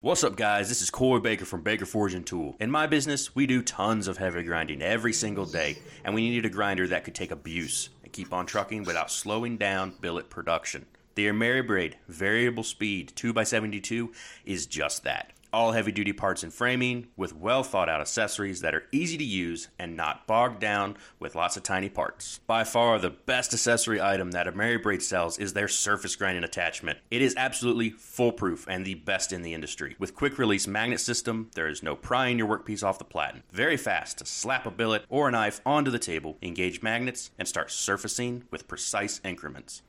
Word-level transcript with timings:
What's 0.00 0.22
up, 0.22 0.36
guys? 0.36 0.68
This 0.68 0.80
is 0.80 0.90
Corey 0.90 1.20
Baker 1.20 1.44
from 1.44 1.62
Baker 1.62 1.84
Forge 1.84 2.14
and 2.14 2.24
Tool. 2.24 2.54
In 2.60 2.70
my 2.70 2.86
business, 2.86 3.34
we 3.34 3.48
do 3.48 3.60
tons 3.60 4.06
of 4.06 4.18
heavy 4.18 4.44
grinding 4.44 4.80
every 4.80 5.12
single 5.12 5.44
day, 5.44 5.78
and 6.04 6.14
we 6.14 6.20
needed 6.20 6.46
a 6.46 6.54
grinder 6.54 6.86
that 6.86 7.02
could 7.02 7.16
take 7.16 7.32
abuse 7.32 7.88
and 8.04 8.12
keep 8.12 8.32
on 8.32 8.46
trucking 8.46 8.84
without 8.84 9.10
slowing 9.10 9.56
down 9.56 9.94
billet 10.00 10.30
production. 10.30 10.86
The 11.16 11.26
AmeriBrade 11.26 11.94
variable 12.06 12.62
speed 12.62 13.12
2x72 13.16 14.14
is 14.44 14.66
just 14.66 15.02
that 15.02 15.32
all 15.52 15.72
heavy 15.72 15.92
duty 15.92 16.12
parts 16.12 16.42
and 16.42 16.52
framing 16.52 17.08
with 17.16 17.34
well 17.34 17.62
thought 17.62 17.88
out 17.88 18.00
accessories 18.00 18.60
that 18.60 18.74
are 18.74 18.84
easy 18.92 19.16
to 19.16 19.24
use 19.24 19.68
and 19.78 19.96
not 19.96 20.26
bogged 20.26 20.60
down 20.60 20.96
with 21.18 21.34
lots 21.34 21.56
of 21.56 21.62
tiny 21.62 21.88
parts. 21.88 22.40
By 22.46 22.64
far, 22.64 22.98
the 22.98 23.10
best 23.10 23.52
accessory 23.52 24.00
item 24.00 24.30
that 24.32 24.46
AmeriBrade 24.46 25.02
sells 25.02 25.38
is 25.38 25.52
their 25.52 25.68
surface 25.68 26.16
grinding 26.16 26.44
attachment. 26.44 26.98
It 27.10 27.22
is 27.22 27.34
absolutely 27.36 27.90
foolproof 27.90 28.66
and 28.68 28.84
the 28.84 28.94
best 28.94 29.32
in 29.32 29.42
the 29.42 29.54
industry. 29.54 29.96
With 29.98 30.14
quick 30.14 30.38
release 30.38 30.66
magnet 30.66 31.00
system, 31.00 31.50
there 31.54 31.68
is 31.68 31.82
no 31.82 31.96
prying 31.96 32.38
your 32.38 32.48
workpiece 32.48 32.84
off 32.84 32.98
the 32.98 33.04
platen. 33.04 33.42
Very 33.50 33.76
fast 33.76 34.18
to 34.18 34.26
slap 34.26 34.66
a 34.66 34.70
billet 34.70 35.04
or 35.08 35.28
a 35.28 35.32
knife 35.32 35.60
onto 35.64 35.90
the 35.90 35.98
table, 35.98 36.38
engage 36.42 36.82
magnets, 36.82 37.30
and 37.38 37.48
start 37.48 37.70
surfacing 37.70 38.44
with 38.50 38.68
precise 38.68 39.20
increments. 39.24 39.82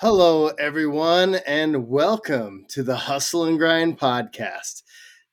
Hello, 0.00 0.46
everyone, 0.46 1.40
and 1.44 1.88
welcome 1.88 2.64
to 2.68 2.84
the 2.84 2.94
Hustle 2.94 3.46
and 3.46 3.58
Grind 3.58 3.98
podcast. 3.98 4.84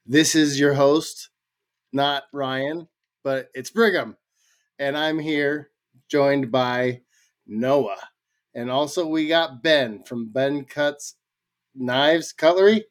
This 0.08 0.34
is 0.34 0.60
your 0.60 0.74
host, 0.74 1.30
not 1.94 2.24
Ryan, 2.34 2.88
but 3.24 3.50
it's 3.54 3.70
Brigham, 3.70 4.18
and 4.80 4.98
I'm 4.98 5.20
here 5.20 5.70
joined 6.10 6.52
by 6.52 7.02
Noah. 7.46 8.00
And 8.56 8.72
also, 8.72 9.06
we 9.06 9.28
got 9.28 9.62
Ben 9.62 10.02
from 10.04 10.30
Ben 10.30 10.66
Cutts 10.66 11.14
Knives, 11.76 12.34
Cutlery, 12.34 12.86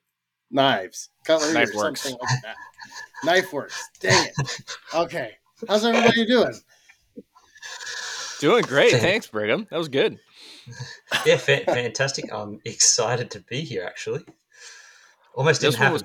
Knives, 0.53 1.11
Cutlery, 1.27 1.55
Knife 1.55 1.75
or 1.75 1.87
Works. 1.87 2.03
something 2.03 2.21
like 2.21 2.43
that. 2.45 2.57
Knife 3.25 3.53
Works. 3.53 3.83
Dang 3.99 4.29
it. 4.29 4.65
Okay. 4.95 5.33
How's 5.67 5.85
everybody 5.85 6.25
doing? 6.25 6.55
Doing 8.39 8.63
great. 8.63 8.93
Thanks, 8.93 9.27
Brigham. 9.27 9.67
That 9.73 9.79
was 9.79 9.89
good. 9.89 10.21
Yeah, 11.27 11.37
fa- 11.37 11.65
fantastic. 11.67 12.33
I'm 12.33 12.61
excited 12.65 13.31
to 13.33 13.41
be 13.41 13.61
here. 13.61 13.85
Actually, 13.85 14.25
almost 15.35 15.61
didn't 15.61 15.77
happen. 15.77 16.03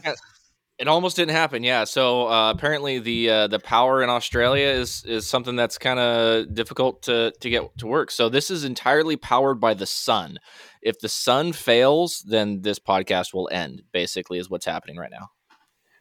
it 0.77 0.87
almost 0.87 1.15
didn't 1.15 1.35
happen. 1.35 1.63
Yeah. 1.63 1.83
So 1.83 2.27
uh, 2.29 2.51
apparently 2.51 2.99
the 2.99 3.29
uh, 3.29 3.47
the 3.47 3.59
power 3.59 4.01
in 4.03 4.09
Australia 4.09 4.67
is 4.67 5.03
is 5.05 5.27
something 5.27 5.55
that's 5.55 5.77
kind 5.77 5.99
of 5.99 6.53
difficult 6.53 7.03
to 7.03 7.31
to 7.39 7.49
get 7.49 7.77
to 7.79 7.87
work. 7.87 8.11
So 8.11 8.29
this 8.29 8.49
is 8.49 8.63
entirely 8.63 9.17
powered 9.17 9.59
by 9.59 9.73
the 9.73 9.85
sun. 9.85 10.39
If 10.81 10.99
the 10.99 11.09
sun 11.09 11.53
fails, 11.53 12.23
then 12.27 12.61
this 12.61 12.79
podcast 12.79 13.33
will 13.33 13.49
end. 13.51 13.83
Basically, 13.91 14.39
is 14.39 14.49
what's 14.49 14.65
happening 14.65 14.97
right 14.97 15.11
now. 15.11 15.29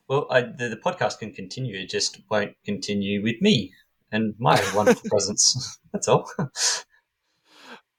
Well, 0.08 0.26
I, 0.30 0.40
the, 0.40 0.70
the 0.70 0.80
podcast 0.82 1.18
can 1.18 1.32
continue. 1.34 1.76
It 1.76 1.90
just 1.90 2.20
won't 2.30 2.54
continue 2.64 3.22
with 3.22 3.42
me 3.42 3.74
and 4.10 4.34
my 4.38 4.58
wonderful 4.74 5.10
presence. 5.10 5.78
That's 5.92 6.08
all. 6.08 6.30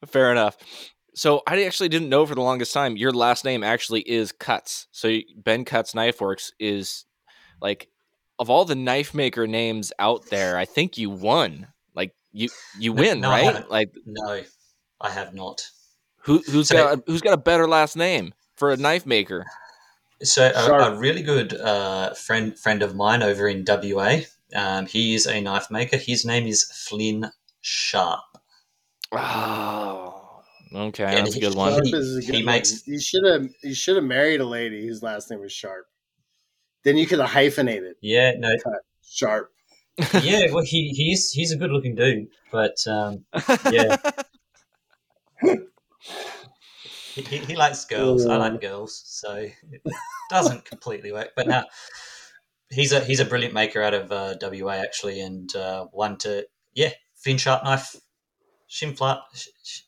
Fair 0.08 0.32
enough. 0.32 0.58
So 1.16 1.42
I 1.48 1.64
actually 1.66 1.90
didn't 1.90 2.10
know 2.10 2.26
for 2.26 2.36
the 2.36 2.42
longest 2.42 2.74
time 2.74 2.96
your 2.96 3.12
last 3.12 3.44
name 3.44 3.64
actually 3.64 4.02
is 4.02 4.32
Cutts. 4.32 4.88
So 4.92 5.18
Ben 5.36 5.66
Cutts 5.66 5.94
Knife 5.94 6.22
Works 6.22 6.54
is 6.60 7.06
like 7.62 7.90
of 8.38 8.50
all 8.50 8.64
the 8.64 8.76
knife 8.76 9.14
maker 9.14 9.46
names 9.48 9.92
out 10.00 10.26
there, 10.28 10.58
I 10.58 10.64
think 10.66 10.98
you 10.98 11.10
won. 11.10 11.68
Like 11.94 12.14
you 12.32 12.50
you 12.80 12.94
win, 12.94 13.20
no, 13.20 13.30
right? 13.30 13.70
Like 13.70 13.92
no, 14.06 14.42
I 15.02 15.10
have 15.10 15.34
not. 15.34 15.62
who 16.24 16.40
who's 16.50 16.70
So- 16.70 16.76
got 16.76 17.04
who's 17.06 17.22
got 17.22 17.34
a 17.34 17.38
better 17.38 17.68
last 17.68 17.98
name 17.98 18.34
for 18.56 18.72
a 18.72 18.78
knife 18.78 19.06
maker? 19.06 19.46
So 20.22 20.52
a, 20.54 20.94
a 20.94 20.98
really 20.98 21.22
good 21.24 21.54
uh, 21.54 22.14
friend 22.14 22.58
friend 22.58 22.82
of 22.82 22.96
mine 22.96 23.24
over 23.24 23.48
in 23.48 23.66
WA. 23.68 24.20
Um, 24.56 24.86
he 24.86 25.16
is 25.16 25.26
a 25.26 25.40
knife 25.42 25.70
maker. 25.72 25.98
His 25.98 26.26
name 26.26 26.48
is 26.48 26.64
Flynn 26.64 27.32
Sharp. 27.62 28.24
Oh, 29.12 30.42
okay, 30.74 31.04
Yeah, 31.04 31.16
that's 31.24 31.36
a 31.36 31.40
good 31.40 31.56
one. 31.56 31.72
Sharp 31.74 31.86
He- 31.86 31.96
is 31.96 32.18
a 32.18 32.22
he 32.22 32.32
good 32.38 32.46
makes- 32.46 32.72
one. 32.72 32.94
You 32.94 33.00
should 33.00 33.24
have. 33.26 33.50
You 33.64 33.74
should 33.74 33.96
have 33.96 34.06
married 34.06 34.40
a 34.42 34.46
lady 34.46 34.86
whose 34.86 35.02
last 35.02 35.30
name 35.32 35.40
was 35.42 35.52
Sharp. 35.52 35.86
Then 36.84 36.98
you 36.98 37.06
could 37.08 37.20
have 37.20 37.30
hyphenated 37.30 37.96
Yeah, 38.02 38.34
no, 38.38 38.50
Sharp. 39.04 39.52
yeah. 40.22 40.52
Well, 40.52 40.64
he 40.64 40.90
he's 40.90 41.32
he's 41.32 41.52
a 41.52 41.58
good 41.58 41.72
looking 41.72 41.96
dude, 41.96 42.28
but 42.52 42.76
um, 42.88 43.26
yeah. 43.72 43.98
he, 47.16 47.22
he, 47.22 47.38
he 47.40 47.56
likes 47.56 47.84
girls. 47.86 48.26
I 48.26 48.38
like 48.38 48.62
girls, 48.62 49.02
so 49.06 49.34
it 49.36 49.82
doesn't 50.30 50.64
completely 50.66 51.12
work. 51.12 51.32
But 51.36 51.48
now 51.48 51.66
he's 52.70 52.94
a 52.94 53.02
he's 53.02 53.20
a 53.20 53.26
brilliant 53.26 53.54
maker 53.54 53.82
out 53.82 53.94
of 53.94 54.12
uh, 54.12 54.36
WA 54.42 54.74
actually, 54.74 55.20
and 55.20 55.54
uh, 55.56 55.86
one 55.92 56.18
to 56.20 56.48
yeah, 56.76 56.92
Flynn 57.16 57.38
Sharp 57.38 57.66
knife, 57.66 57.94
Shin 58.70 58.96
Flat, 58.96 59.20
sh- 59.34 59.82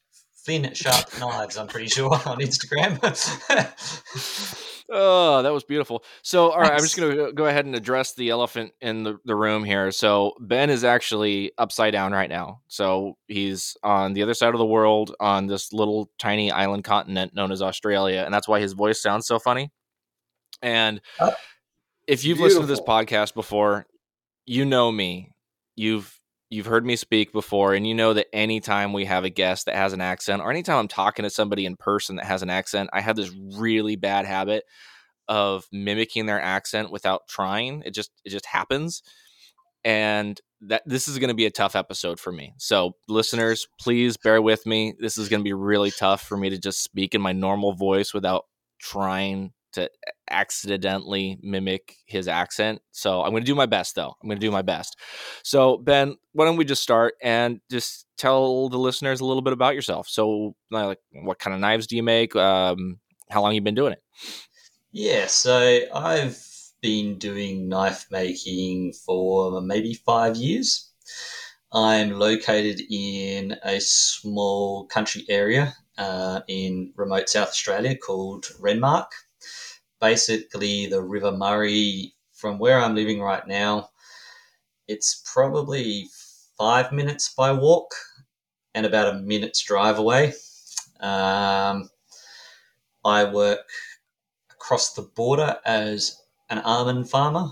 Flynn 0.44 0.74
Sharp 0.74 1.06
knives. 1.20 1.56
I'm 1.58 1.68
pretty 1.68 1.88
sure 1.88 2.12
on 2.26 2.40
Instagram. 2.40 3.00
Oh, 4.94 5.42
that 5.42 5.54
was 5.54 5.64
beautiful. 5.64 6.04
So, 6.22 6.50
all 6.52 6.60
right, 6.60 6.74
I'm 6.74 6.80
just 6.80 6.98
going 6.98 7.16
to 7.16 7.32
go 7.32 7.46
ahead 7.46 7.66
and 7.66 7.76
address 7.76 8.14
the 8.14 8.30
elephant 8.30 8.74
in 8.82 9.04
the, 9.04 9.18
the 9.24 9.36
room 9.36 9.64
here. 9.64 9.90
So, 9.92 10.34
Ben 10.42 10.70
is 10.70 10.84
actually 10.84 11.54
upside 11.58 11.94
down 11.94 12.12
right 12.12 12.30
now. 12.30 12.60
So, 12.68 13.18
he's 13.30 13.78
on 13.84 14.12
the 14.12 14.22
other 14.24 14.34
side 14.34 14.54
of 14.54 14.58
the 14.58 14.66
world 14.66 15.16
on 15.22 15.48
this 15.48 15.72
little 15.72 16.10
tiny 16.20 16.52
island 16.52 16.84
continent 16.84 17.34
known 17.34 17.54
as 17.54 17.62
Australia. 17.62 18.24
And 18.26 18.34
that's 18.34 18.50
why 18.50 18.60
his 18.60 18.74
voice 18.74 19.02
sounds 19.02 19.28
so 19.28 19.40
funny. 19.40 19.72
And 20.62 21.00
Oh, 21.22 21.34
if 22.06 22.26
you've 22.26 22.40
listened 22.42 22.64
to 22.64 22.68
this 22.68 22.82
podcast 22.82 23.34
before, 23.34 23.86
you 24.46 24.66
know 24.66 24.92
me. 24.92 25.32
You've 25.78 26.20
you've 26.52 26.66
heard 26.66 26.86
me 26.86 26.98
speak 26.98 27.32
before 27.32 27.74
and 27.74 27.88
you 27.88 27.96
know 27.96 28.14
that 28.14 28.28
anytime 28.34 28.92
we 28.92 29.06
have 29.06 29.24
a 29.24 29.30
guest 29.30 29.66
that 29.66 29.76
has 29.76 29.94
an 29.94 30.02
accent 30.02 30.42
or 30.42 30.52
anytime 30.52 30.78
I'm 30.78 30.88
talking 30.90 31.24
to 31.24 31.30
somebody 31.30 31.66
in 31.66 31.78
person 31.78 32.18
that 32.18 32.26
has 32.26 32.44
an 32.44 32.50
accent, 32.50 32.90
I 32.92 33.00
have 33.00 33.16
this 33.16 33.32
really 33.56 33.96
bad 33.96 34.26
habit 34.26 34.66
of 35.30 35.66
mimicking 35.72 36.26
their 36.26 36.42
accent 36.42 36.92
without 36.92 37.28
trying. 37.30 37.84
It 37.86 37.94
just 37.94 38.12
it 38.26 38.30
just 38.32 38.46
happens. 38.46 39.02
And 39.84 40.40
that 40.64 40.84
this 40.86 41.08
is 41.08 41.18
going 41.18 41.30
to 41.30 41.34
be 41.34 41.46
a 41.48 41.52
tough 41.52 41.76
episode 41.76 42.20
for 42.20 42.32
me. 42.32 42.54
So, 42.58 42.92
listeners, 43.08 43.68
please 43.80 44.18
bear 44.18 44.40
with 44.42 44.68
me. 44.68 44.94
This 45.00 45.18
is 45.18 45.28
going 45.28 45.40
to 45.40 45.44
be 45.46 45.54
really 45.54 45.90
tough 45.90 46.22
for 46.22 46.38
me 46.38 46.52
to 46.52 46.60
just 46.60 46.84
speak 46.84 47.16
in 47.16 47.22
my 47.22 47.32
normal 47.32 47.74
voice 47.74 48.14
without 48.14 48.46
trying 48.80 49.54
to 49.74 49.90
accidentally 50.32 51.38
mimic 51.42 51.98
his 52.06 52.28
accent. 52.28 52.82
So, 52.92 53.22
I'm 53.22 53.32
going 53.32 53.44
to 53.44 53.52
do 53.52 53.56
my 53.56 53.66
best 53.66 53.96
though. 53.96 54.16
I'm 54.22 54.30
going 54.30 54.40
to 54.40 54.46
do 54.46 54.52
my 54.52 54.62
best. 54.62 54.98
So, 55.44 55.78
Ben, 55.78 56.16
why 56.34 56.46
don't 56.46 56.58
we 56.58 56.66
just 56.66 56.84
start 56.84 57.16
and 57.22 57.60
just 57.70 58.06
tell 58.18 58.70
the 58.70 58.78
listeners 58.78 59.20
a 59.22 59.26
little 59.26 59.42
bit 59.42 59.54
about 59.54 59.76
yourself? 59.76 60.08
So, 60.08 60.56
like, 60.70 61.00
what 61.12 61.40
kind 61.40 61.54
of 61.54 61.60
knives 61.60 61.88
do 61.88 61.96
you 61.96 62.04
make? 62.04 62.36
Um, 62.36 63.00
how 63.30 63.42
long 63.42 63.54
you 63.54 63.62
been 63.62 63.76
doing 63.76 63.94
it? 63.94 64.04
Yeah, 64.92 65.28
so 65.28 65.82
I've 65.94 66.38
been 66.82 67.18
doing 67.18 67.70
knife 67.70 68.08
making 68.12 68.94
for 68.94 69.62
maybe 69.62 69.94
five 69.94 70.36
years. 70.36 70.90
I'm 71.72 72.12
located 72.12 72.82
in 72.90 73.56
a 73.64 73.80
small 73.80 74.86
country 74.88 75.24
area 75.30 75.74
uh, 75.98 76.42
in 76.48 76.92
remote 76.98 77.30
South 77.30 77.50
Australia 77.50 77.96
called 77.96 78.46
Renmark. 78.60 79.08
Basically, 80.02 80.88
the 80.88 81.02
River 81.02 81.32
Murray, 81.32 82.16
from 82.34 82.58
where 82.58 82.80
I'm 82.80 82.96
living 82.96 83.22
right 83.22 83.46
now, 83.48 83.92
it's 84.88 85.22
probably 85.32 86.10
five 86.58 86.92
minutes 86.92 87.34
by 87.34 87.52
walk 87.52 87.94
and 88.74 88.86
about 88.86 89.14
a 89.14 89.20
minute's 89.20 89.64
drive 89.64 90.00
away. 90.00 90.34
Um, 91.00 91.92
I 93.06 93.26
work 93.32 93.70
across 94.50 94.94
the 94.94 95.04
border 95.04 95.58
as 95.66 96.20
an 96.50 96.60
almond 96.60 97.10
farmer, 97.10 97.52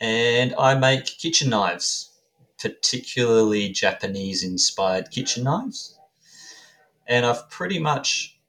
and 0.00 0.54
I 0.58 0.74
make 0.74 1.04
kitchen 1.04 1.50
knives, 1.50 2.10
particularly 2.58 3.68
Japanese 3.68 4.42
inspired 4.42 5.10
kitchen 5.10 5.44
knives. 5.44 5.98
And 7.06 7.26
I've 7.26 7.50
pretty 7.50 7.78
much 7.78 8.39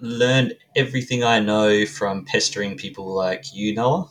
learned 0.00 0.56
everything 0.74 1.22
I 1.22 1.40
know 1.40 1.84
from 1.86 2.24
pestering 2.24 2.76
people 2.76 3.06
like 3.14 3.44
you, 3.52 3.74
Noah, 3.74 4.10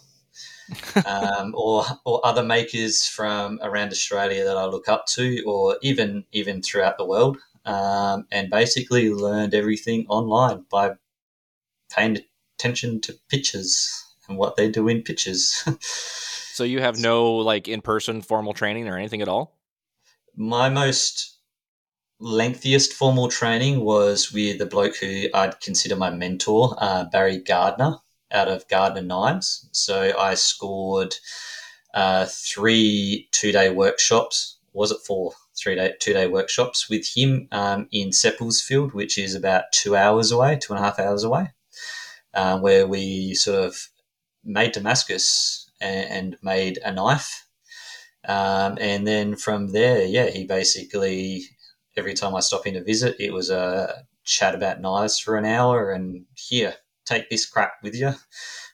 um, 1.05 1.53
or 1.55 1.83
or 2.05 2.25
other 2.25 2.43
makers 2.43 3.05
from 3.05 3.59
around 3.61 3.91
Australia 3.91 4.43
that 4.43 4.57
I 4.57 4.65
look 4.65 4.87
up 4.87 5.05
to, 5.07 5.43
or 5.45 5.77
even 5.81 6.25
even 6.31 6.61
throughout 6.61 6.97
the 6.97 7.05
world, 7.05 7.37
um, 7.65 8.25
and 8.31 8.49
basically 8.49 9.11
learned 9.11 9.53
everything 9.53 10.05
online 10.07 10.65
by 10.69 10.91
paying 11.91 12.19
attention 12.57 13.01
to 13.01 13.15
pictures 13.29 14.05
and 14.27 14.37
what 14.37 14.55
they 14.55 14.69
do 14.69 14.87
in 14.87 15.01
pictures. 15.01 15.63
so 15.81 16.63
you 16.63 16.79
have 16.79 16.99
no 16.99 17.33
like 17.35 17.67
in 17.67 17.81
person 17.81 18.21
formal 18.21 18.53
training 18.53 18.87
or 18.87 18.97
anything 18.97 19.21
at 19.21 19.27
all? 19.27 19.57
My 20.35 20.69
most 20.69 21.38
lengthiest 22.19 22.93
formal 22.93 23.29
training 23.29 23.81
was 23.81 24.31
with 24.31 24.57
the 24.57 24.65
bloke 24.65 24.97
who 24.97 25.27
I'd 25.33 25.59
consider 25.61 25.95
my 25.95 26.09
mentor, 26.09 26.75
uh, 26.77 27.05
Barry 27.05 27.37
Gardner, 27.37 27.97
out 28.31 28.47
of 28.47 28.67
Gardner 28.67 29.01
Knives. 29.01 29.67
So 29.71 30.17
I 30.17 30.35
scored 30.35 31.15
uh, 31.93 32.25
three 32.29 33.27
two 33.31 33.51
day 33.51 33.69
workshops. 33.69 34.57
Was 34.73 34.91
it 34.91 34.99
four? 35.05 35.33
Three 35.57 35.75
day 35.75 35.93
two 35.99 36.13
day 36.13 36.27
workshops 36.27 36.89
with 36.89 37.07
him 37.15 37.47
um, 37.51 37.87
in 37.91 38.09
Seppeltsfield, 38.09 38.93
which 38.93 39.17
is 39.17 39.35
about 39.35 39.71
two 39.71 39.95
hours 39.95 40.31
away, 40.31 40.57
two 40.57 40.73
and 40.73 40.83
a 40.83 40.85
half 40.85 40.99
hours 40.99 41.23
away, 41.23 41.51
uh, 42.33 42.59
where 42.59 42.87
we 42.87 43.33
sort 43.33 43.65
of 43.65 43.89
made 44.43 44.73
Damascus 44.73 45.69
and, 45.81 46.09
and 46.09 46.37
made 46.41 46.79
a 46.83 46.91
knife. 46.91 47.45
Um, 48.27 48.77
and 48.79 49.07
then 49.07 49.35
from 49.35 49.69
there, 49.69 50.05
yeah, 50.05 50.29
he 50.29 50.45
basically 50.45 51.43
every 51.99 52.13
time 52.13 52.35
I 52.35 52.39
stop 52.39 52.65
in 52.65 52.73
to 52.73 52.83
visit, 52.83 53.15
it 53.19 53.33
was 53.33 53.49
a 53.49 54.05
chat 54.23 54.55
about 54.55 54.81
knives 54.81 55.19
for 55.19 55.37
an 55.37 55.45
hour 55.45 55.91
and 55.91 56.25
here, 56.35 56.75
take 57.05 57.29
this 57.29 57.45
crap 57.45 57.73
with 57.83 57.95
you, 57.95 58.13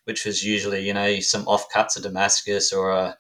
which 0.06 0.26
was 0.26 0.44
usually, 0.44 0.86
you 0.86 0.94
know, 0.94 1.20
some 1.20 1.46
offcuts 1.46 1.98
of 1.98 2.04
Damascus 2.04 2.72
or 2.72 2.92
a, 2.92 3.18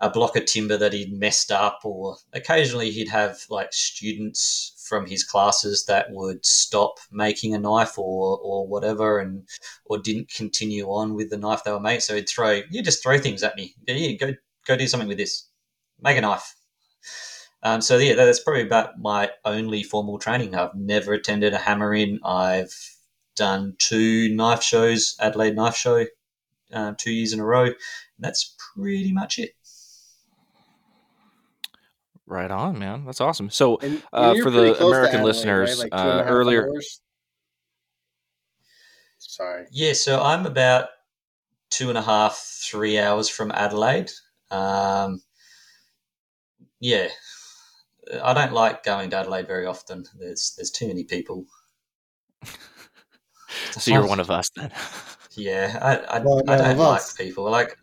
a 0.00 0.10
block 0.10 0.36
of 0.36 0.44
timber 0.44 0.76
that 0.76 0.92
he'd 0.92 1.18
messed 1.18 1.50
up, 1.50 1.80
or 1.84 2.16
occasionally 2.32 2.90
he'd 2.90 3.08
have 3.08 3.38
like 3.48 3.72
students 3.72 4.74
from 4.86 5.06
his 5.06 5.24
classes 5.24 5.86
that 5.86 6.10
would 6.10 6.44
stop 6.44 6.98
making 7.10 7.54
a 7.54 7.58
knife 7.58 7.98
or 7.98 8.38
or 8.42 8.66
whatever 8.66 9.18
and 9.18 9.48
or 9.86 9.98
didn't 9.98 10.30
continue 10.30 10.86
on 10.86 11.14
with 11.14 11.30
the 11.30 11.38
knife 11.38 11.64
they 11.64 11.72
were 11.72 11.80
making. 11.80 12.00
So 12.00 12.14
he'd 12.14 12.28
throw 12.28 12.60
you 12.70 12.82
just 12.82 13.02
throw 13.02 13.18
things 13.18 13.42
at 13.42 13.56
me. 13.56 13.74
Yeah, 13.86 14.12
go 14.12 14.34
go 14.66 14.76
do 14.76 14.86
something 14.86 15.08
with 15.08 15.18
this. 15.18 15.48
Make 16.02 16.18
a 16.18 16.20
knife. 16.20 16.54
Um, 17.66 17.80
so 17.80 17.98
yeah, 17.98 18.14
that's 18.14 18.38
probably 18.38 18.62
about 18.62 19.00
my 19.00 19.28
only 19.44 19.82
formal 19.82 20.20
training. 20.20 20.54
I've 20.54 20.76
never 20.76 21.14
attended 21.14 21.52
a 21.52 21.58
hammer 21.58 21.92
in. 21.92 22.20
I've 22.24 22.72
done 23.34 23.74
two 23.78 24.32
knife 24.32 24.62
shows, 24.62 25.16
Adelaide 25.18 25.56
Knife 25.56 25.74
Show, 25.74 26.06
uh, 26.72 26.92
two 26.96 27.10
years 27.10 27.32
in 27.32 27.40
a 27.40 27.44
row. 27.44 27.70
that's 28.20 28.54
pretty 28.76 29.12
much 29.12 29.40
it. 29.40 29.50
Right 32.24 32.52
on, 32.52 32.78
man. 32.78 33.04
That's 33.04 33.20
awesome. 33.20 33.50
So, 33.50 33.80
uh, 34.12 34.36
for 34.44 34.50
the 34.52 34.80
American 34.86 35.16
Adelaide, 35.16 35.24
listeners, 35.24 35.70
right? 35.82 35.90
like 35.92 36.00
uh, 36.00 36.22
earlier. 36.24 36.68
Hours? 36.68 37.00
Sorry. 39.18 39.66
Yeah, 39.72 39.94
so 39.94 40.22
I'm 40.22 40.46
about 40.46 40.90
two 41.70 41.88
and 41.88 41.98
a 41.98 42.02
half, 42.02 42.36
three 42.36 42.96
hours 42.96 43.28
from 43.28 43.50
Adelaide. 43.50 44.12
Um, 44.52 45.20
yeah, 46.78 47.08
I 48.22 48.34
don't 48.34 48.52
like 48.52 48.84
going 48.84 49.10
to 49.10 49.16
Adelaide 49.16 49.46
very 49.46 49.66
often. 49.66 50.04
There's 50.18 50.54
there's 50.56 50.70
too 50.70 50.86
many 50.86 51.04
people. 51.04 51.46
so 53.72 53.90
you're 53.90 54.06
one 54.06 54.20
of 54.20 54.30
us 54.30 54.50
then. 54.54 54.70
Yeah, 55.34 55.78
I 55.82 56.18
I, 56.18 56.20
I 56.20 56.56
don't 56.56 56.78
like 56.78 57.00
us. 57.00 57.12
people. 57.12 57.50
Like 57.50 57.76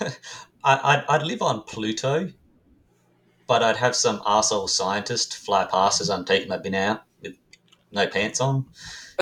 I 0.00 0.10
I'd, 0.64 1.04
I'd 1.08 1.22
live 1.22 1.42
on 1.42 1.62
Pluto, 1.62 2.30
but 3.46 3.62
I'd 3.62 3.76
have 3.76 3.96
some 3.96 4.22
asshole 4.26 4.68
scientist 4.68 5.36
fly 5.36 5.64
past 5.64 6.00
as 6.00 6.10
I'm 6.10 6.24
taking 6.24 6.48
my 6.48 6.58
bin 6.58 6.74
out 6.74 7.02
with 7.22 7.34
no 7.90 8.06
pants 8.06 8.40
on, 8.40 8.66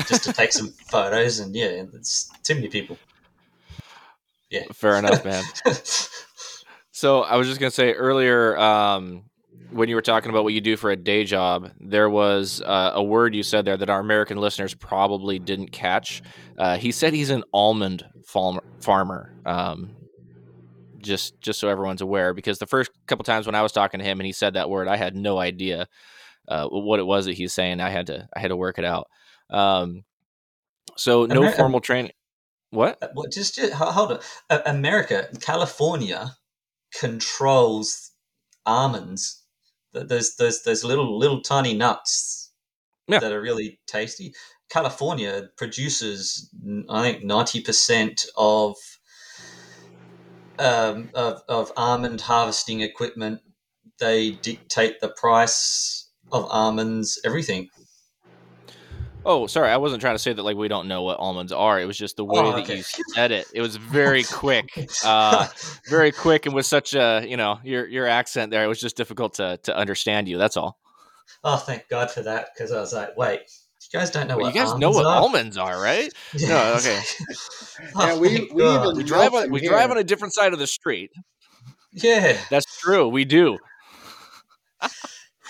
just 0.07 0.25
to 0.25 0.33
take 0.33 0.53
some 0.53 0.69
photos. 0.91 1.39
And 1.39 1.55
yeah, 1.55 1.85
it's 1.95 2.31
too 2.43 2.57
many 2.57 2.69
people. 2.69 2.99
Yeah, 4.51 4.65
fair 4.73 4.97
enough, 4.97 5.25
man. 5.25 5.45
So 7.03 7.23
I 7.23 7.35
was 7.35 7.49
just 7.49 7.59
gonna 7.59 7.73
say 7.73 7.95
earlier, 7.95 8.57
um, 8.57 9.25
when 9.73 9.89
you 9.89 9.97
were 9.97 10.03
talking 10.03 10.31
about 10.31 10.45
what 10.45 10.53
you 10.53 10.61
do 10.61 10.77
for 10.77 10.93
a 10.93 10.97
day 10.97 11.25
job, 11.25 11.73
there 11.81 12.09
was 12.09 12.63
uh, 12.65 12.93
a 12.95 13.03
word 13.03 13.35
you 13.35 13.43
said 13.43 13.65
there 13.65 13.77
that 13.77 13.91
our 13.91 13.99
American 13.99 14.37
listeners 14.37 14.73
probably 14.73 15.41
didn't 15.41 15.73
catch. 15.73 16.23
Uh, 16.57 16.77
he 16.77 16.93
said 16.93 17.13
he's 17.13 17.31
an 17.31 17.43
almond 17.53 18.05
farmer. 18.25 19.35
Um, 19.45 19.97
just 20.99 21.41
just 21.41 21.59
so 21.59 21.67
everyone's 21.67 22.03
aware, 22.03 22.35
because 22.35 22.61
the 22.61 22.69
first 22.69 22.93
couple 23.09 23.25
times 23.25 23.47
when 23.47 23.57
I 23.57 23.63
was 23.63 23.73
talking 23.73 23.99
to 23.99 24.07
him 24.07 24.21
and 24.21 24.27
he 24.29 24.33
said 24.33 24.55
that 24.55 24.71
word, 24.71 24.87
I 24.87 24.97
had 24.97 25.17
no 25.17 25.39
idea 25.39 25.89
uh, 26.47 26.69
what 26.69 27.01
it 27.01 27.05
was 27.05 27.25
that 27.25 27.33
he's 27.33 27.53
saying. 27.53 27.81
I 27.81 27.91
had 27.91 28.07
to 28.07 28.29
I 28.33 28.39
had 28.39 28.51
to 28.51 28.57
work 28.57 28.79
it 28.79 28.85
out. 28.85 29.09
Um, 29.51 30.05
so 30.97 31.27
no 31.27 31.51
formal 31.51 31.81
training. 31.81 32.13
What? 32.71 33.03
Uh, 33.03 33.09
well, 33.17 33.27
just, 33.29 33.57
just 33.57 33.73
hold 33.73 34.23
on. 34.49 34.61
America, 34.67 35.27
California 35.41 36.37
controls 36.99 38.13
almonds. 38.67 39.43
There's 39.93 40.37
there's 40.37 40.63
there's 40.63 40.85
little 40.85 41.19
little 41.19 41.43
tiny 41.43 41.75
nuts 41.75 42.53
yeah. 43.09 43.19
that 43.19 43.33
are 43.33 43.41
really 43.41 43.81
tasty. 43.87 44.35
California 44.71 45.51
produces, 45.57 46.49
I 46.89 47.03
think, 47.03 47.25
ninety 47.25 47.61
percent 47.61 48.25
of, 48.37 48.77
um, 50.59 51.11
of 51.15 51.43
of 51.49 51.73
almond 51.77 52.23
harvesting 52.23 52.81
equipment. 52.81 53.41
They 53.99 54.31
dictate 54.31 55.01
the 55.01 55.11
price 55.11 56.09
of 56.33 56.47
almonds, 56.51 57.21
everything. 57.25 57.69
Oh, 59.25 59.47
sorry, 59.47 59.71
I 59.71 59.77
wasn't 59.77 60.01
trying 60.01 60.15
to 60.15 60.19
say 60.19 60.33
that 60.33 60.43
like 60.43 60.57
we 60.57 60.69
don't 60.69 60.89
know 60.89 61.03
what 61.03 61.19
almonds 61.19 61.53
are. 61.53 61.81
It 61.81 61.87
was 61.87 61.97
just 61.97 62.17
the 62.17 62.25
way 62.25 62.41
oh, 62.41 62.53
that 62.53 62.69
you 62.69 62.83
said 62.83 63.31
it. 63.31 63.47
It 63.55 63.61
was 63.61 63.77
very 63.93 64.25
quick, 64.25 64.69
uh, 65.05 65.47
very 65.89 66.13
quick, 66.13 66.47
and 66.47 66.55
with 66.55 66.67
such 66.67 66.95
a 66.95 67.25
you 67.27 67.37
know 67.37 67.61
your 67.63 67.87
your 67.87 68.07
accent 68.07 68.51
there, 68.51 68.65
it 68.65 68.69
was 68.69 68.81
just 68.81 68.97
difficult 68.97 69.35
to 69.35 69.59
to 69.65 69.77
understand 69.77 70.29
you. 70.29 70.39
That's 70.39 70.57
all. 70.57 70.79
Oh, 71.45 71.57
thank 71.57 71.89
God 71.89 72.11
for 72.11 72.23
that, 72.23 72.49
because 72.55 72.73
I 72.73 72.81
was 72.81 72.93
like, 72.93 73.17
wait, 73.17 73.41
you 73.93 73.99
guys 73.99 74.11
don't 74.11 74.27
know 74.27 74.37
well, 74.37 74.47
what 74.47 74.55
you 74.55 74.61
guys 74.61 74.75
know 74.79 74.91
what 74.91 75.07
are? 75.07 75.17
almonds 75.17 75.57
are, 75.57 75.81
right? 75.81 76.13
Yeah. 76.35 76.49
No, 76.49 76.75
okay. 76.75 77.01
oh, 77.95 78.07
yeah, 78.07 78.19
we 78.19 78.51
we, 78.53 78.93
we 78.95 79.05
drive 79.05 79.35
on 79.35 79.51
we 79.51 79.61
here. 79.61 79.71
drive 79.71 79.91
on 79.91 79.99
a 79.99 80.05
different 80.05 80.35
side 80.35 80.53
of 80.53 80.59
the 80.59 80.67
street. 80.67 81.11
Yeah, 81.93 82.39
that's 82.51 82.79
true. 82.81 83.09
We 83.09 83.25
do. 83.25 83.59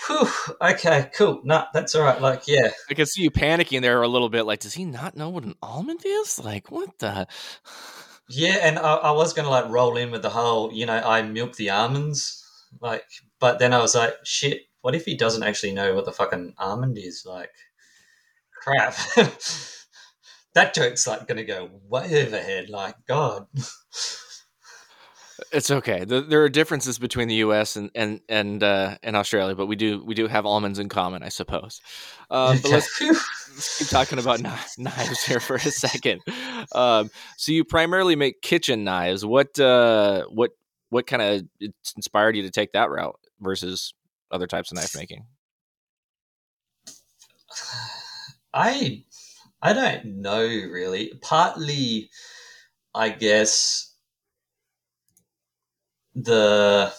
Whew, 0.07 0.27
okay, 0.61 1.09
cool. 1.15 1.41
No, 1.43 1.65
that's 1.73 1.95
all 1.95 2.03
right. 2.03 2.19
Like, 2.19 2.43
yeah. 2.47 2.71
I 2.89 2.93
can 2.93 3.05
see 3.05 3.21
you 3.21 3.31
panicking 3.31 3.81
there 3.81 4.01
a 4.01 4.07
little 4.07 4.29
bit. 4.29 4.43
Like, 4.43 4.59
does 4.59 4.73
he 4.73 4.85
not 4.85 5.15
know 5.15 5.29
what 5.29 5.43
an 5.43 5.55
almond 5.61 6.01
is? 6.05 6.39
Like, 6.43 6.71
what 6.71 6.99
the? 6.99 7.27
Yeah, 8.29 8.57
and 8.61 8.79
I, 8.79 8.95
I 8.95 9.11
was 9.11 9.33
going 9.33 9.45
to 9.45 9.51
like 9.51 9.69
roll 9.69 9.97
in 9.97 10.11
with 10.11 10.21
the 10.21 10.29
whole, 10.29 10.73
you 10.73 10.85
know, 10.85 10.97
I 10.97 11.21
milk 11.21 11.55
the 11.55 11.69
almonds. 11.69 12.43
Like, 12.81 13.05
but 13.39 13.59
then 13.59 13.73
I 13.73 13.79
was 13.79 13.95
like, 13.95 14.13
shit, 14.23 14.61
what 14.81 14.95
if 14.95 15.05
he 15.05 15.15
doesn't 15.15 15.43
actually 15.43 15.73
know 15.73 15.93
what 15.93 16.05
the 16.05 16.11
fucking 16.11 16.55
almond 16.57 16.97
is? 16.97 17.23
Like, 17.25 17.53
crap. 18.61 18.95
that 20.53 20.73
joke's 20.73 21.07
like 21.07 21.27
going 21.27 21.37
to 21.37 21.45
go 21.45 21.69
way 21.87 22.25
overhead. 22.25 22.69
Like, 22.69 22.95
God. 23.07 23.47
It's 25.51 25.71
okay. 25.71 26.05
The, 26.05 26.21
there 26.21 26.43
are 26.43 26.49
differences 26.49 26.99
between 26.99 27.27
the 27.27 27.35
U.S. 27.35 27.75
and 27.75 27.89
and 27.95 28.21
and 28.29 28.63
uh, 28.63 28.97
and 29.03 29.15
Australia, 29.15 29.55
but 29.55 29.67
we 29.67 29.75
do 29.75 30.03
we 30.03 30.15
do 30.15 30.27
have 30.27 30.45
almonds 30.45 30.79
in 30.79 30.89
common, 30.89 31.23
I 31.23 31.29
suppose. 31.29 31.81
Uh, 32.29 32.57
but 32.61 32.71
let's, 32.71 33.01
let's, 33.01 33.77
keep 33.77 33.87
talking 33.87 34.19
about 34.19 34.41
knives 34.77 35.23
here 35.23 35.39
for 35.39 35.55
a 35.55 35.59
second. 35.59 36.21
Um, 36.73 37.09
so 37.37 37.51
you 37.51 37.63
primarily 37.63 38.15
make 38.15 38.41
kitchen 38.41 38.83
knives. 38.83 39.25
What 39.25 39.59
uh, 39.59 40.25
what 40.29 40.51
what 40.89 41.07
kind 41.07 41.21
of 41.21 41.69
inspired 41.95 42.35
you 42.35 42.43
to 42.43 42.51
take 42.51 42.73
that 42.73 42.89
route 42.89 43.19
versus 43.39 43.93
other 44.31 44.47
types 44.47 44.71
of 44.71 44.77
knife 44.77 44.95
making? 44.95 45.25
I 48.53 49.03
I 49.61 49.73
don't 49.73 50.21
know 50.21 50.41
really. 50.41 51.13
Partly, 51.21 52.09
I 52.93 53.09
guess 53.09 53.92
the 56.15 56.93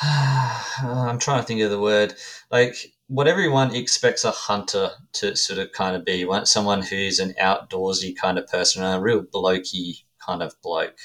I'm 0.02 1.18
trying 1.18 1.40
to 1.40 1.46
think 1.46 1.60
of 1.60 1.70
the 1.70 1.80
word. 1.80 2.14
Like 2.50 2.92
what 3.08 3.26
everyone 3.26 3.74
expects 3.74 4.24
a 4.24 4.30
hunter 4.30 4.90
to 5.14 5.34
sort 5.34 5.58
of 5.58 5.72
kind 5.72 5.96
of 5.96 6.04
be. 6.04 6.26
Someone 6.44 6.82
who's 6.82 7.18
an 7.18 7.34
outdoorsy 7.40 8.14
kind 8.16 8.38
of 8.38 8.46
person 8.46 8.84
a 8.84 9.00
real 9.00 9.22
blokey 9.22 10.04
kind 10.24 10.42
of 10.42 10.54
bloke. 10.62 10.98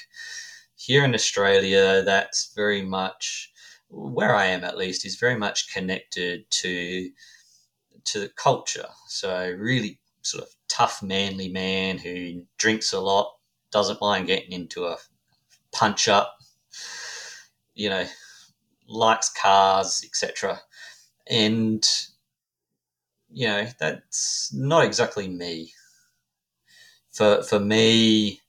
Here 0.75 1.03
in 1.03 1.15
Australia 1.15 2.03
that's 2.03 2.53
very 2.55 2.81
much 2.81 3.51
where 3.89 4.35
I 4.35 4.47
am 4.47 4.63
at 4.63 4.77
least 4.77 5.05
is 5.05 5.15
very 5.15 5.37
much 5.37 5.71
connected 5.73 6.49
to 6.49 7.09
to 8.05 8.19
the 8.19 8.29
culture. 8.29 8.87
So 9.07 9.49
really 9.57 9.99
sort 10.23 10.43
of 10.43 10.49
tough, 10.67 11.01
manly 11.01 11.49
man 11.49 11.97
who 11.97 12.43
drinks 12.57 12.93
a 12.93 12.99
lot, 12.99 13.33
doesn't 13.71 14.01
mind 14.01 14.27
getting 14.27 14.51
into 14.51 14.85
a 14.85 14.97
punch 15.73 16.07
up, 16.07 16.37
you 17.73 17.89
know, 17.89 18.05
likes 18.87 19.29
cars, 19.29 20.01
etc. 20.05 20.61
And 21.29 21.85
you 23.31 23.47
know, 23.47 23.67
that's 23.79 24.53
not 24.53 24.85
exactly 24.85 25.27
me. 25.27 25.73
For 27.11 27.43
for 27.43 27.59
me, 27.59 28.41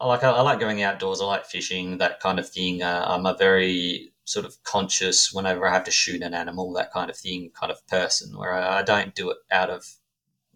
I 0.00 0.06
like 0.06 0.22
I 0.24 0.40
like 0.42 0.60
going 0.60 0.82
outdoors. 0.82 1.20
I 1.20 1.24
like 1.24 1.46
fishing, 1.46 1.98
that 1.98 2.20
kind 2.20 2.38
of 2.38 2.48
thing. 2.48 2.82
Uh, 2.82 3.04
I'm 3.08 3.26
a 3.26 3.36
very 3.36 4.12
sort 4.24 4.44
of 4.44 4.62
conscious 4.64 5.32
whenever 5.32 5.66
I 5.66 5.72
have 5.72 5.84
to 5.84 5.90
shoot 5.90 6.22
an 6.22 6.34
animal, 6.34 6.72
that 6.74 6.92
kind 6.92 7.10
of 7.10 7.16
thing, 7.16 7.50
kind 7.58 7.72
of 7.72 7.86
person. 7.86 8.36
Where 8.36 8.52
I, 8.52 8.80
I 8.80 8.82
don't 8.82 9.14
do 9.14 9.30
it 9.30 9.38
out 9.50 9.70
of 9.70 9.86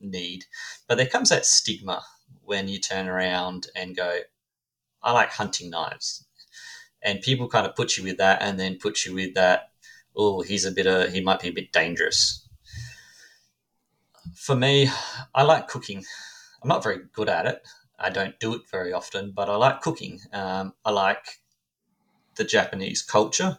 need, 0.01 0.45
but 0.89 0.97
there 0.97 1.07
comes 1.07 1.31
that 1.31 1.47
stigma 1.47 2.03
when 2.43 2.69
you 2.69 2.79
turn 2.79 3.09
around 3.09 3.69
and 3.77 3.97
go, 3.97 4.21
"I 5.03 5.13
like 5.13 5.31
hunting 5.33 5.71
knives," 5.71 6.25
and 7.03 7.21
people 7.23 7.49
kind 7.49 7.67
of 7.67 7.77
put 7.77 7.97
you 7.97 8.05
with 8.05 8.19
that, 8.19 8.43
and 8.43 8.59
then 8.61 8.79
put 8.79 9.05
you 9.07 9.15
with 9.15 9.35
that. 9.35 9.73
Oh, 10.17 10.43
he's 10.43 10.65
a 10.67 10.73
bit 10.73 10.87
of 10.87 11.13
he 11.13 11.21
might 11.21 11.41
be 11.41 11.49
a 11.49 11.53
bit 11.53 11.73
dangerous. 11.73 12.47
For 14.35 14.57
me, 14.57 14.91
I 15.35 15.43
like 15.45 15.69
cooking. 15.69 16.05
I'm 16.63 16.69
not 16.69 16.83
very 16.83 16.99
good 17.13 17.29
at 17.29 17.47
it. 17.47 17.63
I 17.99 18.11
don't 18.11 18.39
do 18.41 18.55
it 18.55 18.63
very 18.71 18.93
often, 18.93 19.33
but 19.33 19.49
I 19.51 19.57
like 19.57 19.83
cooking. 19.83 20.21
Um, 20.33 20.75
I 20.85 20.91
like 20.91 21.41
the 22.37 22.45
Japanese 22.45 23.03
culture 23.03 23.59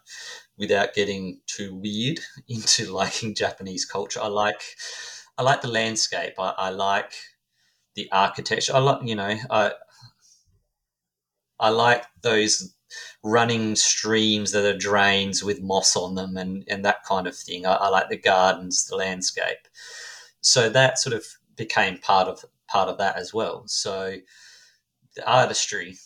without 0.57 0.93
getting 0.93 1.41
too 1.47 1.75
weird 1.75 2.19
into 2.47 2.91
liking 2.93 3.35
Japanese 3.35 3.85
culture. 3.85 4.21
I 4.21 4.27
like 4.27 4.61
I 5.37 5.43
like 5.43 5.61
the 5.61 5.67
landscape. 5.69 6.33
I, 6.39 6.53
I 6.57 6.69
like 6.69 7.13
the 7.95 8.09
architecture. 8.11 8.75
I 8.75 8.79
like 8.79 9.07
you 9.07 9.15
know 9.15 9.37
I 9.49 9.73
I 11.61 11.69
like 11.69 12.05
those 12.21 12.73
running 13.23 13.75
streams 13.75 14.51
that 14.51 14.65
are 14.65 14.77
drains 14.77 15.43
with 15.43 15.61
moss 15.61 15.95
on 15.95 16.15
them 16.15 16.35
and, 16.35 16.65
and 16.67 16.83
that 16.83 17.05
kind 17.05 17.27
of 17.27 17.35
thing. 17.37 17.65
I, 17.65 17.75
I 17.75 17.87
like 17.89 18.09
the 18.09 18.17
gardens, 18.17 18.85
the 18.85 18.97
landscape. 18.97 19.67
So 20.41 20.69
that 20.69 20.99
sort 20.99 21.15
of 21.15 21.25
became 21.55 21.99
part 21.99 22.27
of 22.27 22.43
part 22.67 22.89
of 22.89 22.97
that 22.97 23.15
as 23.15 23.33
well. 23.33 23.63
So 23.67 24.17
the 25.15 25.29
artistry, 25.31 25.97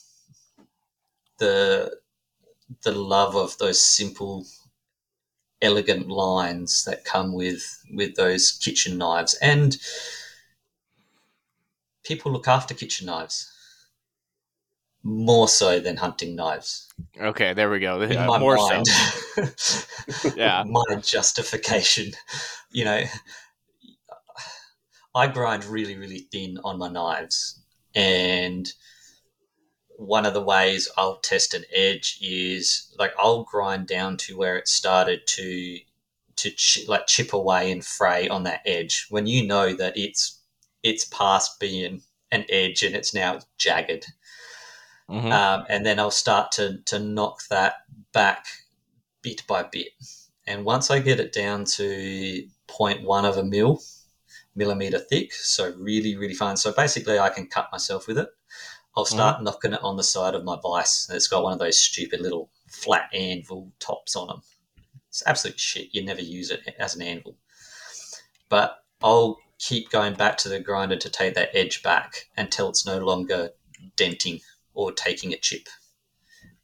the 1.39 1.99
the 2.83 2.91
love 2.91 3.35
of 3.35 3.57
those 3.57 3.81
simple, 3.81 4.45
elegant 5.61 6.07
lines 6.09 6.83
that 6.85 7.05
come 7.05 7.33
with 7.33 7.83
with 7.93 8.15
those 8.15 8.51
kitchen 8.51 8.97
knives, 8.97 9.33
and 9.35 9.77
people 12.03 12.31
look 12.31 12.47
after 12.47 12.73
kitchen 12.73 13.07
knives 13.07 13.51
more 15.05 15.47
so 15.47 15.79
than 15.79 15.95
hunting 15.95 16.35
knives. 16.35 16.91
Okay, 17.21 17.53
there 17.53 17.69
we 17.69 17.79
go. 17.79 18.01
In 18.01 18.25
my 18.25 18.39
more 18.39 18.55
mind, 18.55 18.87
so. 18.87 19.45
Yeah. 20.35 20.63
my 20.67 20.95
justification, 20.95 22.11
you 22.71 22.83
know, 22.83 23.03
I 25.13 25.27
grind 25.27 25.63
really, 25.63 25.95
really 25.95 26.27
thin 26.31 26.57
on 26.63 26.79
my 26.79 26.89
knives, 26.89 27.61
and 27.93 28.67
one 29.97 30.25
of 30.25 30.33
the 30.33 30.41
ways 30.41 30.89
I'll 30.97 31.17
test 31.17 31.53
an 31.53 31.63
edge 31.73 32.17
is 32.19 32.93
like 32.97 33.13
I'll 33.17 33.43
grind 33.43 33.87
down 33.87 34.17
to 34.17 34.35
where 34.35 34.57
it 34.57 34.67
started 34.67 35.27
to 35.27 35.79
to 36.37 36.49
ch- 36.49 36.87
like 36.87 37.07
chip 37.07 37.31
away 37.31 37.71
and 37.71 37.85
fray 37.85 38.27
on 38.27 38.43
that 38.43 38.61
edge 38.65 39.05
when 39.09 39.25
you 39.27 39.45
know 39.45 39.73
that 39.73 39.95
it's 39.95 40.41
it's 40.83 41.05
past 41.05 41.59
being 41.61 42.01
an 42.31 42.45
edge 42.49 42.83
and 42.83 42.95
it's 42.95 43.13
now 43.13 43.39
jagged 43.57 44.07
Mhm. 45.09 45.31
um, 45.31 45.65
and 45.69 45.85
then 45.85 45.99
I'll 45.99 46.11
start 46.11 46.51
to 46.53 46.79
to 46.85 46.99
knock 46.99 47.47
that 47.49 47.83
back 48.11 48.47
bit 49.21 49.45
by 49.47 49.63
bit. 49.63 49.89
And 50.47 50.65
once 50.65 50.89
I 50.91 50.99
get 50.99 51.19
it 51.19 51.31
down 51.33 51.65
to 51.65 52.47
0.1 52.67 53.25
of 53.25 53.37
a 53.37 53.43
mil, 53.43 53.81
millimeter 54.55 54.99
thick, 54.99 55.33
so 55.33 55.71
really 55.77 56.15
really 56.15 56.33
fine. 56.33 56.57
So 56.57 56.71
basically, 56.71 57.19
I 57.19 57.29
can 57.29 57.47
cut 57.47 57.71
myself 57.71 58.07
with 58.07 58.17
it. 58.17 58.29
I'll 58.97 59.05
start 59.05 59.43
knocking 59.43 59.73
it 59.73 59.83
on 59.83 59.97
the 59.97 60.03
side 60.03 60.35
of 60.35 60.45
my 60.45 60.57
vise. 60.61 61.09
It's 61.11 61.27
got 61.27 61.43
one 61.43 61.53
of 61.53 61.59
those 61.59 61.79
stupid 61.79 62.21
little 62.21 62.49
flat 62.69 63.09
anvil 63.13 63.71
tops 63.79 64.15
on 64.15 64.27
them. 64.27 64.41
It's 65.09 65.21
absolute 65.25 65.59
shit. 65.59 65.93
You 65.93 66.03
never 66.03 66.21
use 66.21 66.49
it 66.49 66.61
as 66.79 66.95
an 66.95 67.01
anvil. 67.01 67.35
But 68.47 68.83
I'll 69.03 69.37
keep 69.59 69.89
going 69.89 70.13
back 70.13 70.37
to 70.39 70.49
the 70.49 70.59
grinder 70.61 70.95
to 70.95 71.09
take 71.09 71.35
that 71.35 71.49
edge 71.53 71.83
back 71.83 72.29
until 72.37 72.69
it's 72.69 72.85
no 72.85 72.99
longer 72.99 73.51
denting 73.97 74.39
or 74.75 74.91
taking 74.91 75.33
a 75.33 75.37
chip. 75.37 75.67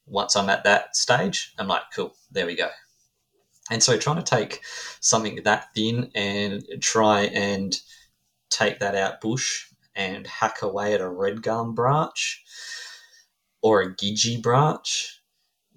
Once 0.06 0.36
I'm 0.36 0.50
at 0.50 0.64
that 0.66 0.96
stage, 0.96 1.54
I'm 1.58 1.68
like, 1.70 1.84
cool, 1.96 2.16
there 2.32 2.46
we 2.46 2.56
go. 2.56 2.70
And 3.72 3.82
so 3.82 3.98
trying 3.98 4.18
to 4.18 4.24
take 4.24 4.62
something 5.00 5.42
that 5.44 5.74
thin 5.74 6.12
and 6.16 6.64
try 6.82 7.24
and 7.24 7.80
take 8.50 8.80
that 8.80 8.96
out 8.96 9.22
bush 9.22 9.68
and 9.96 10.28
hack 10.28 10.62
away 10.62 10.94
at 10.94 11.02
a 11.02 11.10
red 11.10 11.42
gum 11.42 11.74
branch 11.76 12.44
or 13.62 13.82
a 13.82 13.96
gidgee 13.96 14.42
branch, 14.42 15.22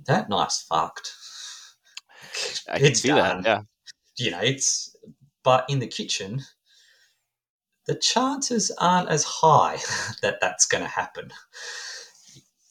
that 0.06 0.28
knife's 0.28 0.62
fucked. 0.62 1.12
I 2.68 2.80
can 2.80 2.84
It's 2.86 3.00
see 3.00 3.08
done. 3.08 3.42
that. 3.42 3.44
Yeah. 3.44 3.62
You 4.18 4.30
know, 4.32 4.40
it's 4.40 4.96
but 5.44 5.66
in 5.68 5.78
the 5.80 5.86
kitchen, 5.86 6.42
the 7.86 7.94
chances 7.94 8.70
aren't 8.78 9.10
as 9.10 9.24
high 9.24 9.78
that 10.22 10.40
that's 10.40 10.66
going 10.66 10.82
to 10.82 10.88
happen. 10.90 11.30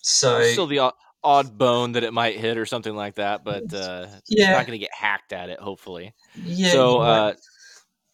So 0.03 0.43
Still 0.43 0.67
the 0.67 0.79
odd, 0.79 0.93
odd 1.24 1.57
bone 1.57 1.93
that 1.93 2.03
it 2.03 2.13
might 2.13 2.38
hit 2.38 2.57
or 2.57 2.65
something 2.65 2.95
like 2.95 3.15
that, 3.15 3.43
but 3.45 3.74
uh, 3.74 4.07
it's 4.17 4.29
Yeah. 4.29 4.51
not 4.51 4.67
going 4.67 4.77
to 4.77 4.83
get 4.83 4.93
hacked 4.93 5.33
at 5.33 5.50
it. 5.50 5.60
Hopefully. 5.60 6.13
yeah, 6.45 6.72
so, 6.72 7.00
uh, 7.00 7.33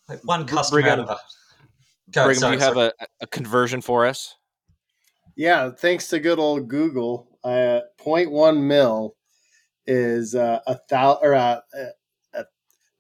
like 0.08 0.20
one 0.24 0.46
customer 0.48 0.82
Brigham- 0.82 1.00
out 1.02 1.10
of. 1.10 1.20
Go, 2.12 2.24
Brigham, 2.26 2.40
sorry, 2.40 2.56
do 2.58 2.60
you 2.62 2.66
have 2.68 2.78
a, 2.78 2.94
a 3.22 3.28
conversion 3.28 3.82
for 3.82 4.06
us? 4.06 4.36
Yeah, 5.36 5.70
thanks 5.72 6.08
to 6.10 6.20
good 6.20 6.40
old 6.40 6.68
Google, 6.68 7.28
uh, 7.44 7.82
0.1 8.04 8.62
mil 8.62 9.16
is 9.88 10.36
uh, 10.36 10.60
a 10.68 10.76
thousand 10.90 11.26
or 11.28 11.34
uh, 11.36 11.60
uh, 12.36 12.44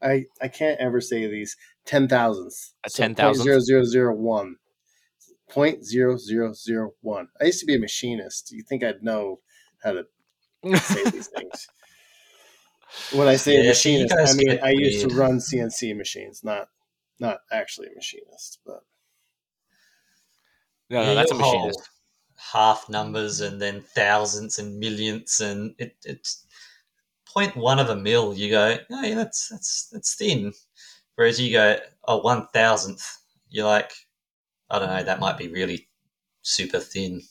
I 0.01 0.25
I 0.41 0.47
can't 0.47 0.79
ever 0.79 1.01
say 1.01 1.27
these 1.27 1.57
ten 1.85 2.07
thousandths. 2.07 2.73
A 2.85 2.89
So 2.89 3.03
10,000th? 3.03 3.45
0.0001. 3.45 4.53
0.0001. 5.49 7.27
I 7.41 7.43
used 7.43 7.59
to 7.59 7.65
be 7.65 7.75
a 7.75 7.79
machinist. 7.79 8.51
You 8.51 8.63
think 8.63 8.83
I'd 8.83 9.03
know 9.03 9.39
how 9.83 9.93
to 9.93 10.05
say 10.77 11.03
these 11.09 11.27
things? 11.35 11.67
When 13.13 13.27
I 13.27 13.35
say 13.35 13.63
Yeah, 13.63 13.73
see, 13.73 13.97
you 13.97 14.03
machinist, 14.03 14.15
I 14.17 14.33
mean 14.33 14.59
I 14.63 14.71
used 14.71 15.07
to 15.07 15.15
run 15.15 15.37
CNC 15.39 15.95
machines, 15.95 16.43
not 16.43 16.69
not 17.19 17.39
actually 17.51 17.87
a 17.87 17.95
machinist, 17.95 18.59
but 18.65 18.83
no, 20.89 21.01
no, 21.01 21.09
Yeah, 21.09 21.13
that's 21.15 21.31
a 21.31 21.35
machinist. 21.35 21.89
Half 22.53 22.89
numbers 22.89 23.41
and 23.41 23.61
then 23.61 23.81
thousandths 23.81 24.59
and 24.59 24.79
millionths 24.79 25.39
and 25.39 25.75
it, 25.77 25.95
it's 26.03 26.45
point 27.25 27.55
one 27.55 27.79
of 27.79 27.89
a 27.89 27.95
mil. 27.95 28.33
You 28.33 28.49
go, 28.49 28.77
oh 28.89 29.03
yeah, 29.03 29.15
that's 29.15 29.49
that's 29.49 29.89
that's 29.91 30.15
thin. 30.15 30.53
Whereas 31.15 31.39
you 31.39 31.51
go, 31.51 31.73
a 31.73 31.79
oh, 32.07 32.21
one 32.21 32.47
thousandth. 32.53 33.17
You're 33.49 33.65
like, 33.65 33.91
I 34.71 34.79
don't 34.79 34.89
know, 34.89 35.03
that 35.03 35.19
might 35.19 35.37
be 35.37 35.47
really 35.47 35.87
super 36.41 36.79
thin. 36.79 37.21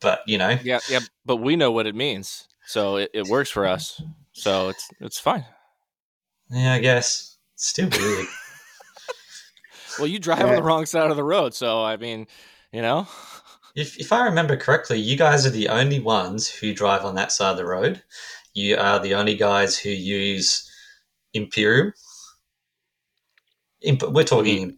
But 0.00 0.22
you 0.26 0.38
know, 0.38 0.58
Yeah, 0.62 0.80
yeah, 0.88 1.00
but 1.24 1.36
we 1.36 1.54
know 1.56 1.70
what 1.70 1.86
it 1.86 1.94
means, 1.94 2.48
so 2.66 2.96
it, 2.96 3.10
it 3.14 3.26
works 3.28 3.50
for 3.50 3.66
us. 3.66 4.02
So 4.32 4.68
it's 4.70 4.88
it's 5.00 5.18
fine. 5.20 5.44
yeah, 6.50 6.72
I 6.74 6.78
guess 6.80 7.36
it's 7.54 7.68
still 7.68 7.88
weird. 7.88 8.26
Well, 9.98 10.06
you 10.08 10.18
drive 10.18 10.38
Yeah. 10.40 10.46
on 10.46 10.56
the 10.56 10.62
wrong 10.62 10.86
side 10.86 11.10
of 11.10 11.16
the 11.18 11.22
road, 11.24 11.52
so 11.52 11.84
I 11.84 11.98
mean, 11.98 12.26
you 12.72 12.80
know, 12.80 13.06
If, 13.76 13.98
if 14.00 14.10
I 14.10 14.24
remember 14.24 14.56
correctly, 14.56 14.98
you 14.98 15.18
guys 15.18 15.44
are 15.46 15.50
the 15.50 15.68
only 15.68 16.00
ones 16.00 16.48
who 16.48 16.72
drive 16.72 17.04
on 17.04 17.14
that 17.16 17.30
side 17.30 17.50
of 17.50 17.56
the 17.58 17.66
road. 17.66 18.02
You 18.54 18.78
are 18.78 18.98
the 18.98 19.14
only 19.14 19.36
guys 19.36 19.76
who 19.78 19.90
use 19.90 20.66
Imperial. 21.34 21.92
Imp- 23.82 24.10
we're 24.10 24.24
talking. 24.24 24.70
Mm. 24.72 24.76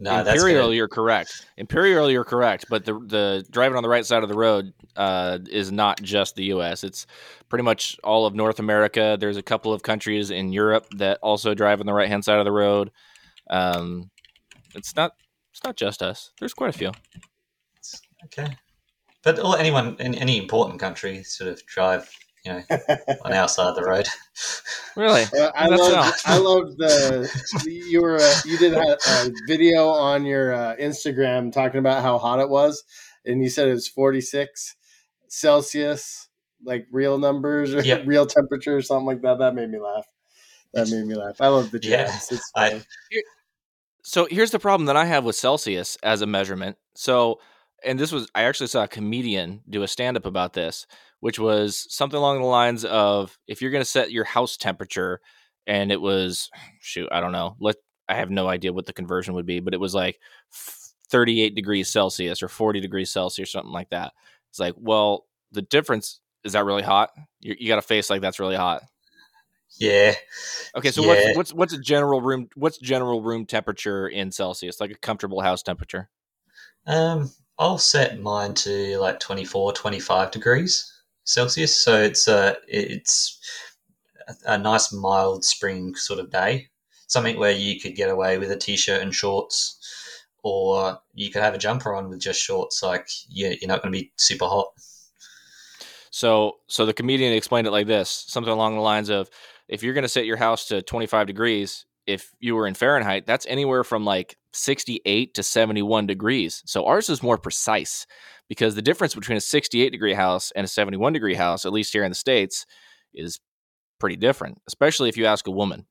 No, 0.00 0.20
Imperial, 0.20 0.72
you're 0.72 0.88
correct. 0.88 1.46
Imperial, 1.56 2.08
you're 2.08 2.24
correct. 2.24 2.66
But 2.70 2.84
the 2.84 2.94
the 2.94 3.46
driving 3.50 3.76
on 3.76 3.82
the 3.82 3.88
right 3.88 4.06
side 4.06 4.22
of 4.22 4.28
the 4.28 4.36
road 4.36 4.72
uh, 4.96 5.40
is 5.50 5.72
not 5.72 6.00
just 6.02 6.36
the 6.36 6.44
U.S. 6.44 6.84
It's 6.84 7.06
pretty 7.48 7.64
much 7.64 7.98
all 8.04 8.24
of 8.24 8.34
North 8.34 8.60
America. 8.60 9.16
There's 9.18 9.36
a 9.36 9.42
couple 9.42 9.72
of 9.72 9.82
countries 9.82 10.30
in 10.30 10.52
Europe 10.52 10.86
that 10.96 11.18
also 11.20 11.52
drive 11.52 11.80
on 11.80 11.86
the 11.86 11.92
right 11.92 12.08
hand 12.08 12.24
side 12.24 12.38
of 12.38 12.44
the 12.44 12.52
road. 12.52 12.92
Um, 13.50 14.10
it's 14.76 14.94
not 14.94 15.14
it's 15.50 15.64
not 15.64 15.76
just 15.76 16.00
us. 16.00 16.30
There's 16.38 16.54
quite 16.54 16.74
a 16.74 16.78
few. 16.78 16.92
okay. 18.26 18.56
But 19.24 19.40
all, 19.40 19.56
anyone 19.56 19.96
in 19.98 20.14
any 20.14 20.38
important 20.38 20.78
country 20.78 21.24
sort 21.24 21.50
of 21.50 21.64
drive 21.66 22.08
you 22.48 22.54
know, 22.54 22.96
on 23.24 23.32
our 23.32 23.48
side 23.48 23.68
of 23.68 23.76
the 23.76 23.84
road. 23.84 24.08
Really? 24.96 25.22
Uh, 25.22 25.50
I 25.54 25.68
That's 25.68 25.80
love. 25.80 26.14
I 26.24 26.36
love 26.36 26.76
the 26.76 27.30
you 27.64 28.02
were 28.02 28.16
uh, 28.16 28.34
you 28.44 28.58
did 28.58 28.72
a, 28.74 28.98
a 29.06 29.30
video 29.46 29.88
on 29.88 30.24
your 30.24 30.52
uh, 30.52 30.76
Instagram 30.76 31.52
talking 31.52 31.78
about 31.78 32.02
how 32.02 32.18
hot 32.18 32.40
it 32.40 32.48
was, 32.48 32.82
and 33.24 33.42
you 33.42 33.48
said 33.48 33.68
it 33.68 33.72
was 33.74 33.88
forty 33.88 34.20
six 34.20 34.76
Celsius, 35.28 36.28
like 36.64 36.86
real 36.90 37.18
numbers 37.18 37.74
or 37.74 37.82
Yep. 37.82 38.06
real 38.06 38.26
temperature 38.26 38.76
or 38.76 38.82
something 38.82 39.06
like 39.06 39.22
that. 39.22 39.38
That 39.38 39.54
made 39.54 39.70
me 39.70 39.78
laugh. 39.78 40.06
That 40.74 40.88
made 40.88 41.06
me 41.06 41.14
laugh. 41.14 41.40
I 41.40 41.48
love 41.48 41.70
the 41.70 41.80
Yeah, 41.82 42.18
I- 42.56 42.82
So 44.02 44.26
here's 44.30 44.50
the 44.50 44.58
problem 44.58 44.86
that 44.86 44.96
I 44.96 45.04
have 45.04 45.24
with 45.24 45.36
Celsius 45.36 45.96
as 46.02 46.22
a 46.22 46.26
measurement. 46.26 46.78
So, 46.94 47.40
and 47.84 47.98
this 47.98 48.10
was, 48.10 48.28
I 48.34 48.44
actually 48.44 48.68
saw 48.68 48.84
a 48.84 48.88
comedian 48.88 49.60
do 49.68 49.82
a 49.82 49.88
stand 49.88 50.16
up 50.16 50.24
about 50.24 50.54
this, 50.54 50.86
which 51.20 51.38
was 51.38 51.86
something 51.92 52.18
along 52.18 52.40
the 52.40 52.46
lines 52.46 52.84
of 52.84 53.38
if 53.46 53.60
you're 53.60 53.70
going 53.70 53.82
to 53.82 53.90
set 53.90 54.12
your 54.12 54.24
house 54.24 54.56
temperature 54.56 55.20
and 55.66 55.92
it 55.92 56.00
was, 56.00 56.50
shoot, 56.80 57.08
I 57.12 57.20
don't 57.20 57.32
know, 57.32 57.56
let, 57.60 57.76
I 58.08 58.14
have 58.14 58.30
no 58.30 58.48
idea 58.48 58.72
what 58.72 58.86
the 58.86 58.92
conversion 58.92 59.34
would 59.34 59.46
be, 59.46 59.60
but 59.60 59.74
it 59.74 59.80
was 59.80 59.94
like 59.94 60.18
38 61.10 61.54
degrees 61.54 61.88
Celsius 61.88 62.42
or 62.42 62.48
40 62.48 62.80
degrees 62.80 63.10
Celsius, 63.10 63.48
or 63.48 63.50
something 63.50 63.72
like 63.72 63.90
that. 63.90 64.12
It's 64.50 64.58
like, 64.58 64.74
well, 64.78 65.26
the 65.52 65.62
difference 65.62 66.20
is 66.44 66.52
that 66.52 66.64
really 66.64 66.82
hot? 66.82 67.10
You, 67.40 67.54
you 67.58 67.68
got 67.68 67.78
a 67.78 67.82
face 67.82 68.08
like 68.08 68.22
that's 68.22 68.40
really 68.40 68.56
hot. 68.56 68.82
Yeah, 69.78 70.14
Okay, 70.76 70.90
so 70.90 71.02
Yeah. 71.02 71.08
what's 71.08 71.36
what's 71.36 71.54
what's 71.54 71.72
a 71.72 71.78
general 71.78 72.20
room 72.20 72.48
what's 72.54 72.78
general 72.78 73.22
room 73.22 73.46
temperature 73.46 74.08
in 74.08 74.30
Celsius, 74.32 74.80
like 74.80 74.90
a 74.90 74.94
comfortable 74.94 75.40
house 75.40 75.62
temperature? 75.62 76.08
um, 76.86 77.30
I'll 77.58 77.78
set 77.78 78.20
mine 78.20 78.54
to 78.54 78.98
like 78.98 79.20
24, 79.20 79.72
25 79.72 80.30
degrees 80.30 80.92
Celsius. 81.28 81.76
So 81.76 82.00
it's 82.00 82.26
uh, 82.26 82.54
it's 82.66 83.38
a, 84.28 84.54
a 84.54 84.58
nice 84.58 84.92
mild 84.92 85.44
spring 85.44 85.94
sort 85.94 86.20
of 86.20 86.30
day. 86.30 86.68
Something 87.06 87.38
where 87.38 87.52
you 87.52 87.78
could 87.78 87.94
get 87.94 88.10
away 88.10 88.38
with 88.38 88.50
a 88.50 88.56
t-shirt 88.56 89.02
and 89.02 89.14
shorts, 89.14 89.78
or 90.42 90.98
you 91.14 91.30
could 91.30 91.42
have 91.42 91.54
a 91.54 91.58
jumper 91.58 91.94
on 91.94 92.08
with 92.08 92.20
just 92.20 92.40
shorts. 92.40 92.82
Like 92.82 93.08
you 93.28 93.54
you're 93.60 93.68
not 93.68 93.82
going 93.82 93.92
to 93.92 93.98
be 93.98 94.10
super 94.16 94.46
hot. 94.46 94.68
So 96.10 96.56
so 96.66 96.86
the 96.86 96.94
comedian 96.94 97.34
explained 97.34 97.66
it 97.66 97.72
like 97.72 97.86
this, 97.86 98.24
something 98.28 98.52
along 98.52 98.76
the 98.76 98.80
lines 98.80 99.10
of 99.10 99.28
if 99.68 99.82
you're 99.82 99.94
going 99.94 100.02
to 100.02 100.08
set 100.08 100.24
your 100.24 100.38
house 100.38 100.66
to 100.68 100.80
25 100.80 101.26
degrees, 101.26 101.84
if 102.08 102.32
you 102.40 102.54
were 102.56 102.66
in 102.66 102.74
Fahrenheit, 102.74 103.26
that's 103.26 103.46
anywhere 103.46 103.84
from 103.84 104.04
like 104.04 104.36
68 104.52 105.34
to 105.34 105.42
71 105.42 106.06
degrees. 106.06 106.62
So 106.66 106.86
ours 106.86 107.08
is 107.08 107.22
more 107.22 107.38
precise 107.38 108.06
because 108.48 108.74
the 108.74 108.82
difference 108.82 109.14
between 109.14 109.36
a 109.36 109.40
68 109.42 109.90
degree 109.90 110.14
house 110.14 110.50
and 110.56 110.64
a 110.64 110.68
71 110.68 111.12
degree 111.12 111.34
house, 111.34 111.64
at 111.66 111.72
least 111.72 111.92
here 111.92 112.04
in 112.04 112.10
the 112.10 112.14
states, 112.16 112.64
is 113.14 113.38
pretty 114.00 114.16
different, 114.16 114.60
especially 114.66 115.08
if 115.08 115.16
you 115.16 115.26
ask 115.26 115.46
a 115.46 115.50
woman. 115.50 115.86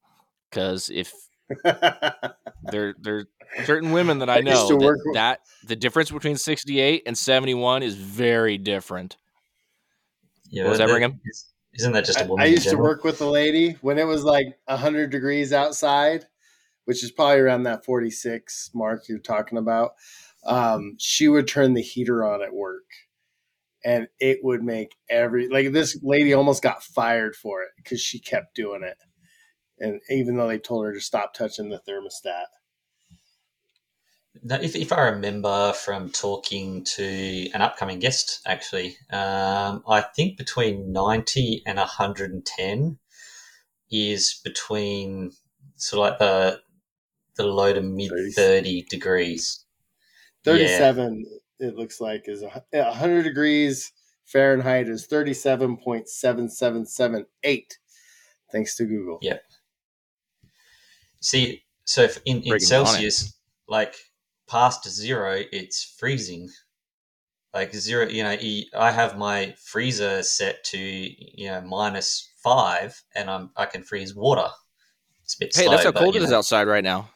Because 0.50 0.90
if 0.90 1.14
there 1.64 2.96
there 3.00 3.16
are 3.18 3.26
certain 3.66 3.92
women 3.92 4.20
that 4.20 4.30
I 4.30 4.38
I 4.38 4.42
know 4.42 4.68
to 4.70 4.78
that, 4.78 4.86
with- 4.86 5.14
that 5.14 5.40
the 5.66 5.76
difference 5.76 6.12
between 6.12 6.36
68 6.38 7.04
and 7.06 7.18
71 7.18 7.84
is 7.84 7.96
very 7.96 8.58
different. 8.58 9.18
Yeah, 10.50 10.64
What 10.64 10.70
was 10.72 10.78
that, 10.80 10.88
but 10.88 10.94
Brigham? 10.94 11.20
is- 11.26 11.46
Isn't 11.78 11.94
that 11.94 12.06
just 12.06 12.20
a 12.20 12.24
I, 12.24 12.28
woman? 12.28 12.44
I 12.44 12.48
in 12.48 12.54
used 12.54 12.70
to 12.70 12.78
work 12.78 13.04
with 13.04 13.22
a 13.22 13.30
lady 13.30 13.78
when 13.82 14.00
it 14.00 14.06
was 14.06 14.24
like 14.24 14.48
100 14.66 15.10
degrees 15.12 15.54
outside, 15.54 16.26
which 16.86 17.04
is 17.04 17.12
probably 17.12 17.40
around 17.40 17.64
that 17.64 17.86
46 17.86 18.72
mark 18.74 19.08
you're 19.08 19.20
talking 19.20 19.58
about. 19.58 19.92
Um, 20.46 20.96
she 20.98 21.28
would 21.28 21.48
turn 21.48 21.74
the 21.74 21.82
heater 21.82 22.24
on 22.24 22.42
at 22.42 22.54
work 22.54 22.86
and 23.84 24.08
it 24.20 24.40
would 24.44 24.64
make 24.64 24.96
every 25.10 25.50
like 25.50 25.72
this 25.72 26.00
lady 26.02 26.34
almost 26.34 26.64
got 26.64 26.84
fired 26.84 27.36
for 27.36 27.62
it 27.64 27.70
because 27.78 28.02
she 28.02 28.20
kept 28.20 28.56
doing 28.56 28.84
it. 28.84 28.98
And 29.80 30.02
even 30.10 30.38
though 30.38 30.48
they 30.48 30.58
told 30.58 30.86
her 30.86 30.94
to 30.94 31.02
stop 31.02 31.34
touching 31.34 31.70
the 31.70 31.82
thermostat. 31.88 32.46
Now, 34.44 34.60
if, 34.62 34.76
if 34.76 34.92
I 34.92 35.10
remember 35.10 35.74
from 35.74 36.10
talking 36.10 36.84
to 36.96 37.50
an 37.54 37.62
upcoming 37.62 38.00
guest, 38.00 38.42
actually, 38.46 38.98
um, 39.12 39.84
I 39.88 40.04
think 40.16 40.38
between 40.38 40.92
90 40.92 41.64
and 41.66 41.78
110 41.78 42.98
is 43.92 44.42
between 44.44 45.32
sort 45.76 46.00
of 46.00 46.12
like 46.12 46.20
the 46.20 46.62
the 47.36 47.46
low 47.46 47.74
to 47.74 47.82
mid 47.82 48.12
30 48.34 48.84
degrees. 48.90 49.66
37 50.44 51.26
it 51.60 51.76
looks 51.76 52.00
like 52.00 52.26
is 52.28 52.44
a, 52.44 52.64
100 52.72 53.24
degrees 53.24 53.92
Fahrenheit 54.26 54.88
is 54.90 55.08
37.7778 55.08 57.26
thanks 58.52 58.76
to 58.76 58.86
Google. 58.86 59.18
Yeah. 59.22 59.38
See, 61.20 61.64
so 61.86 62.04
if 62.04 62.20
in, 62.26 62.44
in 62.44 62.50
Brigham. 62.50 62.68
Celsius, 62.68 63.34
like 63.68 63.96
past 64.48 64.88
zero, 64.90 65.42
it's 65.52 65.96
freezing. 65.98 66.50
Like 67.54 67.74
zero, 67.74 68.08
you 68.08 68.24
know, 68.24 68.38
I 68.78 68.92
have 68.92 69.18
my 69.18 69.56
freezer 69.64 70.22
set 70.24 70.64
to 70.66 70.78
you 70.78 71.48
know 71.48 71.62
minus 71.62 72.30
five, 72.44 73.02
and 73.16 73.30
I'm 73.30 73.52
I 73.56 73.66
can 73.66 73.84
freeze 73.84 74.16
water. 74.16 74.48
It's 75.24 75.36
a 75.36 75.40
bit 75.40 75.56
Hey, 75.56 75.64
slow, 75.64 75.72
that's 75.72 75.84
how 75.86 75.92
but, 75.92 76.00
cold 76.00 76.16
you 76.16 76.22
it 76.22 76.26
is 76.26 76.32
know, 76.32 76.38
outside 76.38 76.68
right 76.68 76.84
now. 76.84 77.10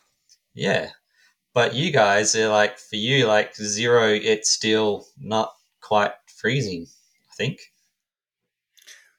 Yeah, 0.53 0.89
but 1.53 1.75
you 1.75 1.91
guys 1.91 2.35
are 2.35 2.49
like 2.49 2.79
for 2.79 2.95
you 2.95 3.27
like 3.27 3.55
zero, 3.55 4.07
it's 4.07 4.49
still 4.49 5.05
not 5.17 5.53
quite 5.81 6.13
freezing. 6.25 6.87
I 7.29 7.35
think. 7.35 7.59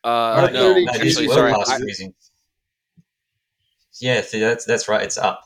Uh, 0.04 0.08
Our 0.08 0.50
no, 0.50 0.74
30 0.74 0.84
no, 0.84 0.92
actually, 0.92 1.28
well 1.28 1.36
sorry. 1.36 1.52
past 1.52 1.70
I, 1.70 1.78
freezing. 1.78 2.14
Yeah, 4.00 4.20
see, 4.22 4.40
that's 4.40 4.64
that's 4.64 4.88
right. 4.88 5.02
It's 5.02 5.18
up. 5.18 5.42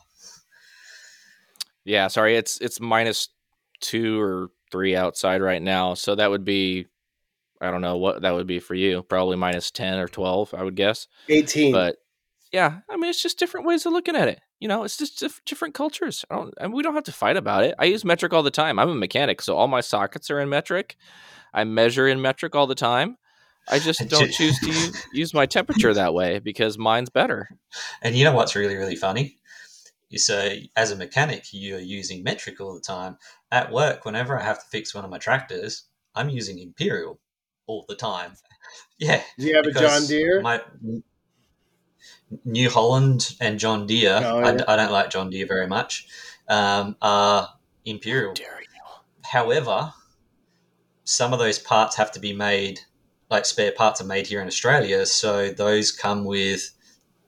Yeah, 1.87 2.07
sorry. 2.07 2.35
It's 2.35 2.59
it's 2.59 2.79
minus 2.81 3.29
two 3.79 4.19
or 4.19 4.49
three 4.71 4.95
outside 4.95 5.41
right 5.41 5.61
now, 5.61 5.93
so 5.93 6.15
that 6.15 6.29
would 6.29 6.43
be, 6.43 6.87
I 7.61 7.71
don't 7.71 7.81
know 7.81 7.95
what 7.97 8.21
that 8.23 8.33
would 8.33 8.45
be 8.45 8.59
for 8.59 8.75
you. 8.75 9.03
Probably 9.03 9.37
minus 9.37 9.71
ten 9.71 9.97
or 9.97 10.07
twelve, 10.07 10.53
I 10.53 10.63
would 10.63 10.75
guess. 10.75 11.07
18. 11.29 11.71
But 11.71 11.95
yeah, 12.51 12.79
I 12.89 12.97
mean, 12.97 13.09
it's 13.09 13.23
just 13.23 13.39
different 13.39 13.65
ways 13.65 13.85
of 13.85 13.93
looking 13.93 14.17
at 14.17 14.27
it. 14.27 14.41
You 14.59 14.67
know, 14.67 14.83
it's 14.83 14.97
just 14.97 15.19
dif- 15.19 15.41
different 15.45 15.75
cultures. 15.75 16.25
I 16.29 16.35
don't, 16.35 16.53
and 16.59 16.73
we 16.73 16.83
don't 16.83 16.93
have 16.93 17.05
to 17.05 17.13
fight 17.13 17.37
about 17.37 17.63
it. 17.63 17.73
I 17.79 17.85
use 17.85 18.03
metric 18.03 18.33
all 18.33 18.43
the 18.43 18.51
time. 18.51 18.79
I'm 18.79 18.89
a 18.89 18.95
mechanic, 18.95 19.41
so 19.41 19.55
all 19.55 19.67
my 19.67 19.81
sockets 19.81 20.29
are 20.29 20.41
in 20.41 20.49
metric. 20.49 20.97
I 21.53 21.63
measure 21.63 22.07
in 22.07 22.21
metric 22.21 22.53
all 22.53 22.67
the 22.67 22.75
time. 22.75 23.17
I 23.69 23.79
just 23.79 24.05
don't 24.09 24.31
choose 24.31 24.59
to 24.59 24.67
use, 24.67 25.05
use 25.13 25.33
my 25.33 25.45
temperature 25.45 25.93
that 25.93 26.13
way 26.13 26.39
because 26.39 26.77
mine's 26.77 27.09
better. 27.09 27.49
And 28.01 28.15
you 28.15 28.25
know 28.25 28.33
what's 28.33 28.55
really, 28.55 28.75
really 28.75 28.95
funny? 28.97 29.36
You 30.09 30.19
say, 30.19 30.69
as 30.75 30.91
a 30.91 30.95
mechanic, 30.95 31.45
you're 31.51 31.79
using 31.79 32.23
metric 32.23 32.61
all 32.61 32.73
the 32.73 32.79
time. 32.79 33.17
At 33.51 33.71
work, 33.71 34.05
whenever 34.05 34.39
I 34.39 34.43
have 34.43 34.59
to 34.59 34.69
fix 34.69 34.95
one 34.95 35.03
of 35.03 35.11
my 35.11 35.17
tractors, 35.17 35.83
I'm 36.15 36.29
using 36.29 36.59
imperial 36.59 37.19
all 37.67 37.85
the 37.87 37.95
time. 37.95 38.33
Yeah. 38.99 39.21
Do 39.37 39.45
you 39.45 39.55
have 39.55 39.65
a 39.65 39.71
John 39.71 39.83
because 39.83 40.07
Deere? 40.09 40.41
My 40.41 40.61
New 42.43 42.69
Holland 42.69 43.35
and 43.39 43.59
John 43.59 43.85
Deere, 43.87 44.19
Oh, 44.23 44.39
I, 44.39 44.55
yeah. 44.55 44.63
I 44.67 44.75
don't 44.75 44.91
like 44.91 45.09
John 45.09 45.29
Deere 45.29 45.45
very 45.47 45.67
much, 45.67 46.07
um, 46.49 46.97
are 47.01 47.47
imperial. 47.85 48.33
Dare? 48.33 48.61
However, 49.23 49.93
some 51.03 51.33
of 51.33 51.39
those 51.39 51.59
parts 51.59 51.95
have 51.95 52.11
to 52.13 52.19
be 52.19 52.33
made, 52.33 52.79
like 53.29 53.45
spare 53.45 53.71
parts 53.71 54.01
are 54.01 54.05
made 54.05 54.27
here 54.27 54.41
in 54.41 54.47
Australia, 54.47 55.05
so 55.05 55.49
those 55.51 55.91
come 55.91 56.25
with 56.25 56.71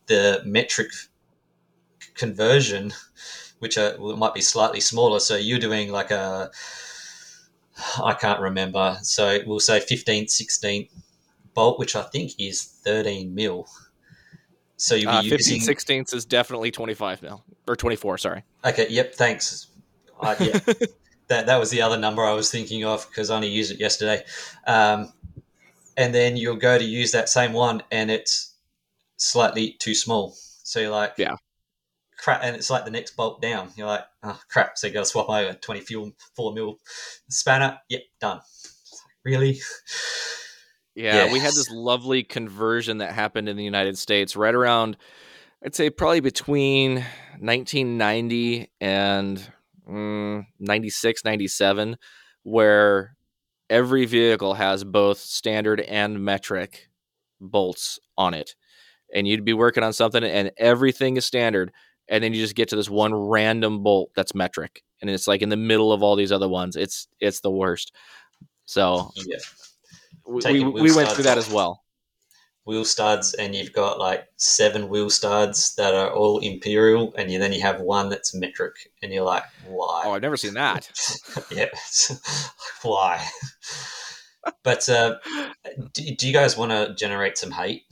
the 0.08 0.42
metric 0.46 0.90
conversion, 2.20 2.94
which 3.60 3.78
are, 3.78 3.98
might 3.98 4.34
be 4.34 4.42
slightly 4.42 4.82
smaller. 4.82 5.20
So 5.20 5.36
you're 5.36 5.60
doing 5.60 5.92
like 5.92 6.12
a, 6.12 6.52
I 8.04 8.14
can't 8.14 8.40
remember. 8.42 8.98
So 9.02 9.40
we'll 9.48 9.60
say 9.62 9.80
15, 9.80 10.28
16 10.28 10.90
bolt, 11.54 11.80
which 11.80 11.96
I 11.96 12.04
think 12.04 12.34
is 12.38 12.64
13 12.84 13.34
mil. 13.34 13.68
So 14.78 14.96
you'll 14.96 15.12
be 15.12 15.18
Uh, 15.18 15.22
using 15.24 15.38
15 15.56 15.62
sixteenths 15.62 16.14
is 16.14 16.26
definitely 16.26 16.72
25 16.72 17.22
mil 17.22 17.44
or 17.68 17.76
24, 17.76 18.18
sorry. 18.18 18.44
Okay. 18.64 18.88
Yep. 18.90 19.16
Thanks. 19.16 19.68
Uh, 20.22 20.36
yeah, 20.40 20.60
that 21.28 21.46
that 21.48 21.58
was 21.60 21.70
the 21.70 21.82
other 21.82 21.98
number 21.98 22.24
I 22.26 22.34
was 22.34 22.52
thinking 22.52 22.84
of 22.86 23.08
because 23.10 23.30
I 23.30 23.36
only 23.36 23.48
used 23.48 23.72
it 23.72 23.80
yesterday. 23.80 24.24
Um, 24.68 25.14
and 25.98 26.14
then 26.14 26.38
you'll 26.38 26.56
go 26.58 26.78
to 26.78 26.84
use 26.84 27.12
that 27.12 27.28
same 27.30 27.54
one, 27.54 27.84
and 27.92 28.10
it's 28.12 28.54
slightly 29.18 29.76
too 29.80 29.94
small. 29.96 30.36
So 30.64 30.80
you're 30.80 30.92
like, 30.92 31.14
Yeah. 31.18 31.36
Crap, 32.20 32.42
and 32.44 32.56
it's 32.56 32.70
like 32.70 32.86
the 32.86 32.92
next 32.92 33.16
bolt 33.16 33.42
down. 33.42 33.70
You're 33.76 33.88
like, 33.88 34.06
oh 34.24 34.40
crap. 34.50 34.78
So 34.78 34.88
you 34.88 34.94
got 34.94 35.02
to 35.02 35.06
swap 35.06 35.30
over 35.30 35.54
twenty 35.54 35.82
fuel 35.82 36.12
four 36.36 36.54
mil 36.54 36.80
spanner. 37.30 37.80
Yep, 37.90 38.02
done. 38.20 38.42
Really? 39.24 39.60
Yeah, 40.96 41.32
we 41.32 41.40
had 41.40 41.54
this 41.54 41.70
lovely 41.72 42.24
conversion 42.24 42.98
that 42.98 43.14
happened 43.14 43.48
in 43.48 43.56
the 43.56 43.64
United 43.64 43.98
States 43.98 44.36
right 44.36 44.54
around, 44.54 44.98
I'd 45.64 45.76
say 45.76 45.90
probably 45.90 46.20
between 46.20 46.96
1990 47.40 48.72
and 48.82 49.52
mm, 49.90 50.46
96, 50.60 51.26
97, 51.26 51.98
where 52.44 53.16
every 53.70 54.06
vehicle 54.06 54.54
has 54.56 54.84
both 54.84 55.20
standard 55.20 55.80
and 55.82 56.24
metric 56.24 56.90
bolts 57.40 58.00
on 58.18 58.34
it, 58.34 58.56
and 59.14 59.28
you'd 59.28 59.46
be 59.46 59.54
working 59.54 59.84
on 59.84 59.94
something, 59.94 60.24
and 60.24 60.52
everything 60.58 61.18
is 61.18 61.26
standard, 61.26 61.72
and 62.10 62.24
then 62.24 62.34
you 62.34 62.42
just 62.42 62.56
get 62.56 62.70
to 62.70 62.76
this 62.76 62.90
one 62.90 63.14
random 63.14 63.84
bolt 63.84 64.12
that's 64.16 64.36
metric, 64.36 64.84
and 65.02 65.10
it's 65.10 65.28
like 65.28 65.42
in 65.42 65.50
the 65.50 65.58
middle 65.58 65.94
of 65.94 66.04
all 66.04 66.16
these 66.16 66.32
other 66.32 66.50
ones. 66.50 66.76
It's 66.76 67.08
it's 67.20 67.40
the 67.40 67.52
worst. 67.52 67.94
So 68.66 69.12
Yeah. 69.16 69.38
we, 70.28 70.42
Taking 70.42 70.74
we, 70.74 70.82
we 70.82 70.96
went 70.96 71.10
through 71.10 71.24
that 71.24 71.38
as 71.38 71.50
well. 71.50 71.84
Wheel 72.66 72.86
studs, 72.86 73.34
and 73.34 73.56
you've 73.56 73.74
got 73.74 73.98
like 73.98 74.28
seven 74.36 74.90
wheel 74.90 75.10
studs 75.10 75.74
that 75.76 75.96
are 75.96 76.12
all 76.12 76.40
imperial, 76.40 77.14
and 77.18 77.32
you, 77.32 77.40
then 77.40 77.52
you 77.52 77.62
have 77.62 77.82
one 77.82 78.10
that's 78.10 78.36
metric, 78.36 78.76
and 79.02 79.12
you're 79.12 79.24
like, 79.24 79.44
why? 79.66 80.04
Oh, 80.06 80.12
I've 80.12 80.22
never 80.22 80.38
seen 80.38 80.54
that. 80.54 80.92
yeah, 81.52 81.70
why? 82.84 83.26
But 84.64 84.88
uh, 84.88 85.16
do, 85.94 86.16
do 86.16 86.28
you 86.28 86.34
guys 86.34 86.58
want 86.58 86.72
to 86.72 86.94
generate 86.96 87.38
some 87.38 87.52
hate? 87.52 87.84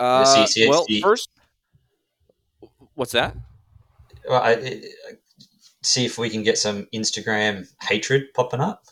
Uh, 0.00 0.46
well, 0.66 0.86
first, 1.00 1.28
what's 3.02 3.12
that? 3.12 3.34
Well, 4.28 4.40
I, 4.40 4.52
I- 4.52 4.82
see 5.82 6.04
if 6.04 6.16
we 6.16 6.30
can 6.30 6.44
get 6.44 6.56
some 6.56 6.86
Instagram 6.94 7.68
hatred 7.82 8.32
popping 8.34 8.60
up. 8.60 8.86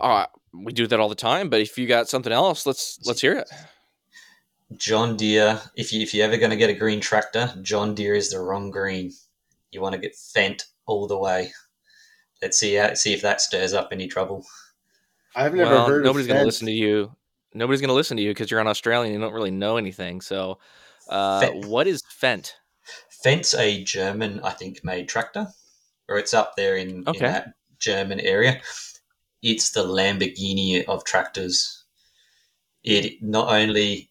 Uh, 0.00 0.26
we 0.52 0.72
do 0.72 0.86
that 0.86 1.00
all 1.00 1.08
the 1.08 1.16
time, 1.16 1.50
but 1.50 1.60
if 1.60 1.76
you 1.76 1.88
got 1.88 2.08
something 2.08 2.32
else, 2.32 2.64
let's 2.66 3.00
let's 3.04 3.20
hear 3.20 3.32
it. 3.32 3.50
John 4.76 5.16
Deere, 5.16 5.60
if 5.74 5.92
you 5.92 6.00
if 6.00 6.14
you're 6.14 6.24
ever 6.24 6.36
going 6.36 6.50
to 6.50 6.56
get 6.56 6.70
a 6.70 6.74
green 6.74 7.00
tractor, 7.00 7.52
John 7.62 7.96
Deere 7.96 8.14
is 8.14 8.30
the 8.30 8.38
wrong 8.38 8.70
green. 8.70 9.12
You 9.72 9.80
want 9.80 9.94
to 9.94 10.00
get 10.00 10.14
Fendt 10.14 10.62
all 10.86 11.08
the 11.08 11.18
way. 11.18 11.52
Let's 12.40 12.58
see 12.58 12.74
how, 12.74 12.94
see 12.94 13.12
if 13.12 13.22
that 13.22 13.40
stirs 13.40 13.74
up 13.74 13.88
any 13.90 14.06
trouble. 14.06 14.46
I've 15.34 15.54
never 15.54 15.74
well, 15.74 15.86
heard. 15.88 16.04
nobody's 16.04 16.28
going 16.28 16.38
to 16.38 16.46
listen 16.46 16.66
to 16.66 16.72
you. 16.72 17.14
Nobody's 17.54 17.80
going 17.80 17.88
to 17.88 17.94
listen 17.94 18.16
to 18.16 18.22
you 18.22 18.30
because 18.30 18.52
you're 18.52 18.60
an 18.60 18.68
Australian. 18.68 19.12
And 19.12 19.20
you 19.20 19.26
don't 19.26 19.34
really 19.34 19.50
know 19.50 19.76
anything. 19.76 20.20
So, 20.20 20.58
uh, 21.08 21.48
what 21.50 21.88
is 21.88 22.02
Fendt? 22.02 22.52
Fendt's 23.22 23.54
a 23.54 23.82
German, 23.82 24.40
I 24.40 24.50
think, 24.50 24.84
made 24.84 25.08
tractor, 25.08 25.48
or 26.08 26.18
it's 26.18 26.34
up 26.34 26.54
there 26.56 26.76
in, 26.76 27.04
Okay. 27.06 27.26
in 27.26 27.32
that 27.32 27.54
German 27.78 28.20
area. 28.20 28.60
It's 29.42 29.70
the 29.70 29.84
Lamborghini 29.84 30.84
of 30.86 31.04
tractors. 31.04 31.84
It 32.84 33.22
not 33.22 33.48
only 33.52 34.10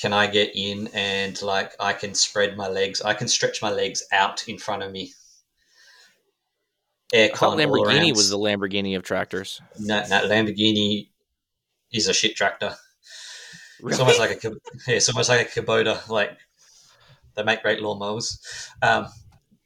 can 0.00 0.12
I 0.12 0.26
get 0.26 0.50
in 0.54 0.88
and 0.94 1.40
like 1.42 1.72
I 1.80 1.92
can 1.92 2.14
spread 2.14 2.56
my 2.56 2.68
legs, 2.68 3.00
I 3.02 3.14
can 3.14 3.28
stretch 3.28 3.62
my 3.62 3.70
legs 3.70 4.02
out 4.12 4.48
in 4.48 4.58
front 4.58 4.82
of 4.82 4.92
me. 4.92 5.12
I 7.12 7.28
thought 7.28 7.58
Aircon 7.58 7.66
Lamborghini 7.66 8.14
was 8.14 8.30
the 8.30 8.38
Lamborghini 8.38 8.96
of 8.96 9.02
tractors. 9.02 9.60
no, 9.78 10.02
no, 10.08 10.28
Lamborghini 10.28 11.08
is 11.92 12.08
a 12.08 12.12
shit 12.12 12.36
tractor. 12.36 12.76
It's 13.80 13.98
almost 13.98 14.18
like 14.18 14.44
a 14.44 14.48
yeah, 14.86 14.96
it's 14.96 15.08
almost 15.08 15.28
like 15.28 15.56
a 15.56 15.60
Kubota. 15.60 16.06
Like 16.08 16.38
they 17.40 17.44
make 17.44 17.62
great 17.62 17.80
lawnmowers, 17.80 18.38
um, 18.82 19.06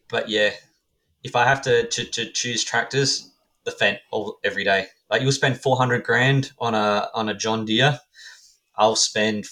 but 0.09 0.29
yeah, 0.29 0.51
if 1.23 1.35
I 1.35 1.45
have 1.45 1.61
to, 1.63 1.87
to, 1.89 2.05
to 2.05 2.31
choose 2.31 2.63
tractors, 2.63 3.31
the 3.65 3.71
Fendt 3.71 3.99
all 4.11 4.39
every 4.45 4.65
day. 4.65 4.87
Like 5.11 5.23
you'll 5.23 5.33
spend 5.33 5.61
four 5.61 5.77
hundred 5.77 6.05
grand 6.05 6.53
on 6.59 6.75
a 6.75 7.11
on 7.15 7.29
a 7.29 7.35
John 7.35 7.65
Deere. 7.65 7.99
I'll 8.77 8.97
spend. 8.97 9.47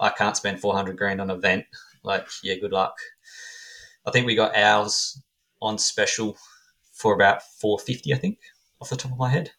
I 0.00 0.10
can't 0.10 0.36
spend 0.36 0.60
four 0.60 0.74
hundred 0.74 0.96
grand 0.96 1.20
on 1.20 1.30
a 1.30 1.36
Fendt. 1.36 1.66
Like 2.02 2.26
yeah, 2.42 2.54
good 2.56 2.72
luck. 2.72 2.96
I 4.06 4.10
think 4.10 4.26
we 4.26 4.34
got 4.34 4.56
ours 4.56 5.20
on 5.60 5.78
special 5.78 6.36
for 6.92 7.14
about 7.14 7.42
four 7.42 7.78
fifty. 7.78 8.14
I 8.14 8.18
think 8.18 8.38
off 8.80 8.90
the 8.90 8.96
top 8.96 9.12
of 9.12 9.18
my 9.18 9.30
head. 9.30 9.50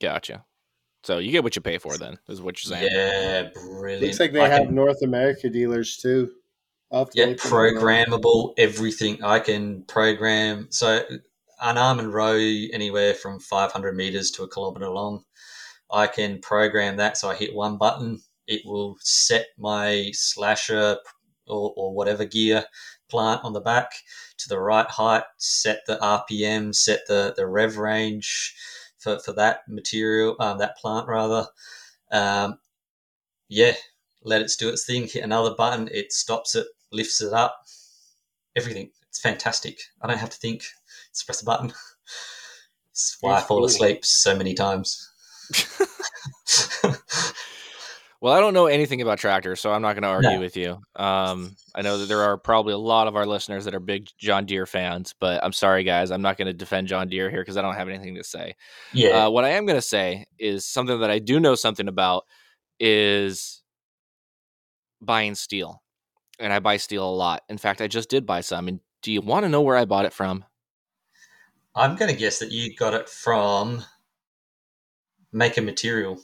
Gotcha. 0.00 0.44
So 1.04 1.18
you 1.18 1.30
get 1.30 1.44
what 1.44 1.54
you 1.56 1.62
pay 1.62 1.78
for, 1.78 1.96
then, 1.96 2.18
is 2.28 2.42
what 2.42 2.62
you're 2.62 2.76
saying. 2.76 2.90
Yeah, 2.92 3.48
brilliant. 3.54 4.02
Looks 4.02 4.20
like 4.20 4.32
they 4.32 4.40
I 4.40 4.48
have 4.48 4.66
can- 4.66 4.74
North 4.74 5.02
America 5.02 5.48
dealers 5.48 5.96
too. 5.96 6.32
I'll 6.90 7.00
have 7.00 7.10
to 7.10 7.18
Yeah, 7.18 7.26
look 7.26 7.32
into 7.44 7.48
programmable, 7.48 8.54
everything. 8.58 9.22
I 9.22 9.38
can 9.40 9.82
program. 9.84 10.68
So, 10.70 11.02
an 11.60 11.76
arm 11.78 11.98
and 11.98 12.12
row 12.12 12.34
anywhere 12.36 13.14
from 13.14 13.40
500 13.40 13.94
meters 13.96 14.30
to 14.32 14.42
a 14.44 14.48
kilometer 14.48 14.88
long. 14.88 15.24
I 15.90 16.06
can 16.06 16.40
program 16.40 16.96
that. 16.96 17.16
So, 17.16 17.28
I 17.28 17.34
hit 17.34 17.54
one 17.54 17.76
button, 17.78 18.20
it 18.46 18.62
will 18.64 18.96
set 19.00 19.46
my 19.58 20.10
slasher 20.12 20.96
or, 21.46 21.72
or 21.76 21.94
whatever 21.94 22.24
gear 22.24 22.64
plant 23.10 23.42
on 23.44 23.52
the 23.52 23.60
back 23.60 23.90
to 24.38 24.48
the 24.48 24.58
right 24.58 24.88
height, 24.88 25.24
set 25.36 25.80
the 25.86 25.96
RPM, 25.96 26.74
set 26.74 27.00
the, 27.06 27.34
the 27.36 27.46
rev 27.46 27.76
range 27.76 28.54
for, 28.98 29.18
for 29.20 29.32
that 29.32 29.62
material, 29.68 30.36
um, 30.40 30.58
that 30.58 30.76
plant 30.76 31.08
rather. 31.08 31.46
Um, 32.10 32.58
yeah, 33.48 33.72
let 34.22 34.42
it 34.42 34.52
do 34.58 34.68
its 34.68 34.84
thing, 34.84 35.06
hit 35.06 35.24
another 35.24 35.54
button, 35.54 35.88
it 35.92 36.12
stops 36.12 36.54
it, 36.54 36.66
lifts 36.92 37.20
it 37.20 37.32
up, 37.32 37.64
everything. 38.56 38.90
It's 39.08 39.20
fantastic. 39.20 39.80
I 40.02 40.06
don't 40.06 40.18
have 40.18 40.30
to 40.30 40.36
think. 40.36 40.64
Just 41.12 41.26
press 41.26 41.42
a 41.42 41.44
button. 41.44 41.72
It's 42.90 43.16
why 43.20 43.36
I 43.36 43.40
fall 43.40 43.58
cool. 43.58 43.66
asleep 43.66 44.04
so 44.04 44.36
many 44.36 44.54
times. 44.54 45.10
Well, 48.20 48.34
I 48.34 48.40
don't 48.40 48.52
know 48.54 48.66
anything 48.66 49.00
about 49.00 49.18
tractors, 49.18 49.60
so 49.60 49.72
I'm 49.72 49.80
not 49.82 49.92
going 49.92 50.02
to 50.02 50.08
argue 50.08 50.30
No. 50.30 50.40
with 50.40 50.56
you. 50.56 50.80
Um, 50.96 51.54
I 51.72 51.82
know 51.82 51.98
that 51.98 52.06
there 52.06 52.22
are 52.22 52.36
probably 52.36 52.72
a 52.72 52.78
lot 52.78 53.06
of 53.06 53.14
our 53.14 53.24
listeners 53.24 53.64
that 53.64 53.76
are 53.76 53.80
big 53.80 54.08
John 54.18 54.44
Deere 54.44 54.66
fans, 54.66 55.14
but 55.20 55.42
I'm 55.44 55.52
sorry, 55.52 55.84
guys. 55.84 56.10
I'm 56.10 56.22
not 56.22 56.36
going 56.36 56.46
to 56.46 56.52
defend 56.52 56.88
John 56.88 57.08
Deere 57.08 57.30
here 57.30 57.42
because 57.42 57.56
I 57.56 57.62
don't 57.62 57.76
have 57.76 57.88
anything 57.88 58.16
to 58.16 58.24
say. 58.24 58.56
yeah. 58.92 59.26
Uh, 59.26 59.30
what 59.30 59.44
I 59.44 59.50
am 59.50 59.66
going 59.66 59.78
to 59.78 59.82
say 59.82 60.26
is 60.36 60.64
something 60.64 60.98
that 61.00 61.10
I 61.12 61.20
do 61.20 61.38
know 61.38 61.54
something 61.54 61.86
about 61.86 62.24
is 62.80 63.62
buying 65.00 65.36
steel. 65.36 65.80
And 66.40 66.52
I 66.52 66.58
buy 66.58 66.76
steel 66.76 67.08
a 67.08 67.14
lot. 67.14 67.42
In 67.48 67.58
fact, 67.58 67.80
I 67.80 67.86
just 67.86 68.10
did 68.10 68.26
buy 68.26 68.40
some. 68.40 68.66
And 68.66 68.80
do 69.02 69.12
you 69.12 69.20
want 69.20 69.44
to 69.44 69.48
know 69.48 69.60
where 69.60 69.76
I 69.76 69.84
bought 69.84 70.06
it 70.06 70.12
from? 70.12 70.44
I'm 71.74 71.94
going 71.94 72.10
to 72.10 72.16
guess 72.16 72.40
that 72.40 72.50
you 72.50 72.74
got 72.74 72.94
it 72.94 73.08
from 73.08 73.84
Maker 75.32 75.62
Material. 75.62 76.20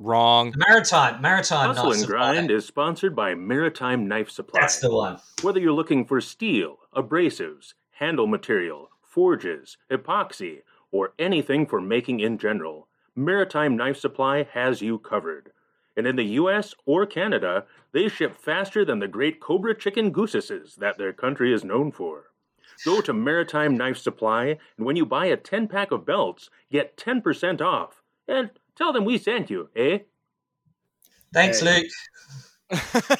Wrong. 0.00 0.54
Maritime. 0.56 1.20
Maritime 1.20 1.74
Hustle 1.74 1.90
and 1.90 2.00
Supply. 2.00 2.32
Grind 2.32 2.50
is 2.52 2.64
sponsored 2.64 3.16
by 3.16 3.34
Maritime 3.34 4.06
Knife 4.06 4.30
Supply. 4.30 4.60
That's 4.60 4.78
the 4.78 4.92
one. 4.92 5.18
Whether 5.42 5.58
you're 5.58 5.72
looking 5.72 6.04
for 6.04 6.20
steel, 6.20 6.78
abrasives, 6.94 7.74
handle 7.90 8.28
material, 8.28 8.90
forges, 9.02 9.76
epoxy, 9.90 10.62
or 10.92 11.14
anything 11.18 11.66
for 11.66 11.80
making 11.80 12.20
in 12.20 12.38
general, 12.38 12.86
Maritime 13.16 13.76
Knife 13.76 13.98
Supply 13.98 14.44
has 14.52 14.80
you 14.80 14.98
covered. 14.98 15.50
And 15.96 16.06
in 16.06 16.14
the 16.14 16.24
US 16.24 16.76
or 16.86 17.04
Canada, 17.04 17.64
they 17.92 18.08
ship 18.08 18.36
faster 18.36 18.84
than 18.84 19.00
the 19.00 19.08
great 19.08 19.40
Cobra 19.40 19.76
chicken 19.76 20.12
goosesses 20.12 20.76
that 20.76 20.96
their 20.96 21.12
country 21.12 21.52
is 21.52 21.64
known 21.64 21.90
for. 21.90 22.30
Go 22.84 23.00
to 23.00 23.12
Maritime 23.12 23.76
Knife 23.76 23.98
Supply, 23.98 24.58
and 24.76 24.86
when 24.86 24.94
you 24.94 25.04
buy 25.04 25.26
a 25.26 25.36
10 25.36 25.66
pack 25.66 25.90
of 25.90 26.06
belts, 26.06 26.50
get 26.70 26.96
10% 26.96 27.60
off. 27.60 28.04
And 28.28 28.50
tell 28.78 28.92
them 28.92 29.04
we 29.04 29.18
sent 29.18 29.50
you, 29.50 29.68
eh? 29.76 29.98
Thanks, 31.34 31.60
Hey. 31.60 31.82
Luke. 32.70 32.80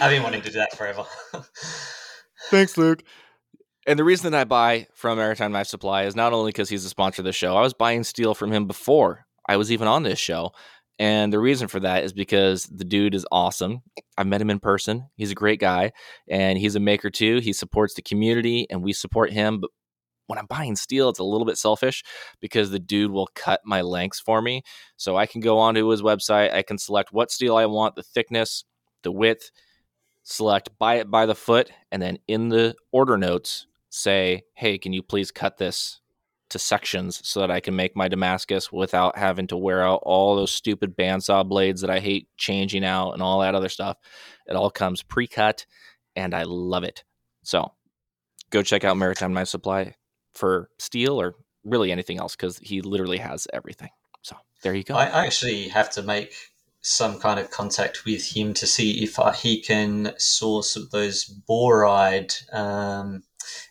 I've 0.00 0.10
been 0.10 0.22
wanting 0.22 0.42
to 0.42 0.50
do 0.50 0.58
that 0.58 0.76
forever. 0.76 1.04
Thanks, 2.50 2.76
Luke. 2.76 3.02
And 3.86 3.98
the 3.98 4.04
reason 4.04 4.30
that 4.30 4.40
I 4.40 4.44
buy 4.44 4.86
from 4.94 5.18
Maritime 5.18 5.52
Knife 5.52 5.66
Supply 5.66 6.04
is 6.04 6.14
not 6.16 6.32
only 6.32 6.50
because 6.50 6.68
he's 6.68 6.84
a 6.84 6.88
sponsor 6.88 7.22
of 7.22 7.26
the 7.26 7.32
show. 7.32 7.56
I 7.56 7.62
was 7.62 7.74
buying 7.74 8.04
steel 8.04 8.34
from 8.34 8.52
him 8.52 8.66
before 8.66 9.26
I 9.48 9.56
was 9.56 9.72
even 9.72 9.88
on 9.88 10.02
this 10.02 10.18
show. 10.18 10.52
And 10.98 11.32
the 11.32 11.38
reason 11.38 11.66
for 11.66 11.80
that 11.80 12.04
is 12.04 12.12
because 12.12 12.64
the 12.64 12.84
dude 12.84 13.14
is 13.14 13.26
awesome. 13.32 13.82
I've 14.18 14.26
met 14.26 14.42
him 14.42 14.50
in 14.50 14.60
person. 14.60 15.08
He's 15.16 15.30
a 15.30 15.34
great 15.34 15.58
guy 15.58 15.92
and 16.28 16.58
he's 16.58 16.76
a 16.76 16.80
maker 16.80 17.08
too. 17.08 17.38
He 17.38 17.54
supports 17.54 17.94
the 17.94 18.02
community 18.02 18.66
and 18.68 18.82
we 18.82 18.92
support 18.92 19.32
him. 19.32 19.60
But 19.60 19.70
when 20.30 20.38
I'm 20.38 20.46
buying 20.46 20.76
steel, 20.76 21.08
it's 21.08 21.18
a 21.18 21.24
little 21.24 21.44
bit 21.44 21.58
selfish 21.58 22.04
because 22.40 22.70
the 22.70 22.78
dude 22.78 23.10
will 23.10 23.28
cut 23.34 23.60
my 23.64 23.82
lengths 23.82 24.20
for 24.20 24.40
me. 24.40 24.62
So 24.96 25.16
I 25.16 25.26
can 25.26 25.40
go 25.40 25.58
onto 25.58 25.88
his 25.88 26.02
website. 26.02 26.54
I 26.54 26.62
can 26.62 26.78
select 26.78 27.12
what 27.12 27.32
steel 27.32 27.56
I 27.56 27.66
want, 27.66 27.96
the 27.96 28.04
thickness, 28.04 28.64
the 29.02 29.10
width, 29.10 29.50
select 30.22 30.70
buy 30.78 30.94
it 30.96 31.10
by 31.10 31.26
the 31.26 31.34
foot, 31.34 31.72
and 31.90 32.00
then 32.00 32.18
in 32.28 32.48
the 32.48 32.76
order 32.92 33.18
notes 33.18 33.66
say, 33.90 34.44
hey, 34.54 34.78
can 34.78 34.92
you 34.92 35.02
please 35.02 35.32
cut 35.32 35.58
this 35.58 36.00
to 36.50 36.60
sections 36.60 37.20
so 37.26 37.40
that 37.40 37.50
I 37.50 37.58
can 37.58 37.74
make 37.74 37.96
my 37.96 38.06
Damascus 38.06 38.70
without 38.70 39.18
having 39.18 39.48
to 39.48 39.56
wear 39.56 39.82
out 39.82 40.02
all 40.04 40.36
those 40.36 40.52
stupid 40.52 40.96
bandsaw 40.96 41.48
blades 41.48 41.80
that 41.80 41.90
I 41.90 41.98
hate 41.98 42.28
changing 42.36 42.84
out 42.84 43.12
and 43.12 43.22
all 43.22 43.40
that 43.40 43.56
other 43.56 43.68
stuff. 43.68 43.96
It 44.46 44.54
all 44.54 44.70
comes 44.70 45.02
pre 45.02 45.26
cut 45.26 45.66
and 46.14 46.34
I 46.34 46.44
love 46.44 46.84
it. 46.84 47.02
So 47.42 47.72
go 48.50 48.62
check 48.62 48.84
out 48.84 48.96
Maritime 48.96 49.32
Knife 49.32 49.48
Supply 49.48 49.94
for 50.34 50.70
steel 50.78 51.20
or 51.20 51.34
really 51.64 51.92
anything 51.92 52.18
else 52.18 52.36
because 52.36 52.58
he 52.58 52.80
literally 52.80 53.18
has 53.18 53.46
everything. 53.52 53.90
So 54.22 54.36
there 54.62 54.74
you 54.74 54.84
go. 54.84 54.94
I 54.94 55.24
actually 55.24 55.68
have 55.68 55.90
to 55.90 56.02
make 56.02 56.34
some 56.82 57.18
kind 57.18 57.38
of 57.38 57.50
contact 57.50 58.04
with 58.06 58.36
him 58.36 58.54
to 58.54 58.66
see 58.66 59.02
if 59.02 59.18
uh, 59.18 59.32
he 59.32 59.60
can 59.60 60.14
source 60.16 60.78
those 60.92 61.24
boride 61.48 62.32
um, 62.54 63.22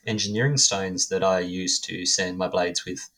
engineering 0.05 0.57
stones 0.57 1.09
that 1.09 1.23
I 1.23 1.39
use 1.39 1.79
to 1.81 2.05
sand 2.05 2.37
my 2.37 2.47
blades 2.47 2.85
with. 2.85 3.09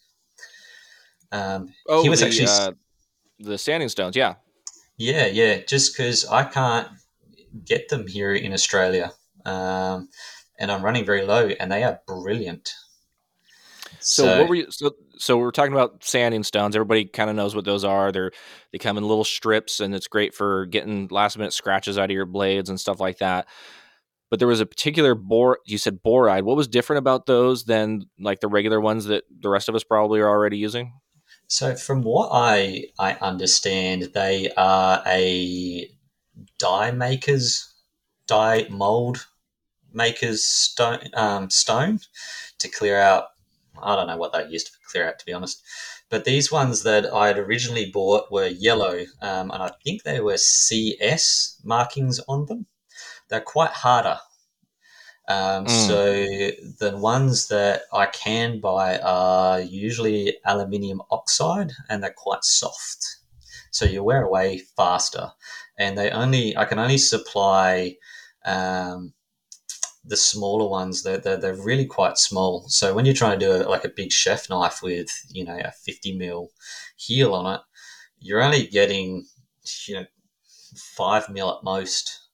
Um, 1.31 1.73
oh, 1.87 2.03
he 2.03 2.09
was 2.09 2.19
the, 2.21 2.25
actually 2.27 2.47
uh, 2.47 2.71
The 3.39 3.57
sanding 3.57 3.89
stones, 3.89 4.15
yeah. 4.15 4.35
Yeah, 4.97 5.27
yeah. 5.27 5.57
Just 5.67 5.95
because 5.95 6.25
I 6.25 6.43
can't 6.43 6.87
get 7.65 7.89
them 7.89 8.07
here 8.07 8.33
in 8.33 8.53
Australia, 8.53 9.13
um, 9.45 10.09
and 10.59 10.71
I'm 10.71 10.83
running 10.83 11.05
very 11.05 11.25
low, 11.25 11.47
and 11.47 11.71
they 11.71 11.83
are 11.83 11.99
brilliant. 12.05 12.73
So, 14.01 14.23
so, 14.23 14.39
what 14.39 14.49
were 14.49 14.55
you? 14.55 14.71
So, 14.71 14.95
so 15.17 15.37
we're 15.37 15.51
talking 15.51 15.73
about 15.73 16.03
sanding 16.03 16.43
stones. 16.43 16.75
Everybody 16.75 17.05
kind 17.05 17.29
of 17.29 17.35
knows 17.35 17.55
what 17.55 17.65
those 17.65 17.83
are. 17.83 18.11
They're 18.11 18.31
they 18.71 18.79
come 18.79 18.97
in 18.97 19.07
little 19.07 19.23
strips, 19.23 19.79
and 19.79 19.93
it's 19.93 20.07
great 20.07 20.33
for 20.33 20.65
getting 20.65 21.07
last 21.09 21.37
minute 21.37 21.53
scratches 21.53 21.97
out 21.97 22.05
of 22.05 22.11
your 22.11 22.25
blades 22.25 22.69
and 22.69 22.79
stuff 22.79 22.99
like 22.99 23.19
that. 23.19 23.47
But 24.29 24.39
there 24.39 24.47
was 24.47 24.59
a 24.59 24.65
particular 24.65 25.13
bore. 25.13 25.59
You 25.65 25.77
said 25.77 26.01
boride. 26.03 26.43
What 26.43 26.57
was 26.57 26.67
different 26.67 26.99
about 26.99 27.27
those 27.27 27.65
than 27.65 28.05
like 28.19 28.39
the 28.39 28.47
regular 28.47 28.81
ones 28.81 29.05
that 29.05 29.23
the 29.39 29.49
rest 29.49 29.69
of 29.69 29.75
us 29.75 29.83
probably 29.83 30.19
are 30.19 30.29
already 30.29 30.57
using? 30.57 30.93
So, 31.47 31.75
from 31.75 32.01
what 32.01 32.29
I 32.31 32.85
I 32.97 33.13
understand, 33.21 34.09
they 34.13 34.49
are 34.57 35.03
a 35.05 35.89
die 36.57 36.91
makers, 36.91 37.73
die 38.25 38.67
mold 38.69 39.27
makers 39.93 40.43
stone 40.45 40.99
um, 41.13 41.49
stone 41.49 41.99
to 42.59 42.69
clear 42.69 42.97
out 42.97 43.25
I 43.81 43.95
don't 43.95 44.07
know 44.07 44.17
what 44.17 44.33
they 44.33 44.47
used 44.47 44.67
to 44.67 44.73
clear 44.89 45.07
out, 45.07 45.19
to 45.19 45.25
be 45.25 45.33
honest. 45.33 45.63
But 46.09 46.25
these 46.25 46.51
ones 46.51 46.83
that 46.83 47.05
I 47.05 47.27
had 47.27 47.37
originally 47.37 47.89
bought 47.91 48.31
were 48.31 48.47
yellow, 48.47 49.05
um, 49.21 49.51
and 49.51 49.63
I 49.63 49.71
think 49.83 50.03
they 50.03 50.19
were 50.19 50.37
CS 50.37 51.59
markings 51.63 52.19
on 52.27 52.45
them. 52.45 52.65
They're 53.29 53.41
quite 53.41 53.71
harder. 53.71 54.19
Um, 55.27 55.65
mm. 55.65 55.87
So 55.87 56.85
the 56.85 56.97
ones 56.97 57.47
that 57.47 57.83
I 57.93 58.07
can 58.07 58.59
buy 58.59 58.99
are 58.99 59.61
usually 59.61 60.37
aluminium 60.45 61.01
oxide, 61.09 61.71
and 61.89 62.03
they're 62.03 62.13
quite 62.15 62.43
soft. 62.43 63.17
So 63.71 63.85
you 63.85 64.03
wear 64.03 64.23
away 64.23 64.59
faster, 64.75 65.31
and 65.77 65.97
they 65.97 66.09
only 66.09 66.57
I 66.57 66.65
can 66.65 66.79
only 66.79 66.97
supply 66.97 67.95
um, 68.43 69.13
the 70.11 70.17
smaller 70.17 70.67
ones, 70.67 71.03
they're, 71.03 71.17
they're, 71.17 71.37
they're, 71.37 71.55
really 71.55 71.85
quite 71.85 72.17
small. 72.17 72.67
So 72.67 72.93
when 72.93 73.05
you're 73.05 73.15
trying 73.15 73.39
to 73.39 73.45
do 73.45 73.51
a, 73.53 73.59
like 73.69 73.85
a 73.85 73.89
big 73.89 74.11
chef 74.11 74.49
knife 74.49 74.83
with, 74.83 75.09
you 75.29 75.45
know, 75.45 75.57
a 75.57 75.71
50 75.71 76.17
mil 76.17 76.49
heel 76.97 77.33
on 77.33 77.55
it, 77.55 77.61
you're 78.19 78.43
only 78.43 78.67
getting, 78.67 79.25
you 79.87 79.95
know, 79.95 80.05
five 80.75 81.29
mil 81.29 81.49
at 81.49 81.63
most. 81.63 82.27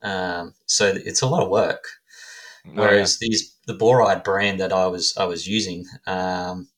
Um, 0.00 0.54
so 0.66 0.92
it's 0.94 1.22
a 1.22 1.26
lot 1.26 1.42
of 1.42 1.50
work. 1.50 1.84
Oh, 2.68 2.70
Whereas 2.74 3.18
yeah. 3.20 3.26
these, 3.28 3.56
the 3.66 3.74
Boride 3.74 4.22
brand 4.22 4.60
that 4.60 4.72
I 4.72 4.86
was, 4.86 5.12
I 5.16 5.24
was 5.24 5.48
using, 5.48 5.86
um, 6.06 6.68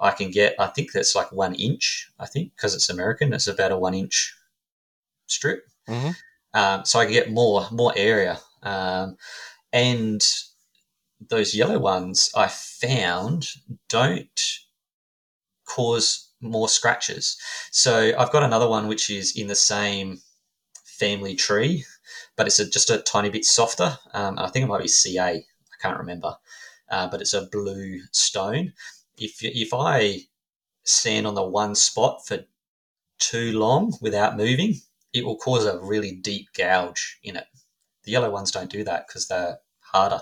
I 0.00 0.10
can 0.10 0.32
get, 0.32 0.56
I 0.58 0.66
think 0.66 0.90
that's 0.90 1.14
like 1.14 1.30
one 1.30 1.54
inch, 1.54 2.10
I 2.18 2.26
think, 2.26 2.50
because 2.56 2.74
it's 2.74 2.90
American, 2.90 3.32
it's 3.32 3.46
about 3.46 3.70
a 3.70 3.78
one 3.78 3.94
inch 3.94 4.34
strip. 5.28 5.62
Mm-hmm. 5.88 6.10
Um, 6.52 6.84
so 6.84 6.98
I 6.98 7.04
can 7.04 7.12
get 7.12 7.30
more, 7.30 7.68
more 7.70 7.92
area. 7.96 8.40
Um, 8.64 9.16
and 9.74 10.24
those 11.28 11.54
yellow 11.54 11.78
ones 11.78 12.30
I 12.34 12.46
found 12.48 13.48
don't 13.88 14.40
cause 15.66 16.30
more 16.40 16.68
scratches. 16.68 17.36
So 17.72 18.12
I've 18.16 18.30
got 18.30 18.44
another 18.44 18.68
one 18.68 18.86
which 18.86 19.10
is 19.10 19.36
in 19.36 19.48
the 19.48 19.54
same 19.54 20.20
family 20.84 21.34
tree, 21.34 21.84
but 22.36 22.46
it's 22.46 22.60
a, 22.60 22.70
just 22.70 22.90
a 22.90 22.98
tiny 22.98 23.30
bit 23.30 23.44
softer. 23.44 23.98
Um, 24.12 24.38
I 24.38 24.48
think 24.48 24.64
it 24.64 24.68
might 24.68 24.82
be 24.82 24.88
CA. 24.88 25.34
I 25.34 25.82
can't 25.82 25.98
remember, 25.98 26.36
uh, 26.88 27.08
but 27.08 27.20
it's 27.20 27.34
a 27.34 27.48
blue 27.50 28.00
stone. 28.12 28.72
If 29.18 29.42
if 29.42 29.74
I 29.74 30.20
stand 30.84 31.26
on 31.26 31.34
the 31.34 31.42
one 31.42 31.74
spot 31.74 32.26
for 32.26 32.44
too 33.18 33.58
long 33.58 33.96
without 34.00 34.36
moving, 34.36 34.80
it 35.12 35.24
will 35.24 35.36
cause 35.36 35.64
a 35.64 35.80
really 35.80 36.12
deep 36.12 36.48
gouge 36.56 37.18
in 37.24 37.36
it. 37.36 37.46
The 38.04 38.12
yellow 38.12 38.30
ones 38.30 38.50
don't 38.50 38.70
do 38.70 38.84
that 38.84 39.06
because 39.08 39.28
they're 39.28 39.58
harder. 39.94 40.20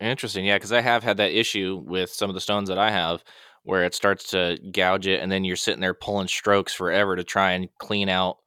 Interesting, 0.00 0.46
yeah, 0.46 0.56
because 0.56 0.72
I 0.72 0.80
have 0.80 1.02
had 1.02 1.18
that 1.18 1.38
issue 1.38 1.82
with 1.84 2.10
some 2.10 2.30
of 2.30 2.34
the 2.34 2.40
stones 2.40 2.70
that 2.70 2.78
I 2.78 2.90
have, 2.90 3.22
where 3.64 3.84
it 3.84 3.94
starts 3.94 4.30
to 4.30 4.58
gouge 4.72 5.06
it, 5.06 5.20
and 5.20 5.30
then 5.30 5.44
you're 5.44 5.56
sitting 5.56 5.80
there 5.80 5.92
pulling 5.92 6.28
strokes 6.28 6.72
forever 6.72 7.16
to 7.16 7.24
try 7.24 7.52
and 7.52 7.68
clean 7.78 8.08
out 8.08 8.38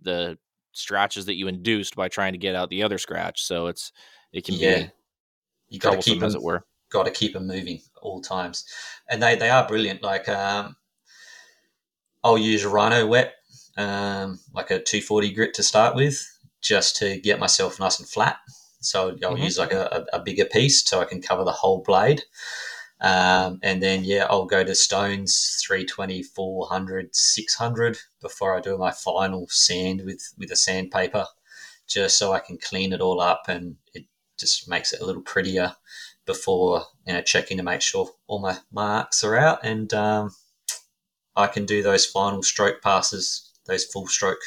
the 0.00 0.38
scratches 0.72 1.26
that 1.26 1.34
you 1.34 1.48
induced 1.48 1.94
by 1.94 2.08
trying 2.08 2.32
to 2.32 2.38
get 2.38 2.54
out 2.54 2.70
the 2.70 2.82
other 2.82 2.96
scratch. 2.96 3.42
So 3.42 3.66
it's 3.66 3.92
it 4.32 4.46
can 4.46 4.54
yeah. 4.54 4.78
be 4.78 4.90
you 5.68 5.78
got 5.78 5.96
to 5.96 6.02
keep 6.02 6.20
them, 6.20 6.26
as 6.26 6.34
it 6.34 6.42
were. 6.42 6.64
Got 6.90 7.04
to 7.04 7.10
keep 7.10 7.34
them 7.34 7.46
moving 7.46 7.80
all 8.00 8.22
times, 8.22 8.64
and 9.10 9.22
they 9.22 9.36
they 9.36 9.50
are 9.50 9.68
brilliant. 9.68 10.02
Like 10.02 10.30
um, 10.30 10.76
I'll 12.24 12.38
use 12.38 12.64
Rhino 12.64 13.06
wet, 13.06 13.34
um, 13.76 14.40
like 14.54 14.70
a 14.70 14.80
240 14.80 15.32
grit 15.34 15.54
to 15.54 15.62
start 15.62 15.94
with, 15.94 16.26
just 16.62 16.96
to 16.96 17.20
get 17.20 17.38
myself 17.38 17.78
nice 17.78 17.98
and 17.98 18.08
flat 18.08 18.38
so 18.82 19.08
I'll 19.08 19.34
mm-hmm. 19.34 19.42
use 19.42 19.58
like 19.58 19.72
a, 19.72 20.06
a, 20.12 20.20
bigger 20.20 20.44
piece 20.44 20.82
so 20.82 21.00
I 21.00 21.04
can 21.04 21.22
cover 21.22 21.44
the 21.44 21.52
whole 21.52 21.82
blade. 21.82 22.22
Um, 23.00 23.58
and 23.62 23.82
then, 23.82 24.04
yeah, 24.04 24.26
I'll 24.30 24.46
go 24.46 24.62
to 24.62 24.74
stones 24.74 25.60
320, 25.66 26.22
400, 26.22 27.14
600 27.14 27.98
before 28.20 28.56
I 28.56 28.60
do 28.60 28.78
my 28.78 28.92
final 28.92 29.46
sand 29.48 30.02
with, 30.04 30.32
with 30.38 30.52
a 30.52 30.56
sandpaper, 30.56 31.26
just 31.88 32.16
so 32.16 32.32
I 32.32 32.38
can 32.38 32.58
clean 32.58 32.92
it 32.92 33.00
all 33.00 33.20
up 33.20 33.44
and 33.48 33.76
it 33.92 34.04
just 34.38 34.68
makes 34.68 34.92
it 34.92 35.00
a 35.00 35.04
little 35.04 35.22
prettier 35.22 35.74
before, 36.26 36.84
you 37.06 37.12
know, 37.12 37.22
checking 37.22 37.56
to 37.56 37.62
make 37.62 37.80
sure 37.80 38.08
all 38.28 38.40
my 38.40 38.58
marks 38.70 39.24
are 39.24 39.36
out. 39.36 39.64
And 39.64 39.92
um, 39.94 40.30
I 41.34 41.48
can 41.48 41.66
do 41.66 41.82
those 41.82 42.06
final 42.06 42.42
stroke 42.42 42.82
passes, 42.82 43.52
those 43.66 43.84
full 43.84 44.06
stroke 44.06 44.40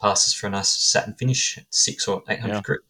passes 0.00 0.34
for 0.34 0.46
a 0.46 0.50
nice 0.50 0.70
satin 0.70 1.14
finish 1.14 1.58
six 1.70 2.06
or 2.06 2.22
800 2.28 2.54
yeah. 2.54 2.60
grit. 2.62 2.80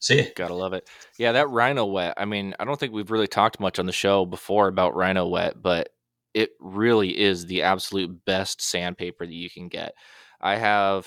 See, 0.00 0.30
gotta 0.34 0.54
love 0.54 0.72
it. 0.72 0.88
Yeah, 1.18 1.32
that 1.32 1.50
Rhino 1.50 1.84
Wet. 1.84 2.14
I 2.16 2.24
mean, 2.24 2.54
I 2.58 2.64
don't 2.64 2.80
think 2.80 2.92
we've 2.92 3.10
really 3.10 3.28
talked 3.28 3.60
much 3.60 3.78
on 3.78 3.86
the 3.86 3.92
show 3.92 4.24
before 4.24 4.66
about 4.66 4.96
Rhino 4.96 5.28
Wet, 5.28 5.60
but 5.60 5.90
it 6.32 6.50
really 6.58 7.18
is 7.18 7.46
the 7.46 7.62
absolute 7.62 8.24
best 8.24 8.62
sandpaper 8.62 9.26
that 9.26 9.34
you 9.34 9.50
can 9.50 9.68
get. 9.68 9.92
I 10.40 10.56
have 10.56 11.06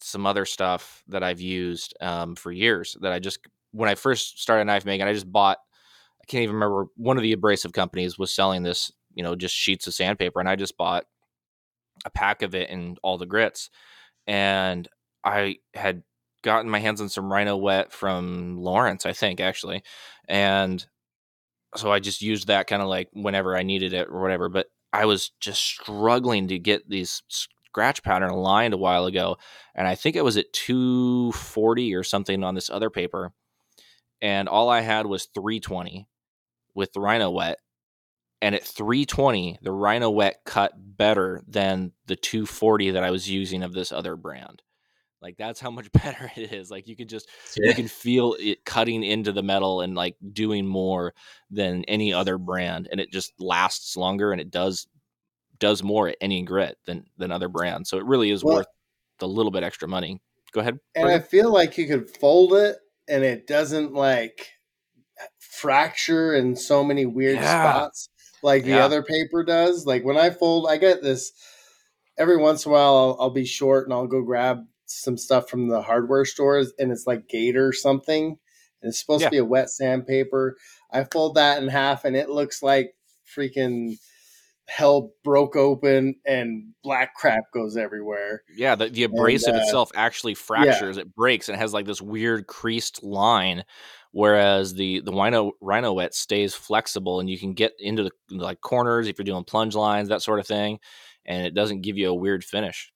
some 0.00 0.24
other 0.24 0.44
stuff 0.44 1.02
that 1.08 1.24
I've 1.24 1.40
used 1.40 1.94
um, 2.00 2.36
for 2.36 2.52
years 2.52 2.96
that 3.00 3.12
I 3.12 3.18
just 3.18 3.40
when 3.72 3.88
I 3.88 3.96
first 3.96 4.40
started 4.40 4.64
knife 4.66 4.84
making, 4.84 5.06
I 5.06 5.12
just 5.12 5.30
bought. 5.30 5.58
I 6.22 6.26
can't 6.26 6.42
even 6.42 6.54
remember 6.54 6.86
one 6.96 7.16
of 7.16 7.22
the 7.22 7.32
abrasive 7.32 7.72
companies 7.72 8.18
was 8.18 8.32
selling 8.32 8.62
this, 8.62 8.92
you 9.14 9.22
know, 9.24 9.34
just 9.34 9.54
sheets 9.54 9.86
of 9.88 9.94
sandpaper, 9.94 10.38
and 10.38 10.48
I 10.48 10.54
just 10.54 10.76
bought 10.76 11.06
a 12.04 12.10
pack 12.10 12.42
of 12.42 12.54
it 12.54 12.70
and 12.70 12.98
all 13.02 13.18
the 13.18 13.26
grits, 13.26 13.70
and 14.28 14.86
I 15.24 15.56
had 15.74 16.04
gotten 16.42 16.70
my 16.70 16.78
hands 16.78 17.00
on 17.00 17.08
some 17.08 17.32
Rhino 17.32 17.56
Wet 17.56 17.92
from 17.92 18.58
Lawrence, 18.58 19.06
I 19.06 19.12
think 19.12 19.40
actually, 19.40 19.82
and 20.28 20.84
so 21.76 21.92
I 21.92 21.98
just 21.98 22.22
used 22.22 22.46
that 22.46 22.66
kind 22.66 22.82
of 22.82 22.88
like 22.88 23.08
whenever 23.12 23.56
I 23.56 23.62
needed 23.62 23.92
it 23.92 24.08
or 24.08 24.20
whatever. 24.20 24.48
But 24.48 24.66
I 24.92 25.04
was 25.04 25.30
just 25.40 25.62
struggling 25.62 26.48
to 26.48 26.58
get 26.58 26.88
these 26.88 27.22
scratch 27.28 28.02
pattern 28.02 28.30
aligned 28.30 28.74
a 28.74 28.78
while 28.78 29.06
ago, 29.06 29.36
and 29.74 29.86
I 29.86 29.94
think 29.94 30.16
it 30.16 30.24
was 30.24 30.36
at 30.36 30.52
240 30.52 31.94
or 31.94 32.02
something 32.02 32.42
on 32.44 32.54
this 32.54 32.70
other 32.70 32.90
paper, 32.90 33.32
and 34.20 34.48
all 34.48 34.68
I 34.68 34.80
had 34.80 35.06
was 35.06 35.26
320 35.34 36.08
with 36.74 36.92
the 36.92 37.00
Rhino 37.00 37.30
Wet. 37.30 37.58
And 38.40 38.54
at 38.54 38.62
320, 38.62 39.58
the 39.62 39.72
Rhino 39.72 40.10
Wet 40.10 40.42
cut 40.46 40.72
better 40.76 41.42
than 41.48 41.90
the 42.06 42.14
240 42.14 42.92
that 42.92 43.02
I 43.02 43.10
was 43.10 43.28
using 43.28 43.64
of 43.64 43.72
this 43.72 43.90
other 43.90 44.14
brand. 44.14 44.62
Like 45.20 45.36
that's 45.36 45.60
how 45.60 45.70
much 45.70 45.90
better 46.04 46.30
it 46.36 46.52
is. 46.52 46.70
Like 46.70 46.88
you 46.88 46.96
can 46.96 47.08
just 47.08 47.28
yeah. 47.56 47.68
you 47.68 47.74
can 47.74 47.88
feel 47.88 48.36
it 48.38 48.64
cutting 48.64 49.02
into 49.02 49.32
the 49.32 49.42
metal 49.42 49.80
and 49.80 49.94
like 49.94 50.16
doing 50.32 50.66
more 50.66 51.14
than 51.50 51.84
any 51.84 52.12
other 52.12 52.38
brand, 52.38 52.88
and 52.90 53.00
it 53.00 53.12
just 53.12 53.32
lasts 53.38 53.96
longer 53.96 54.32
and 54.32 54.40
it 54.40 54.50
does 54.50 54.86
does 55.58 55.82
more 55.82 56.08
at 56.08 56.16
any 56.20 56.42
grit 56.42 56.78
than 56.86 57.04
than 57.16 57.32
other 57.32 57.48
brands. 57.48 57.90
So 57.90 57.98
it 57.98 58.04
really 58.04 58.30
is 58.30 58.44
well, 58.44 58.56
worth 58.56 58.66
the 59.18 59.28
little 59.28 59.52
bit 59.52 59.62
extra 59.62 59.88
money. 59.88 60.20
Go 60.52 60.60
ahead. 60.60 60.78
And 60.94 61.08
I 61.08 61.18
feel 61.18 61.52
like 61.52 61.76
you 61.76 61.86
could 61.86 62.08
fold 62.08 62.54
it 62.54 62.76
and 63.06 63.22
it 63.22 63.46
doesn't 63.46 63.92
like 63.92 64.48
fracture 65.38 66.34
in 66.34 66.56
so 66.56 66.84
many 66.84 67.04
weird 67.04 67.36
yeah. 67.36 67.62
spots 67.62 68.08
like 68.42 68.64
the 68.64 68.78
other 68.78 69.02
paper 69.02 69.42
does. 69.42 69.86
Like 69.86 70.04
when 70.04 70.16
I 70.16 70.30
fold, 70.30 70.66
I 70.68 70.76
get 70.76 71.02
this 71.02 71.32
every 72.16 72.36
once 72.36 72.64
in 72.64 72.70
a 72.70 72.72
while. 72.72 72.96
I'll, 72.96 73.16
I'll 73.20 73.30
be 73.30 73.44
short 73.44 73.84
and 73.84 73.92
I'll 73.92 74.06
go 74.06 74.22
grab 74.22 74.64
some 74.90 75.16
stuff 75.16 75.48
from 75.48 75.68
the 75.68 75.82
hardware 75.82 76.24
stores 76.24 76.72
and 76.78 76.90
it's 76.90 77.06
like 77.06 77.28
Gator 77.28 77.72
something. 77.72 78.38
And 78.80 78.90
it's 78.90 79.00
supposed 79.00 79.22
yeah. 79.22 79.28
to 79.28 79.32
be 79.32 79.38
a 79.38 79.44
wet 79.44 79.70
sandpaper. 79.70 80.56
I 80.92 81.04
fold 81.04 81.34
that 81.34 81.62
in 81.62 81.68
half 81.68 82.04
and 82.04 82.16
it 82.16 82.28
looks 82.28 82.62
like 82.62 82.94
freaking 83.36 83.96
hell 84.66 85.12
broke 85.24 85.56
open 85.56 86.14
and 86.26 86.74
black 86.82 87.14
crap 87.14 87.44
goes 87.52 87.76
everywhere. 87.76 88.42
Yeah, 88.54 88.74
the, 88.74 88.88
the 88.88 89.04
abrasive 89.04 89.54
and, 89.54 89.62
uh, 89.62 89.64
itself 89.64 89.90
actually 89.94 90.34
fractures. 90.34 90.96
Yeah. 90.96 91.02
It 91.02 91.14
breaks 91.14 91.48
and 91.48 91.56
it 91.56 91.58
has 91.58 91.72
like 91.72 91.86
this 91.86 92.02
weird 92.02 92.46
creased 92.46 93.02
line. 93.02 93.64
Whereas 94.10 94.72
the 94.74 95.00
the 95.00 95.12
rhino 95.12 95.52
rhino 95.60 95.92
wet 95.92 96.14
stays 96.14 96.54
flexible 96.54 97.20
and 97.20 97.28
you 97.28 97.38
can 97.38 97.52
get 97.52 97.72
into 97.78 98.04
the 98.04 98.10
like 98.30 98.60
corners 98.62 99.06
if 99.06 99.18
you're 99.18 99.24
doing 99.24 99.44
plunge 99.44 99.74
lines, 99.74 100.08
that 100.08 100.22
sort 100.22 100.40
of 100.40 100.46
thing 100.46 100.78
and 101.28 101.46
it 101.46 101.54
doesn't 101.54 101.82
give 101.82 101.96
you 101.96 102.08
a 102.08 102.14
weird 102.14 102.42
finish. 102.42 102.90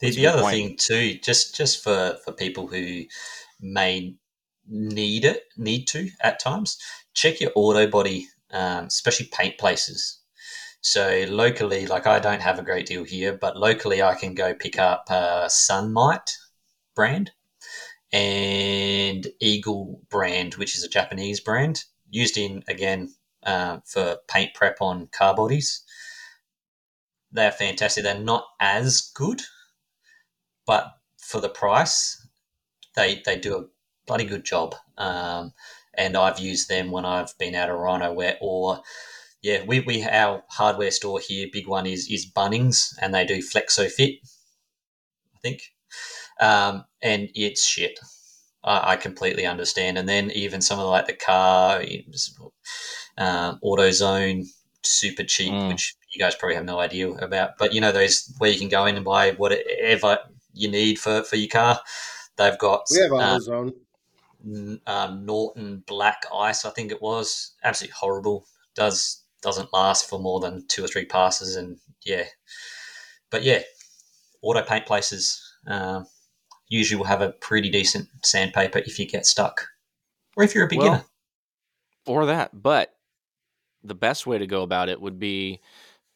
The, 0.00 0.10
the 0.10 0.26
other 0.26 0.42
point. 0.42 0.54
thing 0.54 0.76
too, 0.76 1.18
just 1.22 1.54
just 1.54 1.82
for 1.82 2.18
for 2.24 2.32
people 2.32 2.66
who 2.66 3.04
may 3.60 4.14
need 4.66 5.24
it, 5.24 5.44
need 5.56 5.86
to 5.88 6.08
at 6.22 6.40
times, 6.40 6.78
check 7.14 7.40
your 7.40 7.52
auto 7.54 7.86
body, 7.86 8.28
um, 8.52 8.84
especially 8.86 9.28
paint 9.32 9.58
places. 9.58 10.18
So 10.82 11.26
locally, 11.28 11.86
like 11.86 12.06
I 12.06 12.18
don't 12.18 12.40
have 12.40 12.58
a 12.58 12.62
great 12.62 12.86
deal 12.86 13.04
here, 13.04 13.36
but 13.36 13.56
locally 13.56 14.02
I 14.02 14.14
can 14.14 14.34
go 14.34 14.54
pick 14.54 14.78
up 14.78 15.04
uh, 15.10 15.48
Sunmight 15.48 16.30
brand 16.94 17.32
and 18.12 19.26
Eagle 19.40 20.00
brand, 20.08 20.54
which 20.54 20.76
is 20.76 20.84
a 20.84 20.88
Japanese 20.88 21.40
brand 21.40 21.84
used 22.08 22.38
in 22.38 22.62
again 22.66 23.14
uh, 23.44 23.78
for 23.84 24.18
paint 24.28 24.54
prep 24.54 24.78
on 24.80 25.08
car 25.08 25.34
bodies. 25.34 25.84
They're 27.32 27.52
fantastic. 27.52 28.02
They're 28.02 28.18
not 28.18 28.46
as 28.58 29.12
good, 29.14 29.42
but 30.70 30.94
for 31.18 31.40
the 31.40 31.48
price, 31.48 32.24
they 32.94 33.20
they 33.26 33.36
do 33.36 33.56
a 33.56 33.66
bloody 34.06 34.24
good 34.24 34.44
job. 34.44 34.76
Um, 34.96 35.52
and 35.94 36.16
I've 36.16 36.38
used 36.38 36.68
them 36.68 36.92
when 36.92 37.04
I've 37.04 37.36
been 37.38 37.56
out 37.56 37.70
of 37.70 37.80
Rhynowet 37.80 38.36
or 38.40 38.80
yeah, 39.42 39.64
we, 39.66 39.80
we 39.80 40.04
our 40.04 40.44
hardware 40.48 40.92
store 40.92 41.18
here, 41.18 41.48
big 41.52 41.66
one 41.66 41.86
is 41.86 42.08
is 42.08 42.30
Bunnings, 42.30 42.94
and 43.02 43.12
they 43.12 43.26
do 43.26 43.38
Flexovit, 43.38 44.18
I 45.34 45.38
think, 45.42 45.62
um, 46.40 46.84
and 47.02 47.28
it's 47.34 47.64
shit. 47.66 47.98
I, 48.62 48.92
I 48.92 48.96
completely 48.96 49.46
understand. 49.46 49.98
And 49.98 50.08
then 50.08 50.30
even 50.30 50.60
some 50.60 50.78
of 50.78 50.84
the, 50.84 50.90
like 50.90 51.06
the 51.08 51.14
car, 51.14 51.82
um, 53.18 53.58
AutoZone, 53.64 54.46
super 54.84 55.24
cheap, 55.24 55.52
Mm. 55.52 55.68
which 55.68 55.96
you 56.12 56.20
guys 56.20 56.36
probably 56.36 56.56
have 56.56 56.64
no 56.64 56.78
idea 56.78 57.08
about. 57.10 57.58
But 57.58 57.72
you 57.72 57.80
know 57.80 57.92
those 57.92 58.32
where 58.38 58.50
you 58.50 58.58
can 58.58 58.68
go 58.68 58.86
in 58.86 58.96
and 58.96 59.04
buy 59.04 59.32
whatever 59.32 60.18
you 60.52 60.70
need 60.70 60.98
for 60.98 61.22
for 61.22 61.36
your 61.36 61.48
car. 61.48 61.80
They've 62.36 62.58
got 62.58 62.86
We 62.90 63.00
have 63.00 63.12
uh, 63.12 63.38
AutoZone. 63.38 63.74
N- 64.44 64.80
um, 64.86 65.26
Norton 65.26 65.84
Black 65.86 66.24
Ice, 66.34 66.64
I 66.64 66.70
think 66.70 66.90
it 66.90 67.02
was. 67.02 67.52
Absolutely 67.62 67.94
horrible. 67.98 68.46
Does 68.74 69.22
doesn't 69.42 69.72
last 69.72 70.08
for 70.08 70.18
more 70.18 70.40
than 70.40 70.66
two 70.66 70.84
or 70.84 70.88
three 70.88 71.04
passes, 71.04 71.56
and 71.56 71.78
yeah, 72.04 72.24
but 73.30 73.42
yeah, 73.42 73.60
auto 74.42 74.62
paint 74.62 74.86
places 74.86 75.42
um, 75.66 76.06
usually 76.68 76.98
will 76.98 77.06
have 77.06 77.22
a 77.22 77.30
pretty 77.30 77.70
decent 77.70 78.08
sandpaper 78.22 78.78
if 78.78 78.98
you 78.98 79.06
get 79.06 79.26
stuck, 79.26 79.66
or 80.36 80.44
if 80.44 80.54
you're 80.54 80.66
a 80.66 80.68
beginner. 80.68 80.90
Well, 80.90 81.06
or 82.06 82.26
that. 82.26 82.62
But 82.62 82.94
the 83.82 83.94
best 83.94 84.26
way 84.26 84.38
to 84.38 84.46
go 84.46 84.62
about 84.62 84.88
it 84.88 85.00
would 85.00 85.18
be 85.18 85.60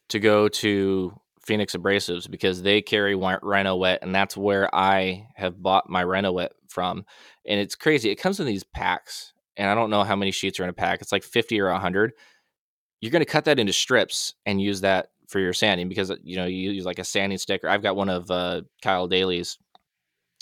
to 0.09 0.19
go 0.19 0.47
to 0.47 1.19
Phoenix 1.45 1.75
Abrasives 1.75 2.29
because 2.29 2.61
they 2.61 2.81
carry 2.81 3.15
Rhynowet, 3.15 3.99
and 4.01 4.13
that's 4.13 4.35
where 4.35 4.73
I 4.73 5.27
have 5.35 5.61
bought 5.61 5.89
my 5.89 6.03
Rhynowet 6.03 6.53
from. 6.67 7.05
And 7.47 7.59
it's 7.59 7.75
crazy. 7.75 8.09
It 8.09 8.15
comes 8.15 8.39
in 8.39 8.47
these 8.47 8.63
packs, 8.63 9.33
and 9.55 9.69
I 9.69 9.75
don't 9.75 9.91
know 9.91 10.03
how 10.03 10.15
many 10.15 10.31
sheets 10.31 10.59
are 10.59 10.63
in 10.63 10.69
a 10.69 10.73
pack. 10.73 11.01
It's 11.01 11.11
like 11.11 11.23
50 11.23 11.59
or 11.61 11.71
100. 11.71 12.13
You're 12.99 13.11
going 13.11 13.23
to 13.23 13.31
cut 13.31 13.45
that 13.45 13.59
into 13.59 13.73
strips 13.73 14.33
and 14.45 14.59
use 14.59 14.81
that 14.81 15.09
for 15.27 15.39
your 15.39 15.53
sanding 15.53 15.89
because 15.89 16.11
you 16.23 16.37
know 16.37 16.45
you 16.45 16.71
use 16.71 16.85
like 16.85 16.99
a 16.99 17.03
sanding 17.03 17.37
sticker. 17.37 17.69
I've 17.69 17.83
got 17.83 17.95
one 17.95 18.09
of 18.09 18.29
uh, 18.31 18.61
Kyle 18.81 19.07
Daly's 19.07 19.57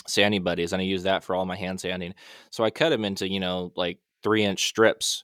sanding 0.08 0.44
buddies, 0.44 0.74
and 0.74 0.82
I 0.82 0.86
use 0.86 1.04
that 1.04 1.24
for 1.24 1.36
all 1.36 1.46
my 1.46 1.56
hand 1.56 1.80
sanding. 1.80 2.14
So 2.50 2.64
I 2.64 2.70
cut 2.70 2.90
them 2.90 3.06
into 3.06 3.30
you 3.30 3.40
know 3.40 3.72
like 3.76 4.00
three 4.24 4.44
inch 4.44 4.68
strips. 4.68 5.24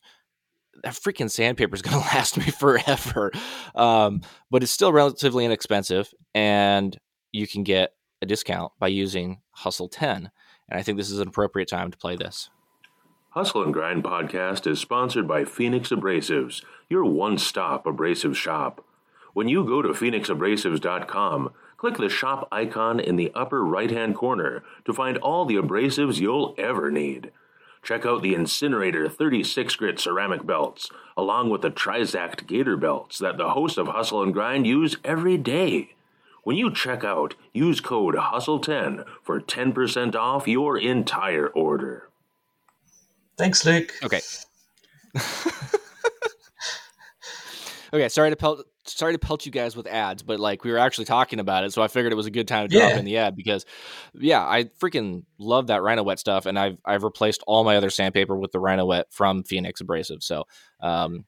That 0.83 0.93
freaking 0.93 1.29
sandpaper 1.29 1.75
is 1.75 1.81
going 1.83 2.01
to 2.01 2.07
last 2.07 2.37
me 2.37 2.45
forever, 2.45 3.31
um, 3.75 4.21
but 4.49 4.63
it's 4.63 4.71
still 4.71 4.91
relatively 4.91 5.45
inexpensive, 5.45 6.13
and 6.33 6.97
you 7.31 7.47
can 7.47 7.63
get 7.63 7.93
a 8.21 8.25
discount 8.25 8.71
by 8.79 8.87
using 8.87 9.41
Hustle 9.51 9.87
Ten. 9.87 10.31
And 10.69 10.79
I 10.79 10.83
think 10.83 10.97
this 10.97 11.09
is 11.09 11.19
an 11.19 11.27
appropriate 11.27 11.67
time 11.67 11.91
to 11.91 11.97
play 11.97 12.15
this. 12.15 12.49
Hustle 13.31 13.63
and 13.63 13.73
Grind 13.73 14.03
podcast 14.03 14.65
is 14.65 14.79
sponsored 14.79 15.27
by 15.27 15.45
Phoenix 15.45 15.89
Abrasives, 15.89 16.63
your 16.89 17.05
one 17.05 17.37
stop 17.37 17.85
abrasive 17.85 18.35
shop. 18.35 18.83
When 19.33 19.47
you 19.47 19.63
go 19.63 19.83
to 19.83 19.89
phoenixabrasives.com, 19.89 21.53
click 21.77 21.97
the 21.97 22.09
shop 22.09 22.47
icon 22.51 22.99
in 22.99 23.15
the 23.15 23.31
upper 23.35 23.63
right 23.63 23.91
hand 23.91 24.15
corner 24.15 24.63
to 24.85 24.93
find 24.93 25.17
all 25.17 25.45
the 25.45 25.55
abrasives 25.55 26.19
you'll 26.19 26.55
ever 26.57 26.89
need. 26.89 27.31
Check 27.81 28.05
out 28.05 28.21
the 28.21 28.35
Incinerator 28.35 29.09
36 29.09 29.75
grit 29.75 29.99
ceramic 29.99 30.45
belts, 30.45 30.89
along 31.17 31.49
with 31.49 31.61
the 31.61 31.71
Trizact 31.71 32.45
Gator 32.45 32.77
belts 32.77 33.17
that 33.19 33.37
the 33.37 33.51
hosts 33.51 33.77
of 33.77 33.87
Hustle 33.87 34.21
and 34.21 34.33
Grind 34.33 34.67
use 34.67 34.97
every 35.03 35.37
day. 35.37 35.95
When 36.43 36.55
you 36.55 36.73
check 36.73 37.03
out, 37.03 37.35
use 37.53 37.79
code 37.79 38.15
HUSTLE10 38.15 39.05
for 39.23 39.39
10% 39.39 40.15
off 40.15 40.47
your 40.47 40.77
entire 40.77 41.47
order. 41.47 42.09
Thanks, 43.37 43.65
Luke. 43.65 43.93
Okay. 44.03 44.21
okay. 47.93 48.09
Sorry 48.09 48.29
to 48.29 48.35
pelt. 48.35 48.65
Sorry 48.89 49.13
to 49.13 49.19
pelt 49.19 49.45
you 49.45 49.51
guys 49.51 49.75
with 49.75 49.87
ads, 49.87 50.23
but 50.23 50.39
like 50.39 50.63
we 50.63 50.71
were 50.71 50.77
actually 50.77 51.05
talking 51.05 51.39
about 51.39 51.63
it, 51.63 51.71
so 51.73 51.81
I 51.81 51.87
figured 51.87 52.11
it 52.11 52.15
was 52.15 52.25
a 52.25 52.31
good 52.31 52.47
time 52.47 52.67
to 52.67 52.75
drop 52.77 52.91
Yeah. 52.91 52.97
in 52.99 53.05
the 53.05 53.17
ad 53.17 53.35
because, 53.35 53.65
yeah, 54.13 54.41
I 54.41 54.65
freaking 54.81 55.23
love 55.37 55.67
that 55.67 55.81
Rhynowet 55.81 56.19
stuff, 56.19 56.45
and 56.45 56.57
I've 56.57 56.77
I've 56.85 57.03
replaced 57.03 57.43
all 57.47 57.63
my 57.63 57.77
other 57.77 57.89
sandpaper 57.89 58.35
with 58.35 58.51
the 58.51 58.59
Rhynowet 58.59 59.05
from 59.11 59.43
Phoenix 59.43 59.81
Abrasive. 59.81 60.23
So, 60.23 60.45
um, 60.81 61.25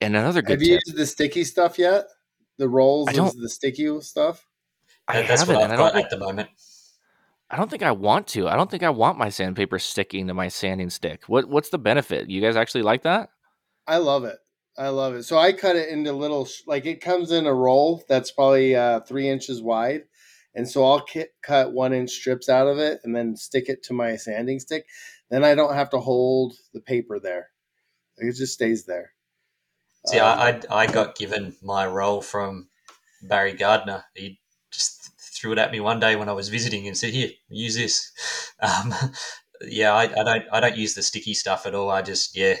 and 0.00 0.16
another 0.16 0.42
good 0.42 0.52
Have 0.52 0.62
you 0.62 0.76
tip, 0.76 0.82
used 0.86 0.98
the 0.98 1.06
sticky 1.06 1.44
stuff 1.44 1.78
yet? 1.78 2.06
The 2.58 2.68
rolls 2.68 3.08
I 3.08 3.12
don't- 3.12 3.36
the 3.40 3.48
sticky 3.48 4.00
stuff? 4.00 4.44
I 5.08 5.22
That's 5.22 5.40
haven't, 5.40 5.56
what 5.56 5.64
I've 5.64 5.70
I 5.72 5.76
don't 5.76 5.92
got 5.94 6.04
at 6.04 6.10
the 6.10 6.18
moment. 6.18 6.50
I 7.50 7.56
don't 7.56 7.68
think 7.68 7.82
I 7.82 7.90
want 7.90 8.28
to. 8.28 8.46
I 8.46 8.54
don't 8.54 8.70
think 8.70 8.84
I 8.84 8.90
want 8.90 9.18
my 9.18 9.28
sandpaper 9.28 9.78
sticking 9.80 10.28
to 10.28 10.34
my 10.34 10.46
sanding 10.48 10.88
stick. 10.88 11.24
What 11.26 11.48
what's 11.48 11.70
the 11.70 11.78
benefit? 11.78 12.30
You 12.30 12.40
guys 12.40 12.54
actually 12.56 12.82
like 12.82 13.02
that? 13.02 13.30
I 13.88 13.96
love 13.96 14.24
it. 14.24 14.38
I 14.78 14.88
love 14.88 15.14
it. 15.14 15.24
So 15.24 15.38
I 15.38 15.52
cut 15.52 15.76
it 15.76 15.88
into 15.90 16.12
little, 16.12 16.48
like 16.66 16.86
it 16.86 17.00
comes 17.00 17.30
in 17.32 17.46
a 17.46 17.54
roll 17.54 18.02
that's 18.08 18.30
probably 18.30 18.76
uh, 18.76 19.00
three 19.00 19.28
inches 19.28 19.62
wide. 19.62 20.02
And 20.54 20.68
so 20.68 20.84
I'll 20.84 21.06
cut 21.42 21.72
one 21.72 21.92
inch 21.92 22.10
strips 22.10 22.48
out 22.48 22.66
of 22.66 22.78
it 22.78 23.00
and 23.04 23.14
then 23.14 23.36
stick 23.36 23.68
it 23.68 23.82
to 23.84 23.92
my 23.92 24.16
sanding 24.16 24.58
stick. 24.58 24.86
Then 25.30 25.44
I 25.44 25.54
don't 25.54 25.74
have 25.74 25.90
to 25.90 26.00
hold 26.00 26.54
the 26.74 26.80
paper 26.80 27.20
there. 27.20 27.50
It 28.18 28.34
just 28.36 28.54
stays 28.54 28.86
there. 28.86 29.12
See, 30.06 30.18
Um, 30.18 30.24
I, 30.24 30.50
I 30.50 30.60
I 30.70 30.86
got 30.86 31.16
given 31.16 31.56
my 31.62 31.86
roll 31.86 32.22
from 32.22 32.68
Barry 33.22 33.52
Gardner. 33.52 34.04
He 34.14 34.40
just 34.70 35.10
threw 35.20 35.52
it 35.52 35.58
at 35.58 35.72
me 35.72 35.80
one 35.80 36.00
day 36.00 36.16
when 36.16 36.28
I 36.28 36.32
was 36.32 36.48
visiting 36.48 36.86
and 36.86 36.96
said, 36.96 37.12
"Here, 37.14 37.30
use 37.48 37.74
this." 37.76 38.12
Um, 38.62 38.92
yeah, 39.62 39.94
I, 39.94 40.02
I 40.02 40.24
don't 40.24 40.44
I 40.52 40.60
don't 40.60 40.76
use 40.76 40.94
the 40.94 41.02
sticky 41.02 41.34
stuff 41.34 41.66
at 41.66 41.74
all. 41.74 41.90
I 41.90 42.02
just 42.02 42.36
yeah, 42.36 42.56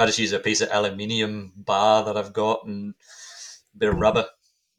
I 0.00 0.06
just 0.06 0.18
use 0.18 0.32
a 0.32 0.38
piece 0.38 0.60
of 0.62 0.70
aluminium 0.70 1.52
bar 1.56 2.04
that 2.04 2.16
I've 2.16 2.32
got 2.32 2.64
and 2.66 2.94
a 3.74 3.78
bit 3.78 3.90
of 3.90 3.96
rubber 3.96 4.26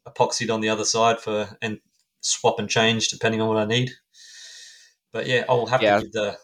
epoxied 0.07 0.51
on 0.51 0.62
the 0.62 0.69
other 0.69 0.84
side 0.84 1.19
for 1.19 1.57
and 1.62 1.79
swap 2.21 2.57
and 2.60 2.67
change 2.69 3.10
depending 3.10 3.39
on 3.39 3.47
what 3.47 3.57
I 3.57 3.65
need. 3.65 3.91
But 5.13 5.27
yeah, 5.27 5.45
I'll 5.47 5.67
have 5.67 5.81
Yeah. 5.81 5.97
to 5.97 6.01
give 6.03 6.12
the 6.13 6.38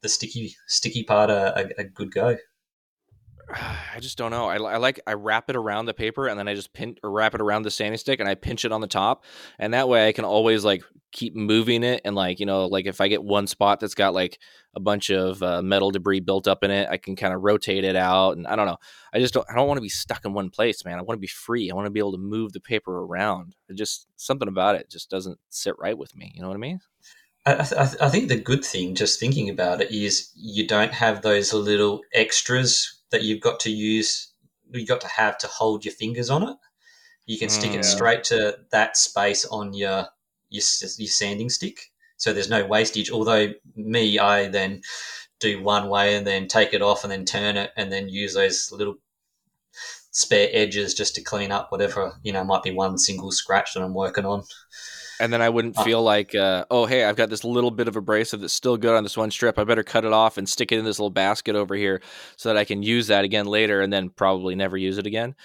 the 0.00 0.08
sticky 0.08 0.56
sticky 0.66 1.04
part 1.04 1.30
a, 1.30 1.60
a, 1.60 1.82
a 1.82 1.84
good 1.84 2.12
go. 2.12 2.36
I 3.94 3.98
just 4.00 4.16
don't 4.16 4.30
know. 4.30 4.46
I, 4.46 4.56
I 4.56 4.76
like 4.78 5.00
I 5.06 5.12
wrap 5.12 5.50
it 5.50 5.56
around 5.56 5.86
the 5.86 5.94
paper 5.94 6.26
and 6.28 6.38
then 6.38 6.48
I 6.48 6.54
just 6.54 6.72
pin 6.72 6.96
or 7.02 7.10
wrap 7.10 7.34
it 7.34 7.40
around 7.42 7.62
the 7.62 7.70
sanding 7.70 7.98
stick 7.98 8.18
and 8.18 8.28
I 8.28 8.34
pinch 8.34 8.64
it 8.64 8.72
on 8.72 8.80
the 8.80 8.86
top 8.86 9.24
and 9.58 9.74
that 9.74 9.88
way 9.88 10.08
I 10.08 10.12
can 10.12 10.24
always 10.24 10.64
like 10.64 10.82
keep 11.12 11.36
moving 11.36 11.82
it 11.82 12.00
and 12.04 12.16
like 12.16 12.40
you 12.40 12.46
know 12.46 12.66
like 12.66 12.86
if 12.86 13.00
I 13.00 13.08
get 13.08 13.22
one 13.22 13.46
spot 13.46 13.80
that's 13.80 13.94
got 13.94 14.14
like 14.14 14.38
a 14.74 14.80
bunch 14.80 15.10
of 15.10 15.42
uh, 15.42 15.60
metal 15.62 15.90
debris 15.90 16.20
built 16.20 16.48
up 16.48 16.64
in 16.64 16.70
it 16.70 16.88
I 16.90 16.96
can 16.96 17.14
kind 17.14 17.34
of 17.34 17.42
rotate 17.42 17.84
it 17.84 17.96
out 17.96 18.36
and 18.36 18.46
I 18.46 18.56
don't 18.56 18.66
know. 18.66 18.78
I 19.12 19.18
just 19.18 19.34
don't 19.34 19.46
I 19.50 19.54
don't 19.54 19.68
want 19.68 19.78
to 19.78 19.82
be 19.82 19.88
stuck 19.88 20.24
in 20.24 20.32
one 20.32 20.50
place, 20.50 20.84
man. 20.84 20.98
I 20.98 21.02
want 21.02 21.18
to 21.18 21.20
be 21.20 21.26
free. 21.26 21.70
I 21.70 21.74
want 21.74 21.86
to 21.86 21.90
be 21.90 22.00
able 22.00 22.12
to 22.12 22.18
move 22.18 22.52
the 22.52 22.60
paper 22.60 23.04
around. 23.04 23.54
It 23.68 23.76
just 23.76 24.06
something 24.16 24.48
about 24.48 24.76
it 24.76 24.90
just 24.90 25.10
doesn't 25.10 25.38
sit 25.50 25.74
right 25.78 25.96
with 25.96 26.16
me. 26.16 26.32
You 26.34 26.42
know 26.42 26.48
what 26.48 26.56
I 26.56 26.60
mean? 26.60 26.80
I, 27.44 27.52
I, 27.54 28.06
I 28.06 28.08
think 28.08 28.28
the 28.28 28.40
good 28.40 28.64
thing, 28.64 28.94
just 28.94 29.18
thinking 29.18 29.50
about 29.50 29.80
it, 29.80 29.90
is 29.90 30.30
you 30.36 30.66
don't 30.66 30.92
have 30.92 31.22
those 31.22 31.52
little 31.52 32.00
extras 32.14 33.00
that 33.10 33.22
you've 33.22 33.40
got 33.40 33.60
to 33.60 33.70
use, 33.70 34.32
you've 34.72 34.88
got 34.88 35.00
to 35.00 35.08
have 35.08 35.38
to 35.38 35.46
hold 35.48 35.84
your 35.84 35.94
fingers 35.94 36.30
on 36.30 36.48
it. 36.48 36.56
You 37.26 37.38
can 37.38 37.48
stick 37.48 37.72
Mm. 37.72 37.80
it 37.80 37.84
straight 37.84 38.24
to 38.24 38.58
that 38.70 38.96
space 38.96 39.44
on 39.46 39.74
your, 39.74 40.06
your 40.52 40.62
your 40.98 41.08
sanding 41.08 41.50
stick, 41.50 41.90
so 42.16 42.32
there's 42.32 42.50
no 42.50 42.64
wastage. 42.66 43.10
Although 43.10 43.52
me, 43.74 44.18
I 44.18 44.48
then 44.48 44.82
do 45.40 45.60
one 45.62 45.88
way 45.88 46.14
and 46.14 46.24
then 46.26 46.46
take 46.46 46.72
it 46.72 46.82
off 46.82 47.02
and 47.02 47.10
then 47.12 47.24
turn 47.24 47.56
it 47.56 47.70
and 47.76 47.90
then 47.90 48.08
use 48.08 48.34
those 48.34 48.70
little 48.70 48.94
spare 50.14 50.48
edges 50.52 50.94
just 50.94 51.14
to 51.14 51.22
clean 51.22 51.50
up 51.50 51.72
whatever 51.72 52.12
you 52.22 52.32
know 52.32 52.44
might 52.44 52.62
be 52.62 52.70
one 52.70 52.98
single 52.98 53.32
scratch 53.32 53.74
that 53.74 53.82
I'm 53.82 53.94
working 53.94 54.26
on. 54.26 54.44
And 55.20 55.32
then 55.32 55.40
I 55.40 55.48
wouldn't 55.50 55.78
Uh, 55.78 55.84
feel 55.84 56.02
like, 56.02 56.34
uh, 56.34 56.64
oh, 56.68 56.84
hey, 56.84 57.04
I've 57.04 57.14
got 57.14 57.30
this 57.30 57.44
little 57.44 57.70
bit 57.70 57.86
of 57.86 57.94
abrasive 57.94 58.40
that's 58.40 58.52
still 58.52 58.76
good 58.76 58.96
on 58.96 59.04
this 59.04 59.16
one 59.16 59.30
strip. 59.30 59.56
I 59.56 59.62
better 59.62 59.84
cut 59.84 60.04
it 60.04 60.12
off 60.12 60.36
and 60.36 60.48
stick 60.48 60.72
it 60.72 60.80
in 60.80 60.84
this 60.84 60.98
little 60.98 61.10
basket 61.10 61.54
over 61.54 61.76
here 61.76 62.02
so 62.36 62.48
that 62.48 62.58
I 62.58 62.64
can 62.64 62.82
use 62.82 63.06
that 63.06 63.24
again 63.24 63.46
later 63.46 63.82
and 63.82 63.92
then 63.92 64.08
probably 64.10 64.56
never 64.56 64.76
use 64.76 64.98
it 64.98 65.06
again. 65.06 65.36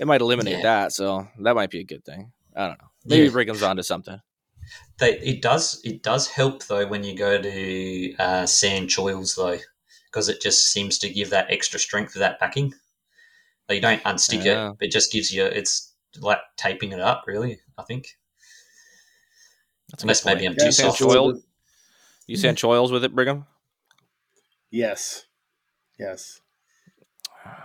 It 0.00 0.08
might 0.08 0.20
eliminate 0.20 0.56
Yeah. 0.58 0.62
that. 0.62 0.92
So 0.92 1.28
that 1.42 1.54
might 1.54 1.70
be 1.70 1.78
a 1.78 1.84
good 1.84 2.04
thing. 2.04 2.32
I 2.56 2.66
don't 2.66 2.78
know. 2.80 2.88
Maybe 3.06 3.26
Yeah. 3.26 3.30
Brigham's 3.30 3.62
onto 3.62 3.84
something. 3.84 4.20
They, 4.98 5.18
it 5.18 5.40
does 5.42 5.80
it 5.84 6.02
does 6.02 6.28
help 6.28 6.64
though 6.66 6.86
when 6.86 7.04
you 7.04 7.16
go 7.16 7.40
to 7.40 8.14
uh, 8.18 8.46
sand 8.46 8.88
choils 8.88 9.34
though, 9.36 9.58
because 10.06 10.28
it 10.28 10.40
just 10.40 10.66
seems 10.72 10.98
to 10.98 11.08
give 11.08 11.30
that 11.30 11.50
extra 11.50 11.78
strength 11.80 12.14
of 12.14 12.20
that 12.20 12.38
backing. 12.38 12.74
Like, 13.68 13.76
you 13.76 13.82
don't 13.82 14.02
unstick 14.02 14.44
Yeah. 14.44 14.72
it; 14.80 14.86
it 14.86 14.90
just 14.90 15.10
gives 15.12 15.32
you 15.32 15.44
it's 15.44 15.94
like 16.20 16.40
taping 16.56 16.92
it 16.92 17.00
up. 17.00 17.24
Really, 17.26 17.60
I 17.78 17.82
think. 17.82 18.18
That's 19.90 20.02
Unless 20.04 20.24
maybe 20.24 20.46
I'm 20.46 20.52
point. 20.52 20.60
too 20.60 20.64
Yeah, 20.66 20.70
sand 20.70 20.94
soft. 20.94 21.00
choil- 21.00 21.42
You 22.26 22.36
sand 22.36 22.58
choils 22.58 22.92
with 22.92 23.04
it, 23.04 23.14
Brigham? 23.14 23.46
Yes. 24.70 25.26
Yes. 25.98 26.40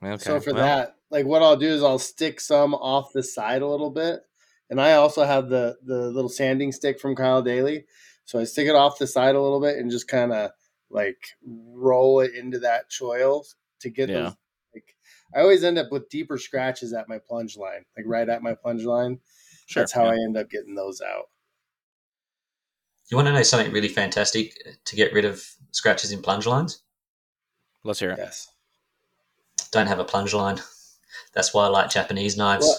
Okay. 0.00 0.16
So 0.22 0.38
for 0.38 0.54
well, 0.54 0.64
that, 0.64 0.94
like 1.10 1.26
what 1.26 1.42
I'll 1.42 1.56
do 1.56 1.66
is 1.66 1.82
I'll 1.82 1.98
stick 1.98 2.38
some 2.40 2.72
off 2.72 3.12
the 3.12 3.20
side 3.24 3.62
a 3.62 3.66
little 3.66 3.90
bit. 3.90 4.24
And 4.70 4.80
I 4.80 4.92
also 4.94 5.24
have 5.24 5.48
the 5.48 5.76
the 5.84 6.10
little 6.10 6.28
sanding 6.28 6.72
stick 6.72 7.00
from 7.00 7.16
Kyle 7.16 7.42
Daly. 7.42 7.86
So 8.24 8.38
I 8.38 8.44
stick 8.44 8.68
it 8.68 8.74
off 8.74 8.98
the 8.98 9.06
side 9.06 9.34
a 9.34 9.40
little 9.40 9.60
bit 9.60 9.78
and 9.78 9.90
just 9.90 10.08
kind 10.08 10.32
of 10.32 10.50
like 10.90 11.18
roll 11.46 12.20
it 12.20 12.34
into 12.34 12.58
that 12.60 12.90
choil 12.90 13.44
to 13.80 13.90
get 13.90 14.08
Yeah. 14.08 14.20
those 14.20 14.36
like 14.74 14.94
I 15.34 15.40
always 15.40 15.64
end 15.64 15.78
up 15.78 15.90
with 15.90 16.08
deeper 16.10 16.36
scratches 16.38 16.92
at 16.92 17.08
my 17.08 17.18
plunge 17.18 17.56
line, 17.56 17.84
like 17.96 18.06
right 18.06 18.28
at 18.28 18.42
my 18.42 18.54
plunge 18.54 18.84
line. 18.84 19.20
sure. 19.66 19.82
That's 19.82 19.92
how 19.92 20.04
yeah. 20.04 20.10
I 20.10 20.14
end 20.14 20.36
up 20.36 20.50
getting 20.50 20.74
those 20.74 21.00
out. 21.00 21.26
You 23.10 23.16
want 23.16 23.28
to 23.28 23.32
know 23.32 23.42
something 23.42 23.72
really 23.72 23.88
fantastic 23.88 24.52
uh, 24.66 24.72
to 24.84 24.96
get 24.96 25.14
rid 25.14 25.24
of 25.24 25.42
scratches 25.72 26.12
in 26.12 26.20
plunge 26.20 26.46
lines? 26.46 26.82
Let's 27.84 28.00
hear 28.00 28.10
it. 28.10 28.18
Yes. 28.18 28.48
Don't 29.72 29.86
have 29.86 29.98
a 29.98 30.04
plunge 30.04 30.34
line. 30.34 30.58
That's 31.32 31.54
why 31.54 31.64
I 31.64 31.68
like 31.68 31.90
Japanese 31.90 32.36
knives. 32.36 32.66
Well, 32.66 32.78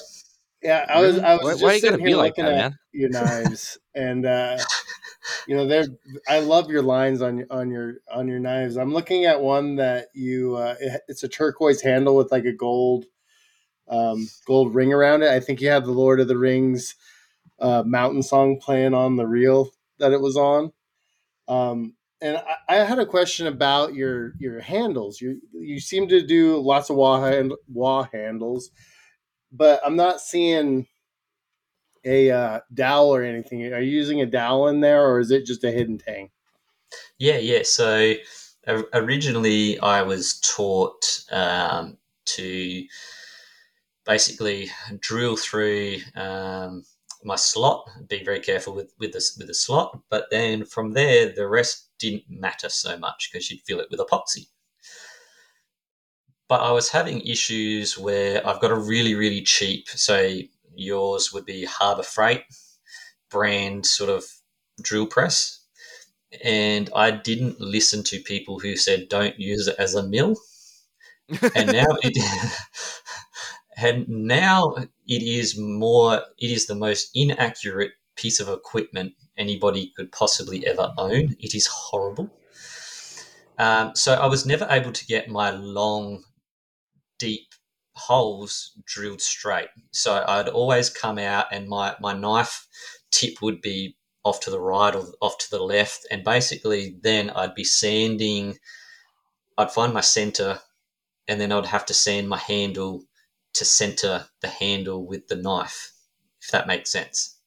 Yeah, 0.61 0.85
I 0.89 1.01
was. 1.01 1.17
I 1.19 1.35
was 1.35 1.43
Why- 1.43 1.51
just 1.51 1.63
why 1.63 1.73
you 1.73 1.81
gotta 1.81 1.91
sitting 1.93 2.05
be 2.05 2.11
here 2.11 2.17
like 2.17 2.35
that, 2.35 2.45
at 2.45 2.55
man? 2.55 2.79
your 2.91 3.09
knives, 3.09 3.77
and 3.95 4.25
uh, 4.25 4.57
you 5.47 5.55
know, 5.55 5.67
they're. 5.67 5.85
I 6.27 6.39
love 6.39 6.69
your 6.69 6.81
lines 6.81 7.21
on 7.21 7.37
your 7.37 7.47
on 7.49 7.71
your 7.71 7.95
on 8.13 8.27
your 8.27 8.39
knives. 8.39 8.77
I'm 8.77 8.93
looking 8.93 9.25
at 9.25 9.41
one 9.41 9.77
that 9.77 10.07
you. 10.13 10.55
Uh, 10.57 10.75
it, 10.79 11.01
it's 11.07 11.23
a 11.23 11.29
turquoise 11.29 11.81
handle 11.81 12.15
with 12.15 12.31
like 12.31 12.45
a 12.45 12.51
gold, 12.51 13.05
um, 13.87 14.27
gold 14.45 14.75
ring 14.75 14.91
around 14.93 15.23
it. 15.23 15.29
I 15.29 15.39
think 15.39 15.61
you 15.61 15.69
have 15.69 15.85
the 15.85 15.91
Lord 15.91 16.19
of 16.19 16.27
the 16.27 16.37
Rings, 16.37 16.95
uh, 17.59 17.83
mountain 17.85 18.21
song 18.23 18.59
playing 18.59 18.93
on 18.93 19.15
the 19.15 19.27
reel 19.27 19.71
that 19.99 20.11
it 20.13 20.21
was 20.21 20.35
on. 20.37 20.71
Um, 21.47 21.95
and 22.21 22.37
I, 22.37 22.77
I 22.81 22.83
had 22.83 22.99
a 22.99 23.05
question 23.05 23.47
about 23.47 23.93
your 23.93 24.33
your 24.39 24.59
handles. 24.59 25.21
You 25.21 25.39
you 25.53 25.79
seem 25.79 26.09
to 26.09 26.21
do 26.25 26.59
lots 26.59 26.89
of 26.89 26.97
wa 26.97 27.21
hand, 27.21 27.53
wa 27.71 28.07
handles, 28.11 28.71
but 29.51 29.81
I'm 29.85 29.95
not 29.95 30.21
seeing 30.21 30.87
a 32.05 32.31
uh, 32.31 32.59
dowel 32.73 33.13
or 33.13 33.23
anything. 33.23 33.73
Are 33.73 33.79
you 33.79 33.91
using 33.91 34.21
a 34.21 34.25
dowel 34.25 34.67
in 34.67 34.81
there, 34.81 35.05
or 35.05 35.19
is 35.19 35.31
it 35.31 35.45
just 35.45 35.63
a 35.63 35.71
hidden 35.71 35.97
tang? 35.97 36.29
Yeah, 37.17 37.37
yeah. 37.37 37.61
So 37.63 38.15
originally, 38.93 39.79
I 39.79 40.01
was 40.01 40.39
taught 40.39 41.23
um, 41.31 41.97
to 42.25 42.85
basically 44.05 44.69
drill 44.99 45.35
through 45.35 45.97
um, 46.15 46.83
my 47.23 47.35
slot. 47.35 47.89
Be 48.07 48.23
very 48.23 48.39
careful 48.39 48.73
with 48.73 48.93
with 48.99 49.11
the 49.11 49.23
with 49.37 49.47
the 49.47 49.53
slot, 49.53 49.99
but 50.09 50.27
then 50.31 50.65
from 50.65 50.93
there, 50.93 51.31
the 51.31 51.47
rest 51.47 51.89
didn't 51.99 52.29
matter 52.29 52.69
so 52.69 52.97
much 52.97 53.29
because 53.31 53.51
you'd 53.51 53.61
fill 53.61 53.79
it 53.79 53.87
with 53.91 53.99
epoxy. 53.99 54.47
But 56.49 56.61
I 56.61 56.71
was 56.71 56.89
having 56.89 57.21
issues 57.21 57.97
where 57.97 58.45
I've 58.45 58.59
got 58.59 58.71
a 58.71 58.75
really 58.75 59.15
really 59.15 59.41
cheap. 59.41 59.87
So 59.89 60.39
yours 60.75 61.31
would 61.31 61.45
be 61.45 61.65
Harbor 61.65 62.03
Freight 62.03 62.43
brand 63.29 63.85
sort 63.85 64.09
of 64.09 64.25
drill 64.81 65.05
press 65.05 65.59
and 66.43 66.89
I 66.95 67.11
didn't 67.11 67.59
listen 67.59 68.03
to 68.05 68.19
people 68.19 68.59
who 68.59 68.75
said 68.75 69.09
don't 69.09 69.39
use 69.39 69.67
it 69.67 69.75
as 69.79 69.95
a 69.95 70.07
mill. 70.07 70.35
And 71.55 71.71
now 71.73 71.97
it, 72.03 72.17
and 73.77 74.07
now 74.07 74.75
it 75.07 75.23
is 75.23 75.57
more. 75.57 76.21
It 76.37 76.51
is 76.51 76.67
the 76.67 76.75
most 76.75 77.09
inaccurate 77.15 77.91
piece 78.15 78.39
of 78.39 78.49
equipment 78.49 79.13
anybody 79.37 79.91
could 79.95 80.11
possibly 80.11 80.65
ever 80.67 80.91
own. 80.97 81.35
It 81.39 81.55
is 81.55 81.67
horrible. 81.67 82.29
Um, 83.57 83.91
so 83.95 84.13
I 84.13 84.27
was 84.27 84.45
never 84.45 84.67
able 84.69 84.91
to 84.91 85.05
get 85.05 85.29
my 85.29 85.51
long, 85.51 86.23
deep 87.19 87.53
holes 87.93 88.71
drilled 88.85 89.21
straight. 89.21 89.69
So 89.91 90.23
I'd 90.27 90.49
always 90.49 90.89
come 90.89 91.19
out, 91.19 91.47
and 91.51 91.67
my 91.67 91.95
my 91.99 92.13
knife 92.13 92.67
tip 93.11 93.41
would 93.41 93.61
be 93.61 93.95
off 94.23 94.39
to 94.41 94.49
the 94.49 94.59
right 94.59 94.95
or 94.95 95.05
off 95.21 95.37
to 95.39 95.49
the 95.49 95.61
left. 95.61 96.07
And 96.11 96.23
basically, 96.23 96.97
then 97.01 97.29
I'd 97.31 97.55
be 97.55 97.63
sanding, 97.63 98.57
I'd 99.57 99.71
find 99.71 99.93
my 99.93 100.01
center, 100.01 100.59
and 101.27 101.39
then 101.39 101.51
I'd 101.51 101.65
have 101.67 101.85
to 101.87 101.93
sand 101.93 102.27
my 102.27 102.37
handle 102.37 103.03
to 103.53 103.65
center 103.65 104.25
the 104.41 104.47
handle 104.47 105.05
with 105.05 105.27
the 105.27 105.35
knife, 105.35 105.91
if 106.41 106.51
that 106.51 106.67
makes 106.67 106.91
sense. 106.91 107.37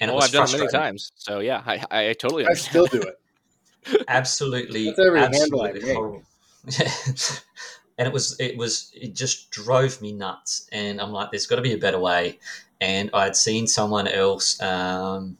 And 0.00 0.10
oh, 0.10 0.18
I've 0.18 0.32
done 0.32 0.48
it 0.48 0.52
many 0.58 0.68
times. 0.68 1.12
So 1.16 1.40
yeah, 1.40 1.62
I, 1.64 1.84
I, 1.90 2.08
I 2.10 2.12
totally 2.14 2.46
I 2.46 2.54
still 2.54 2.86
do 2.86 3.02
it. 3.02 4.04
Absolutely, 4.08 4.86
That's 4.86 4.98
every 4.98 5.20
handle 5.20 5.62
I 5.62 5.72
absolutely 5.72 5.80
make. 5.82 5.94
horrible. 5.94 6.22
and 7.98 8.06
it 8.08 8.12
was, 8.12 8.38
it 8.40 8.56
was, 8.56 8.90
it 8.94 9.14
just 9.14 9.50
drove 9.50 10.00
me 10.02 10.12
nuts. 10.12 10.68
And 10.72 11.00
I'm 11.00 11.12
like, 11.12 11.30
there's 11.30 11.46
got 11.46 11.56
to 11.56 11.62
be 11.62 11.72
a 11.72 11.78
better 11.78 11.98
way. 11.98 12.38
And 12.80 13.10
I'd 13.14 13.36
seen 13.36 13.66
someone 13.66 14.08
else, 14.08 14.60
um, 14.60 15.38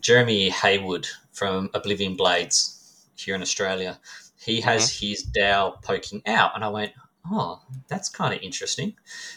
Jeremy 0.00 0.50
Haywood 0.50 1.06
from 1.32 1.70
Oblivion 1.74 2.16
Blades 2.16 3.06
here 3.16 3.34
in 3.34 3.42
Australia. 3.42 3.98
He 4.36 4.60
has 4.60 4.98
his 4.98 5.22
dowel 5.22 5.78
poking 5.82 6.22
out, 6.26 6.52
and 6.54 6.64
I 6.64 6.68
went, 6.68 6.92
"Oh, 7.30 7.62
that's 7.88 8.08
kind 8.08 8.34
of 8.34 8.40
interesting." 8.42 8.94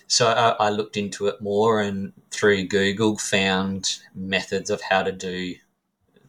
So 0.07 0.27
I, 0.27 0.67
I 0.67 0.69
looked 0.69 0.97
into 0.97 1.27
it 1.27 1.41
more, 1.41 1.81
and 1.81 2.13
through 2.31 2.67
Google 2.67 3.17
found 3.17 3.99
methods 4.15 4.69
of 4.69 4.81
how 4.81 5.03
to 5.03 5.11
do 5.11 5.55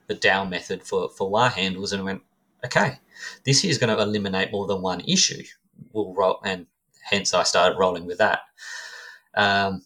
the 0.07 0.15
dowel 0.15 0.47
method 0.47 0.83
for 0.85 1.09
for 1.09 1.31
wa 1.31 1.49
handles, 1.51 1.93
and 1.93 2.05
went, 2.05 2.23
"Okay, 2.65 2.99
this 3.45 3.65
is 3.65 3.79
going 3.79 3.95
to 3.95 4.03
eliminate 4.03 4.53
more 4.53 4.67
than 4.67 4.83
one 4.83 5.01
issue." 5.01 5.45
We'll 5.93 6.15
roll, 6.15 6.41
and 6.45 6.67
hence 7.03 7.35
I 7.35 7.43
started 7.43 7.79
rolling 7.79 8.07
with 8.07 8.19
that. 8.19 8.41
Um, 9.35 9.85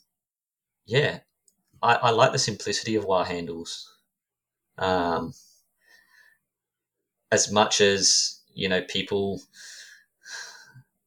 yeah, 0.86 1.20
I, 1.82 1.94
I 1.94 2.10
like 2.10 2.32
the 2.32 2.38
simplicity 2.38 2.94
of 2.96 3.04
wa 3.04 3.24
handles. 3.24 3.88
Um, 4.78 5.34
as 7.30 7.50
much 7.50 7.80
as 7.80 8.40
you 8.54 8.68
know 8.68 8.82
people 8.82 9.40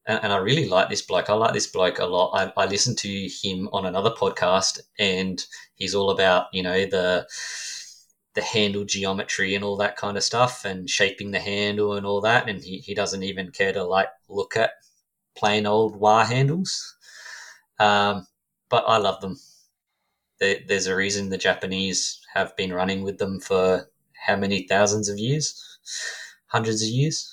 and, 0.06 0.20
and 0.24 0.32
i 0.32 0.36
really 0.36 0.68
like 0.68 0.88
this 0.88 1.02
bloke. 1.02 1.30
I 1.30 1.34
like 1.34 1.54
this 1.54 1.66
bloke 1.66 1.98
a 1.98 2.06
lot. 2.06 2.30
I, 2.34 2.62
I 2.62 2.66
listened 2.66 2.98
to 2.98 3.28
him 3.42 3.68
on 3.72 3.86
another 3.86 4.10
podcast 4.10 4.80
and 4.98 5.44
he's 5.74 5.94
all 5.94 6.10
about 6.10 6.46
you 6.52 6.62
know 6.62 6.86
the 6.86 7.26
the 8.34 8.42
handle 8.42 8.84
geometry 8.84 9.54
and 9.54 9.64
all 9.64 9.76
that 9.78 9.96
kind 9.96 10.16
of 10.16 10.22
stuff 10.22 10.64
and 10.64 10.90
shaping 10.90 11.30
the 11.30 11.40
handle 11.40 11.94
and 11.94 12.04
all 12.04 12.20
that 12.20 12.48
and 12.48 12.62
he, 12.62 12.78
he 12.78 12.94
doesn't 12.94 13.22
even 13.22 13.50
care 13.50 13.72
to 13.72 13.82
like 13.82 14.08
look 14.28 14.56
at 14.56 14.72
plain 15.36 15.66
old 15.66 15.96
wa 15.96 16.24
handles 16.24 16.96
um, 17.78 18.26
but 18.68 18.84
i 18.86 18.96
love 18.96 19.20
them 19.20 19.36
there, 20.38 20.58
there's 20.66 20.86
a 20.86 20.96
reason 20.96 21.28
the 21.28 21.38
Japanese 21.38 22.20
have 22.34 22.56
been 22.56 22.72
running 22.72 23.02
with 23.02 23.18
them 23.18 23.40
for 23.40 23.88
how 24.26 24.36
many 24.36 24.66
thousands 24.66 25.08
of 25.08 25.18
years? 25.18 25.78
Hundreds 26.48 26.82
of 26.82 26.88
years? 26.88 27.32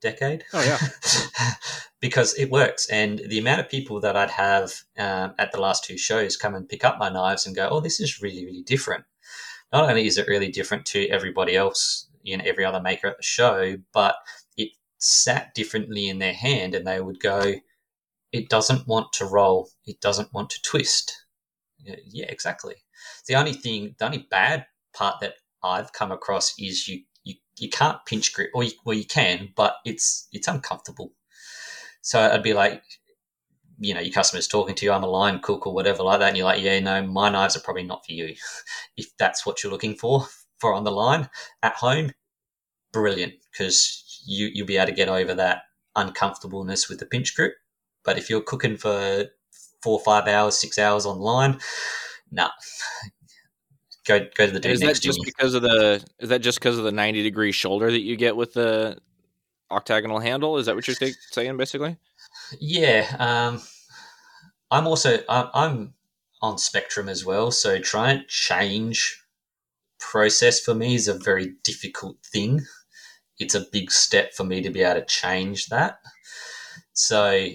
Decade? 0.00 0.44
Oh, 0.52 0.62
yeah. 0.62 0.78
because 2.00 2.34
it 2.38 2.50
works. 2.50 2.88
And 2.88 3.20
the 3.28 3.38
amount 3.38 3.60
of 3.60 3.68
people 3.68 4.00
that 4.00 4.16
I'd 4.16 4.30
have 4.30 4.72
um, 4.98 5.34
at 5.38 5.52
the 5.52 5.60
last 5.60 5.84
two 5.84 5.98
shows 5.98 6.36
come 6.36 6.54
and 6.54 6.68
pick 6.68 6.84
up 6.84 6.98
my 6.98 7.08
knives 7.08 7.46
and 7.46 7.56
go, 7.56 7.68
oh, 7.68 7.80
this 7.80 8.00
is 8.00 8.22
really, 8.22 8.44
really 8.44 8.62
different. 8.62 9.04
Not 9.72 9.88
only 9.88 10.06
is 10.06 10.16
it 10.16 10.28
really 10.28 10.48
different 10.48 10.86
to 10.86 11.08
everybody 11.08 11.56
else, 11.56 12.06
you 12.22 12.36
know, 12.36 12.44
every 12.46 12.64
other 12.64 12.80
maker 12.80 13.08
at 13.08 13.16
the 13.16 13.22
show, 13.22 13.76
but 13.92 14.14
sat 14.98 15.54
differently 15.54 16.08
in 16.08 16.18
their 16.18 16.32
hand 16.34 16.74
and 16.74 16.86
they 16.86 17.00
would 17.00 17.20
go, 17.20 17.54
it 18.32 18.48
doesn't 18.48 18.86
want 18.86 19.12
to 19.14 19.24
roll, 19.24 19.70
it 19.86 20.00
doesn't 20.00 20.32
want 20.32 20.50
to 20.50 20.62
twist. 20.62 21.26
Yeah, 21.78 22.26
exactly. 22.28 22.74
The 23.26 23.36
only 23.36 23.52
thing, 23.52 23.94
the 23.98 24.06
only 24.06 24.26
bad 24.30 24.66
part 24.92 25.20
that 25.20 25.34
I've 25.62 25.92
come 25.92 26.12
across 26.12 26.54
is 26.58 26.88
you 26.88 27.02
you, 27.24 27.34
you 27.58 27.68
can't 27.68 27.98
pinch 28.06 28.32
grip, 28.32 28.50
or 28.54 28.64
you, 28.64 28.72
well 28.84 28.96
you 28.96 29.04
can, 29.04 29.50
but 29.56 29.76
it's 29.84 30.28
it's 30.32 30.48
uncomfortable. 30.48 31.12
So 32.02 32.20
I'd 32.20 32.42
be 32.42 32.54
like, 32.54 32.82
you 33.78 33.94
know, 33.94 34.00
your 34.00 34.12
customer's 34.12 34.48
talking 34.48 34.74
to 34.76 34.86
you, 34.86 34.92
I'm 34.92 35.04
a 35.04 35.08
line 35.08 35.40
cook 35.40 35.66
or 35.66 35.74
whatever 35.74 36.02
like 36.02 36.20
that, 36.20 36.28
and 36.28 36.36
you're 36.36 36.46
like, 36.46 36.62
yeah, 36.62 36.80
no, 36.80 37.06
my 37.06 37.28
knives 37.28 37.56
are 37.56 37.60
probably 37.60 37.84
not 37.84 38.04
for 38.04 38.12
you. 38.12 38.34
if 38.96 39.16
that's 39.18 39.46
what 39.46 39.62
you're 39.62 39.72
looking 39.72 39.94
for 39.94 40.26
for 40.58 40.74
on 40.74 40.84
the 40.84 40.90
line 40.90 41.28
at 41.62 41.74
home, 41.74 42.12
brilliant 42.92 43.34
because 43.52 44.04
you 44.28 44.50
you'll 44.52 44.66
be 44.66 44.76
able 44.76 44.86
to 44.86 44.92
get 44.92 45.08
over 45.08 45.34
that 45.34 45.62
uncomfortableness 45.96 46.88
with 46.88 46.98
the 46.98 47.06
pinch 47.06 47.34
grip. 47.34 47.54
But 48.04 48.18
if 48.18 48.30
you're 48.30 48.42
cooking 48.42 48.76
for 48.76 49.26
four, 49.82 50.00
five 50.00 50.26
hours, 50.26 50.58
six 50.58 50.78
hours 50.78 51.06
online. 51.06 51.58
Nah, 52.30 52.50
go 54.06 54.20
go 54.34 54.46
to 54.46 54.52
the 54.52 54.60
dude 54.60 54.72
is 54.72 54.80
that 54.80 55.00
just 55.00 55.20
because 55.24 55.54
of 55.54 55.62
the? 55.62 56.04
Is 56.18 56.28
that 56.28 56.40
just 56.42 56.58
because 56.58 56.78
of 56.78 56.84
the 56.84 56.92
ninety 56.92 57.22
degree 57.22 57.52
shoulder 57.52 57.90
that 57.90 58.00
you 58.00 58.16
get 58.16 58.36
with 58.36 58.54
the 58.54 58.98
octagonal 59.70 60.18
handle? 60.18 60.58
Is 60.58 60.66
that 60.66 60.74
what 60.74 60.86
you're 60.86 61.12
saying, 61.30 61.56
basically? 61.56 61.96
Yeah, 62.60 63.06
um, 63.18 63.62
I'm 64.70 64.86
also 64.86 65.20
I'm, 65.28 65.48
I'm 65.54 65.94
on 66.42 66.58
Spectrum 66.58 67.08
as 67.08 67.24
well, 67.24 67.50
so 67.50 67.78
trying 67.78 68.20
to 68.20 68.26
change 68.26 69.22
process 69.98 70.60
for 70.60 70.74
me 70.74 70.94
is 70.94 71.08
a 71.08 71.14
very 71.14 71.54
difficult 71.64 72.18
thing. 72.24 72.60
It's 73.38 73.54
a 73.54 73.66
big 73.72 73.90
step 73.90 74.34
for 74.34 74.44
me 74.44 74.62
to 74.62 74.70
be 74.70 74.82
able 74.82 75.00
to 75.00 75.06
change 75.06 75.66
that. 75.66 76.00
So 76.92 77.48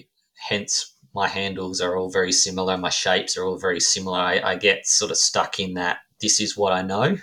hence 0.48 0.94
my 1.14 1.28
handles 1.28 1.80
are 1.80 1.96
all 1.96 2.10
very 2.10 2.32
similar, 2.32 2.76
my 2.76 2.90
shapes 2.90 3.36
are 3.36 3.44
all 3.44 3.58
very 3.58 3.80
similar. 3.80 4.18
I, 4.18 4.40
I 4.40 4.56
get 4.56 4.86
sort 4.86 5.10
of 5.10 5.16
stuck 5.16 5.60
in 5.60 5.74
that 5.74 5.98
this 6.20 6.40
is 6.40 6.56
what 6.56 6.72
I 6.72 6.82
know, 6.82 7.16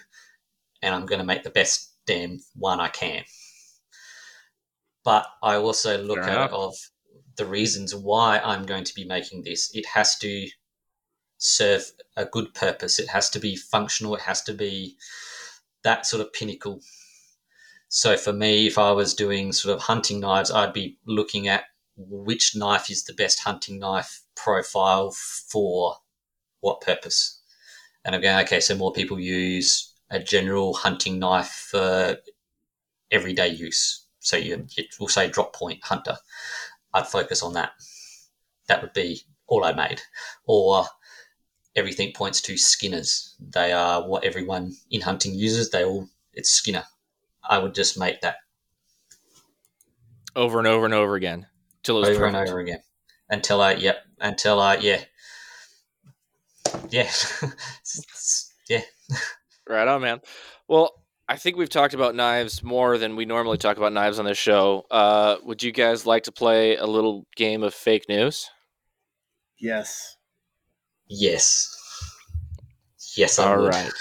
and 0.82 0.96
I'm 0.96 1.06
going 1.06 1.20
to 1.20 1.26
make 1.26 1.44
the 1.44 1.50
best 1.50 1.92
damn 2.06 2.40
one 2.56 2.80
I 2.80 2.88
can. 2.88 3.24
But 5.04 5.26
I 5.42 5.56
also 5.56 6.02
look 6.02 6.20
Fair 6.24 6.30
at 6.30 6.50
enough. 6.50 6.54
of 6.54 6.76
the 7.38 7.46
reasons 7.46 7.96
why 7.96 8.40
I'm 8.40 8.66
going 8.66 8.84
to 8.84 8.94
be 8.94 9.06
making 9.06 9.44
this. 9.44 9.72
It 9.74 9.86
has 9.88 10.18
to 10.20 10.48
serve 11.38 11.92
a 12.16 12.26
good 12.26 12.54
purpose. 12.54 13.00
It 13.00 13.10
has 13.10 13.30
to 13.32 13.40
be 13.40 13.56
functional. 13.56 14.16
It 14.16 14.22
has 14.22 14.44
to 14.44 14.54
be 14.54 14.96
that 15.84 16.06
sort 16.06 16.22
of 16.22 16.32
pinnacle. 16.34 16.82
So 17.94 18.16
for 18.16 18.32
me, 18.32 18.68
if 18.68 18.78
I 18.78 18.94
was 18.94 19.14
doing 19.14 19.52
sort 19.52 19.76
of 19.76 19.82
hunting 19.82 20.22
knives, 20.22 20.50
I'd 20.50 20.72
be 20.72 20.98
looking 21.06 21.50
at 21.50 21.66
which 21.98 22.56
knife 22.56 22.90
is 22.90 23.04
the 23.04 23.14
best 23.14 23.42
hunting 23.42 23.80
knife 23.80 24.22
profile 24.34 25.12
for 25.12 25.98
what 26.62 26.80
purpose. 26.80 27.42
And 28.06 28.16
I'm 28.16 28.22
going, 28.22 28.46
okay, 28.46 28.62
so 28.62 28.76
more 28.76 28.94
people 28.94 29.20
use 29.20 29.94
a 30.10 30.20
general 30.20 30.74
hunting 30.74 31.20
knife 31.20 31.68
for 31.70 32.16
everyday 33.12 33.50
use. 33.50 34.06
So 34.22 34.38
you, 34.38 34.66
you 34.78 34.86
will 34.98 35.10
say 35.10 35.30
drop 35.30 35.54
point 35.54 35.84
hunter. 35.84 36.16
I'd 36.94 37.08
focus 37.08 37.44
on 37.44 37.56
that. 37.56 37.72
That 38.68 38.82
would 38.82 38.94
be 38.94 39.24
all 39.48 39.66
I 39.66 39.74
made. 39.74 40.02
Or 40.46 40.86
everything 41.76 42.14
points 42.14 42.40
to 42.44 42.56
skinners. 42.56 43.36
They 43.38 43.74
are 43.74 44.08
what 44.08 44.24
everyone 44.24 44.78
in 44.90 45.02
hunting 45.02 45.36
uses. 45.36 45.72
They 45.72 45.84
all 45.84 46.08
it's 46.34 46.50
skinner. 46.50 46.86
I 47.52 47.60
would 47.60 47.76
just 47.76 48.00
make 48.00 48.22
that 48.22 48.38
Over 50.36 50.58
and 50.58 50.68
over 50.68 50.86
and 50.86 50.94
over 50.94 51.16
again 51.16 51.46
till 51.84 51.98
it 51.98 52.08
was 52.08 52.10
over 52.18 52.26
and 52.26 52.36
over 52.36 52.60
again 52.60 52.80
until 53.30 53.62
I 53.62 53.74
yep 53.74 54.04
until 54.20 54.60
I 54.60 54.78
yeah 54.78 55.04
yeah 56.90 57.12
yeah 58.70 58.82
Right 59.70 59.88
on, 59.88 60.02
man. 60.02 60.20
Well, 60.68 60.92
I 61.30 61.38
think 61.38 61.56
we've 61.56 61.70
talked 61.70 61.94
about 61.94 62.16
knives 62.16 62.62
more 62.64 62.98
than 62.98 63.16
we 63.16 63.26
normally 63.26 63.58
talk 63.58 63.78
about 63.78 63.94
knives 63.94 64.20
on 64.20 64.26
this 64.26 64.38
show. 64.38 64.86
Uh, 64.92 65.38
would 65.44 65.64
you 65.64 65.72
guys 65.72 66.06
like 66.06 66.24
to 66.24 66.32
play 66.32 66.76
a 66.76 66.86
little 66.86 67.26
game 67.38 67.64
of 67.64 67.74
fake 67.74 68.06
news? 68.10 68.50
Yes. 69.60 70.18
yes 71.08 71.70
yes 73.16 73.38
I 73.40 73.52
All 73.52 73.60
would. 73.62 73.74
right. 73.74 73.92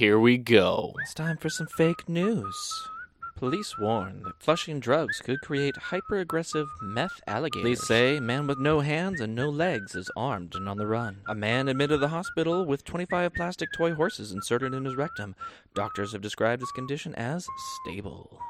Here 0.00 0.18
we 0.18 0.38
go. 0.38 0.94
It's 1.02 1.12
time 1.12 1.36
for 1.36 1.50
some 1.50 1.66
fake 1.66 2.08
news. 2.08 2.88
Police 3.36 3.78
warn 3.78 4.22
that 4.22 4.42
flushing 4.42 4.80
drugs 4.80 5.20
could 5.20 5.42
create 5.42 5.76
hyper-aggressive 5.76 6.66
meth 6.80 7.20
alligators. 7.26 7.60
Police 7.62 7.86
say 7.86 8.18
man 8.18 8.46
with 8.46 8.58
no 8.58 8.80
hands 8.80 9.20
and 9.20 9.34
no 9.34 9.50
legs 9.50 9.94
is 9.94 10.10
armed 10.16 10.54
and 10.54 10.70
on 10.70 10.78
the 10.78 10.86
run. 10.86 11.18
A 11.28 11.34
man 11.34 11.68
admitted 11.68 11.96
to 11.96 11.98
the 11.98 12.08
hospital 12.08 12.64
with 12.64 12.82
25 12.82 13.34
plastic 13.34 13.68
toy 13.76 13.92
horses 13.92 14.32
inserted 14.32 14.72
in 14.72 14.86
his 14.86 14.96
rectum. 14.96 15.36
Doctors 15.74 16.12
have 16.12 16.22
described 16.22 16.62
his 16.62 16.72
condition 16.72 17.14
as 17.16 17.46
stable. 17.82 18.40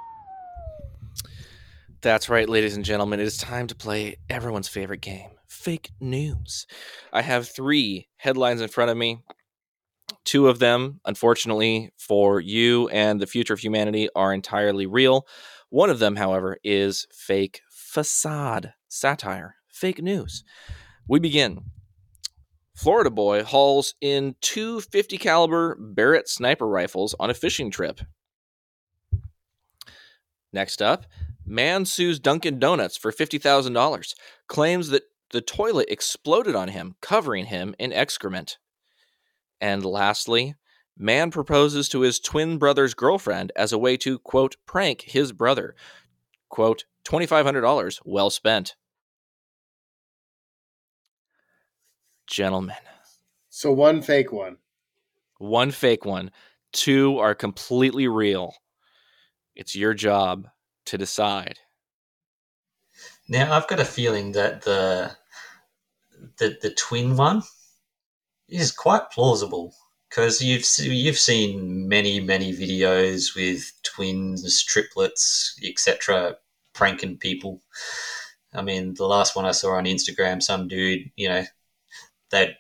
That's 2.01 2.29
right, 2.29 2.49
ladies 2.49 2.77
and 2.77 2.85
gentlemen. 2.85 3.19
It 3.19 3.27
is 3.27 3.37
time 3.37 3.67
to 3.67 3.75
play 3.75 4.19
everyone's 4.29 4.69
favorite 4.69 5.01
game, 5.01 5.31
fake 5.49 5.91
news. 5.99 6.69
I 7.13 7.23
have 7.23 7.49
three 7.49 8.07
headlines 8.19 8.61
in 8.61 8.69
front 8.69 8.93
of 8.93 8.97
me. 8.97 9.25
Two 10.25 10.49
of 10.49 10.59
them, 10.59 11.01
unfortunately 11.05 11.91
for 11.97 12.41
you 12.41 12.89
and 12.89 13.21
the 13.21 13.27
future 13.27 13.55
of 13.55 13.61
humanity, 13.61 14.09
are 14.15 14.33
entirely 14.33 14.87
real. 14.87 15.27
One 15.71 15.91
of 15.91 15.99
them, 15.99 16.17
however, 16.17 16.59
is 16.63 17.07
fake 17.13 17.63
facade 17.71 18.75
satire, 18.89 19.57
fake 19.69 20.03
news. 20.03 20.45
We 21.09 21.19
begin. 21.21 21.63
Florida 22.75 23.11
boy 23.11 23.45
hauls 23.45 23.95
in 24.01 24.37
two 24.41 24.81
50 24.81 25.19
caliber 25.19 25.77
Barrett 25.79 26.29
sniper 26.29 26.67
rifles 26.67 27.15
on 27.21 27.31
a 27.31 27.35
fishing 27.35 27.71
trip. 27.71 28.01
Next 30.53 30.83
up, 30.83 31.07
man 31.47 31.85
sues 31.85 32.19
Dunkin' 32.19 32.59
Donuts 32.59 32.97
for 32.97 33.13
$50,000, 33.13 34.15
claims 34.49 34.89
that 34.89 35.03
the 35.31 35.41
toilet 35.41 35.89
exploded 35.91 36.57
on 36.57 36.69
him, 36.69 36.97
covering 37.01 37.47
him 37.47 37.75
in 37.79 37.93
excrement. 37.93 38.59
And 39.61 39.85
lastly, 39.85 40.55
man 40.97 41.31
proposes 41.31 41.89
to 41.91 42.01
his 42.01 42.19
twin 42.21 42.59
brother's 42.59 42.95
girlfriend 42.95 43.53
as 43.57 43.73
a 43.73 43.79
way 43.79 43.97
to, 43.99 44.19
quote, 44.19 44.57
prank 44.67 45.03
his 45.03 45.33
brother. 45.33 45.75
Quote, 46.49 46.85
$2,500 47.05 48.01
well 48.05 48.31
spent. 48.31 48.77
Gentlemen, 52.27 52.77
So 53.49 53.73
one 53.73 54.03
fake 54.03 54.33
one. 54.33 54.59
one 55.39 55.71
fake 55.73 56.05
one, 56.05 56.31
two 56.73 57.19
are 57.19 57.35
completely 57.35 58.07
real. 58.07 58.55
It's 59.57 59.75
your 59.75 59.95
job 59.95 60.49
to 60.87 60.97
decide. 60.99 61.59
Now 63.29 63.53
I've 63.55 63.69
got 63.69 63.81
a 63.81 63.85
feeling 63.85 64.33
that 64.33 64.63
the 64.63 65.17
the 66.39 66.59
the 66.61 66.71
twin 66.71 67.17
one 67.17 67.43
is 68.51 68.73
quite 68.73 69.11
plausible 69.11 69.75
because 70.09 70.43
you've 70.43 70.67
you've 70.79 71.19
seen 71.19 71.89
many 71.89 72.21
many 72.21 72.53
videos 72.53 73.35
with 73.35 73.73
twins, 73.83 74.63
triplets, 74.65 75.59
etc. 75.65 76.37
pranking 76.75 77.17
people. 77.17 77.63
I 78.53 78.63
mean, 78.63 78.95
the 78.95 79.07
last 79.07 79.37
one 79.37 79.45
I 79.45 79.53
saw 79.53 79.75
on 79.75 79.85
Instagram, 79.85 80.43
some 80.43 80.67
dude, 80.67 81.11
you 81.17 81.29
know, 81.29 81.45
they'd 82.31 82.57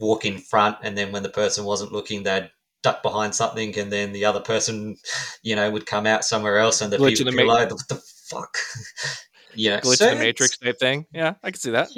walk 0.00 0.24
in 0.24 0.38
front, 0.38 0.78
and 0.82 0.98
then 0.98 1.12
when 1.12 1.22
the 1.22 1.28
person 1.28 1.64
wasn't 1.64 1.92
looking, 1.92 2.24
they'd 2.24 2.50
duck 2.82 3.02
behind 3.02 3.34
something, 3.34 3.78
and 3.78 3.92
then 3.92 4.12
the 4.12 4.24
other 4.24 4.40
person, 4.40 4.96
you 5.42 5.54
know, 5.54 5.70
would 5.70 5.86
come 5.86 6.06
out 6.06 6.24
somewhere 6.24 6.58
else, 6.58 6.80
and 6.80 6.92
the 6.92 6.96
Glitch 6.96 7.18
people 7.18 7.32
the 7.32 7.36
below, 7.36 7.64
ma- 7.64 7.74
what 7.74 7.88
the 7.88 8.02
fuck, 8.26 8.58
you 9.54 9.70
know, 9.70 9.78
Glitch 9.78 9.98
so 9.98 10.10
the 10.10 10.16
Matrix 10.16 10.58
type 10.58 10.78
thing. 10.80 11.06
Yeah, 11.12 11.34
I 11.42 11.52
can 11.52 11.60
see 11.60 11.70
that. 11.70 11.88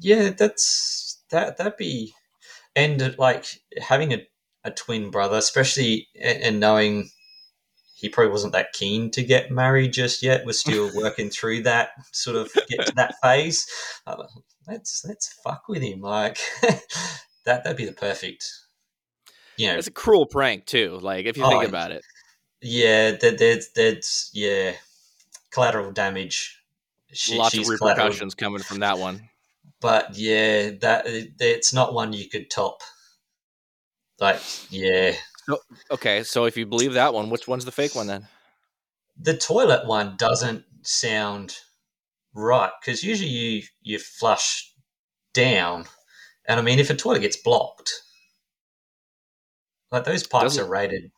yeah, 0.00 0.30
that's 0.30 1.05
that. 1.30 1.56
That'd 1.56 1.76
be, 1.76 2.14
and 2.74 3.16
like 3.18 3.46
having 3.80 4.12
a, 4.12 4.26
a 4.64 4.70
twin 4.70 5.10
brother, 5.10 5.36
especially 5.36 6.08
and, 6.20 6.60
knowing 6.60 7.10
he 7.94 8.08
probably 8.08 8.32
wasn't 8.32 8.52
that 8.52 8.72
keen 8.72 9.10
to 9.12 9.22
get 9.22 9.50
married 9.50 9.92
just 9.92 10.22
yet. 10.22 10.44
Was 10.44 10.60
still 10.60 10.90
working 10.94 11.30
through 11.30 11.62
that 11.62 11.90
sort 12.12 12.36
of 12.36 12.52
get 12.68 12.86
to 12.86 12.94
that 12.96 13.14
phase. 13.22 13.66
Uh, 14.06 14.24
let's 14.66 15.04
let's 15.06 15.32
fuck 15.44 15.68
with 15.68 15.82
him. 15.82 16.00
Like 16.00 16.38
that. 17.44 17.64
That'd 17.64 17.76
be 17.76 17.86
the 17.86 17.92
perfect. 17.92 18.44
You 19.56 19.68
know, 19.68 19.78
It's 19.78 19.86
a 19.86 19.92
cruel 19.92 20.26
prank 20.26 20.66
too. 20.66 20.98
Like 21.00 21.26
if 21.26 21.36
you 21.36 21.44
Oh, 21.44 21.48
think 21.48 21.64
about 21.64 21.90
it, 21.90 22.04
yeah. 22.60 23.12
That 23.12 23.38
that's 23.74 24.30
yeah, 24.34 24.72
collateral 25.50 25.92
damage. 25.92 26.60
She, 27.12 27.38
lots 27.38 27.56
of 27.56 27.66
repercussions 27.68 28.34
coming 28.34 28.62
from 28.62 28.80
that 28.80 28.98
one. 28.98 29.28
But 29.80 30.16
yeah, 30.16 30.70
that 30.80 31.04
it's 31.06 31.72
not 31.72 31.94
one 31.94 32.12
you 32.12 32.28
could 32.28 32.50
top. 32.50 32.80
Like, 34.20 34.40
yeah, 34.70 35.14
Okay, 35.90 36.22
so 36.22 36.44
if 36.46 36.56
you 36.56 36.66
believe 36.66 36.94
that 36.94 37.12
one, 37.14 37.28
which 37.30 37.46
one's 37.46 37.64
the 37.64 37.72
fake 37.72 37.94
one 37.94 38.06
then? 38.06 38.26
the 39.18 39.36
toilet 39.36 39.86
one 39.86 40.14
doesn't 40.18 40.64
sound 40.82 41.56
right 42.34 42.70
because 42.80 43.02
usually 43.02 43.30
you 43.30 43.62
you 43.82 43.98
flush 43.98 44.70
down, 45.32 45.86
and 46.46 46.58
I 46.60 46.62
mean, 46.62 46.78
if 46.78 46.90
a 46.90 46.94
toilet 46.94 47.20
gets 47.20 47.36
blocked, 47.36 47.92
like 49.90 50.04
those 50.04 50.26
pipes 50.26 50.44
Doesn't- 50.44 50.64
are 50.64 50.68
rated. 50.68 51.10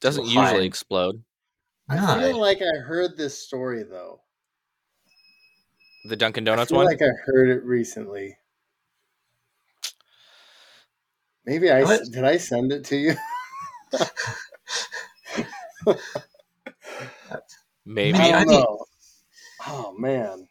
Doesn't 0.00 0.26
High. 0.28 0.42
usually 0.44 0.66
explode. 0.66 1.22
I 1.88 2.20
feel 2.20 2.38
like 2.40 2.62
I 2.62 2.78
heard 2.78 3.16
this 3.16 3.38
story 3.38 3.82
though. 3.82 4.22
The 6.04 6.16
Dunkin' 6.16 6.44
I 6.44 6.52
Donuts 6.52 6.70
feel 6.70 6.78
one. 6.78 6.86
like 6.86 7.02
I 7.02 7.10
heard 7.26 7.50
it 7.50 7.62
recently. 7.64 8.36
Maybe 11.44 11.70
I 11.70 11.82
What? 11.82 12.02
did. 12.12 12.24
I 12.24 12.36
send 12.36 12.72
it 12.72 12.84
to 12.86 12.96
you. 12.96 13.14
Maybe. 17.86 18.12
Maybe 18.12 18.32
I 18.32 18.40
I 18.40 18.44
don't 18.44 18.52
know. 18.52 18.84
Oh 19.66 19.94
man, 19.98 20.48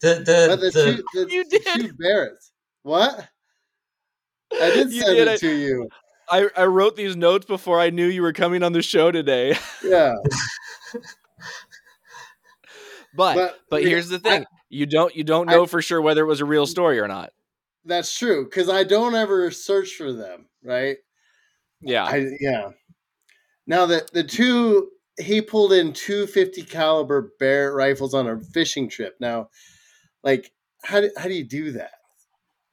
The 0.00 0.14
the, 0.14 0.46
But 0.48 0.60
the, 0.60 0.70
the 0.70 0.70
two, 0.72 1.04
the, 1.12 1.32
You 1.32 1.44
the 1.44 1.58
did. 1.58 1.80
two 1.80 1.92
Barretts. 1.94 2.50
What? 2.82 3.28
I 4.60 4.70
did 4.70 4.92
send 4.92 5.16
did 5.16 5.28
it 5.28 5.34
it. 5.34 5.40
to 5.40 5.50
you. 5.56 5.88
I, 6.30 6.48
I 6.56 6.64
wrote 6.66 6.94
these 6.96 7.16
notes 7.16 7.46
before 7.46 7.80
I 7.80 7.90
knew 7.90 8.06
you 8.06 8.22
were 8.22 8.32
coming 8.32 8.62
on 8.62 8.72
the 8.72 8.82
show 8.82 9.10
today. 9.10 9.56
Yeah, 9.84 10.14
But 13.14 13.34
but, 13.34 13.58
but 13.70 13.82
here's 13.84 14.08
the 14.08 14.16
I- 14.16 14.18
thing. 14.30 14.44
you 14.68 14.86
don't 14.86 15.14
you 15.14 15.24
don't 15.24 15.48
I- 15.48 15.52
know 15.52 15.66
for 15.66 15.82
sure 15.82 16.00
whether 16.00 16.22
it 16.22 16.28
was 16.28 16.40
a 16.40 16.44
real 16.44 16.66
story 16.66 16.98
or 16.98 17.08
not. 17.08 17.32
that's 17.84 18.16
true 18.16 18.44
because 18.44 18.68
I 18.68 18.84
don't 18.84 19.14
ever 19.14 19.50
search 19.50 19.94
for 19.94 20.12
them. 20.12 20.46
Right? 20.64 20.98
Yeah. 21.80 22.04
I 22.04 22.26
yeah. 22.40 22.70
Now 23.66 23.86
that 23.86 24.12
the 24.12 24.24
two 24.24 24.90
he 25.20 25.40
pulled 25.42 25.72
in 25.72 25.92
two 25.92 26.26
50 26.26 26.62
caliber 26.62 27.32
Barrett 27.38 27.74
rifles 27.74 28.14
on 28.14 28.26
a 28.28 28.40
fishing 28.40 28.88
trip. 28.88 29.16
Now, 29.20 29.48
like 30.22 30.52
how 30.84 31.00
do, 31.00 31.10
how 31.16 31.24
do 31.28 31.34
you 31.34 31.44
do 31.44 31.72
that? 31.72 31.92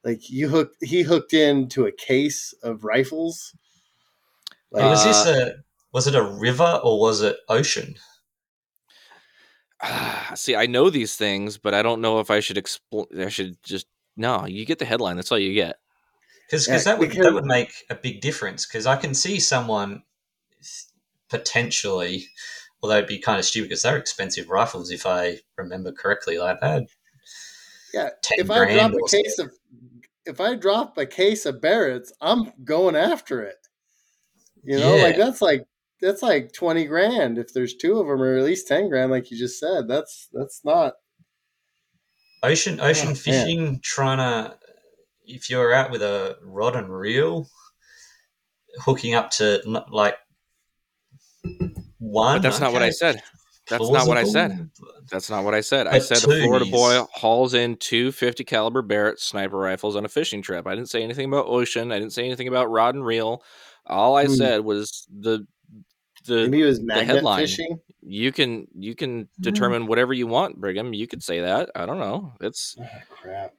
Like 0.04 0.30
you 0.30 0.48
hooked 0.48 0.76
he 0.82 1.02
hooked 1.02 1.34
into 1.34 1.86
a 1.86 1.92
case 1.92 2.54
of 2.62 2.84
rifles. 2.84 3.54
Like, 4.72 4.84
was 4.84 5.04
this 5.04 5.26
Uh, 5.26 5.50
a 5.50 5.52
was 5.92 6.06
it 6.06 6.14
a 6.14 6.22
river 6.22 6.80
or 6.82 6.98
was 7.00 7.20
it 7.20 7.36
ocean? 7.48 7.96
See, 10.34 10.56
I 10.56 10.66
know 10.66 10.90
these 10.90 11.16
things, 11.16 11.58
but 11.58 11.74
I 11.74 11.82
don't 11.82 12.00
know 12.00 12.20
if 12.20 12.30
I 12.30 12.40
should 12.40 12.58
explain. 12.58 13.06
I 13.18 13.28
should 13.28 13.62
just 13.62 13.86
no. 14.16 14.46
You 14.46 14.64
get 14.64 14.78
the 14.78 14.84
headline. 14.84 15.16
That's 15.16 15.32
all 15.32 15.38
you 15.38 15.54
get. 15.54 15.76
Because 16.46 16.68
Yeah, 16.68 16.78
that 16.78 16.98
would 16.98 17.12
that 17.12 17.32
would 17.32 17.44
make 17.44 17.72
a 17.88 17.94
big 17.94 18.20
difference. 18.20 18.66
Because 18.66 18.86
I 18.86 18.96
can 18.96 19.14
see 19.14 19.40
someone 19.40 20.02
potentially, 21.28 22.26
although 22.82 22.96
it'd 22.96 23.08
be 23.08 23.18
kind 23.18 23.38
of 23.38 23.44
stupid 23.44 23.68
because 23.68 23.82
they're 23.82 23.96
expensive 23.96 24.50
rifles 24.50 24.90
if 24.90 25.06
I 25.06 25.38
remember 25.56 25.92
correctly. 25.92 26.38
Like 26.38 26.60
that, 26.60 26.86
yeah, 27.94 28.10
if 28.32 28.50
I 28.50 28.72
drop 28.72 28.92
a 28.92 28.96
or 28.96 29.08
case 29.08 29.38
of 29.38 29.52
if 30.26 30.40
I 30.40 30.54
drop 30.56 30.98
a 30.98 31.06
case 31.06 31.46
of 31.46 31.60
Barrett's, 31.60 32.12
I'm 32.20 32.52
going 32.64 32.96
after 32.96 33.42
it. 33.42 33.56
You 34.62 34.78
know, 34.78 34.96
like 34.96 35.16
that's 35.16 35.40
like 35.40 35.64
that's 36.00 36.22
like 36.22 36.52
20 36.52 36.84
grand 36.86 37.38
if 37.38 37.52
there's 37.52 37.74
two 37.74 37.98
of 37.98 38.06
them 38.06 38.20
or 38.22 38.36
at 38.36 38.44
least 38.44 38.68
10 38.68 38.88
grand 38.88 39.10
like 39.10 39.30
you 39.30 39.38
just 39.38 39.58
said. 39.60 39.88
That's 39.88 40.28
that's 40.32 40.64
not 40.64 40.94
ocean 42.42 42.80
ocean 42.80 43.08
man. 43.08 43.16
fishing, 43.16 43.80
trying 43.82 44.18
to 44.18 44.58
if 45.26 45.48
you're 45.50 45.72
out 45.72 45.90
with 45.90 46.02
a 46.02 46.36
rod 46.42 46.74
and 46.76 46.88
reel, 46.88 47.48
hooking 48.80 49.14
up 49.14 49.30
to 49.30 49.60
like 49.90 50.16
one. 51.98 52.36
But 52.36 52.42
that's 52.42 52.60
not 52.60 52.72
what 52.72 52.82
I 52.82 52.90
said. 52.90 53.22
That's 53.68 53.88
not 53.90 54.08
what 54.08 54.16
I 54.18 54.24
said. 54.24 54.70
That's 55.10 55.30
not 55.30 55.44
what 55.44 55.54
I 55.54 55.60
said. 55.60 55.86
I 55.86 55.92
But 55.92 56.02
said 56.02 56.24
a 56.24 56.28
Florida 56.28 56.64
boy 56.66 57.04
hauls 57.12 57.54
in 57.54 57.76
two 57.76 58.10
50 58.12 58.44
caliber 58.44 58.82
Barrett 58.82 59.20
sniper 59.20 59.58
rifles 59.58 59.96
on 59.96 60.04
a 60.04 60.08
fishing 60.08 60.42
trip. 60.42 60.66
I 60.66 60.74
didn't 60.74 60.88
say 60.90 61.02
anything 61.02 61.26
about 61.26 61.46
ocean. 61.46 61.92
I 61.92 61.98
didn't 61.98 62.12
say 62.12 62.24
anything 62.24 62.48
about 62.48 62.70
rod 62.70 62.94
and 62.94 63.04
reel. 63.04 63.42
All 63.86 64.16
I 64.16 64.26
Hmm. 64.26 64.34
said 64.34 64.64
was 64.64 65.06
the 65.10 65.46
the 66.24 66.48
maybe 66.48 66.62
it 66.62 66.66
was 66.66 66.80
magnet 66.80 67.06
headline. 67.16 67.40
fishing. 67.40 67.80
you 68.02 68.32
can 68.32 68.66
you 68.74 68.94
can 68.94 69.24
Mm-hmm. 69.24 69.42
determine 69.42 69.86
whatever 69.86 70.12
you 70.12 70.26
want, 70.26 70.60
Brigham. 70.60 70.92
You 70.94 71.06
could 71.06 71.22
say 71.22 71.40
that. 71.40 71.70
I 71.74 71.86
don't 71.86 71.98
know. 71.98 72.34
It's 72.40 72.76
Ah, 72.80 72.86
crap. 73.10 73.54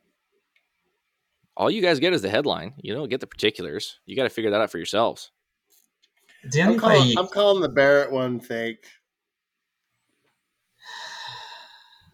all 1.58 1.70
you 1.72 1.82
guys 1.82 2.00
get 2.00 2.14
is 2.14 2.22
the 2.22 2.30
headline. 2.30 2.74
You 2.82 2.94
don't 2.94 3.10
get 3.10 3.20
the 3.20 3.28
particulars. 3.28 4.00
You 4.06 4.16
got 4.16 4.24
to 4.24 4.30
figure 4.30 4.52
that 4.52 4.62
out 4.62 4.72
for 4.72 4.78
yourselves. 4.78 5.32
The 6.52 6.62
I'm 6.64 6.80
calling, 6.80 7.18
I'm 7.18 7.28
calling 7.28 7.62
the 7.62 7.70
Barrett 7.70 8.12
one 8.12 8.40
fake. 8.40 8.86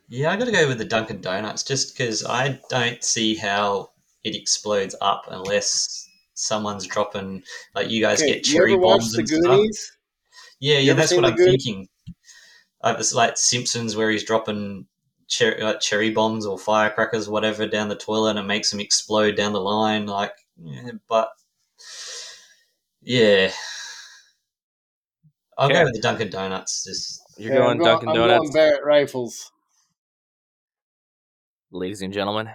Yeah, 0.10 0.32
I 0.32 0.38
got 0.38 0.46
to 0.46 0.52
go 0.52 0.68
with 0.68 0.78
the 0.78 0.86
Dunkin' 0.86 1.22
Donuts 1.22 1.64
just 1.64 1.94
because 1.98 2.26
I 2.26 2.60
don't 2.70 3.04
see 3.04 3.36
how 3.36 3.92
it 4.24 4.36
explodes 4.36 4.96
up 5.02 5.26
unless 5.30 6.08
someone's 6.34 6.86
dropping 6.88 7.44
like 7.76 7.90
you 7.90 8.02
guys 8.02 8.22
Okay, 8.22 8.36
get 8.36 8.48
you 8.48 8.54
cherry 8.54 8.74
ever 8.74 8.82
watch 8.82 9.00
bombs 9.02 9.14
the 9.14 9.20
and 9.20 9.28
stuff. 9.30 9.97
Goonies? 10.62 10.78
Yeah, 10.78 10.80
yeah, 10.80 10.94
that's 10.94 11.16
what 11.16 11.26
I'm 11.26 11.38
Goonies? 11.38 11.64
thinking. 11.64 11.88
Uh, 12.82 12.96
it's 13.00 13.14
like 13.14 13.38
Simpsons 13.38 13.96
where 13.96 14.10
he's 14.12 14.24
dropping 14.24 14.88
cherry, 15.28 15.62
like 15.64 15.80
cherry 15.80 16.12
bombs 16.12 16.46
or 16.46 16.58
firecrackers, 16.58 17.30
whatever, 17.30 17.68
down 17.68 17.90
the 17.90 17.96
toilet 17.96 18.32
and 18.32 18.40
it 18.40 18.44
makes 18.44 18.72
them 18.72 18.80
explode 18.80 19.36
down 19.36 19.54
the 19.54 19.62
line. 19.62 20.06
Like, 20.08 20.34
yeah, 20.58 20.92
but 21.08 21.30
yeah, 23.02 23.52
I'll 25.58 25.70
Okay. 25.70 25.80
go 25.80 25.84
with 25.86 25.94
the 25.94 26.02
Dunkin' 26.02 26.30
Donuts. 26.30 26.84
Just 26.84 27.22
You're 27.38 27.52
Yeah, 27.52 27.54
going 27.54 27.72
I'm 27.72 27.78
going, 27.78 28.02
Dunkin' 28.02 28.08
I'm 28.08 28.16
Donuts, 28.16 28.50
going 28.50 28.52
Barrett 28.54 28.84
rifles. 28.84 29.52
ladies 31.72 32.02
and 32.02 32.14
gentlemen. 32.14 32.50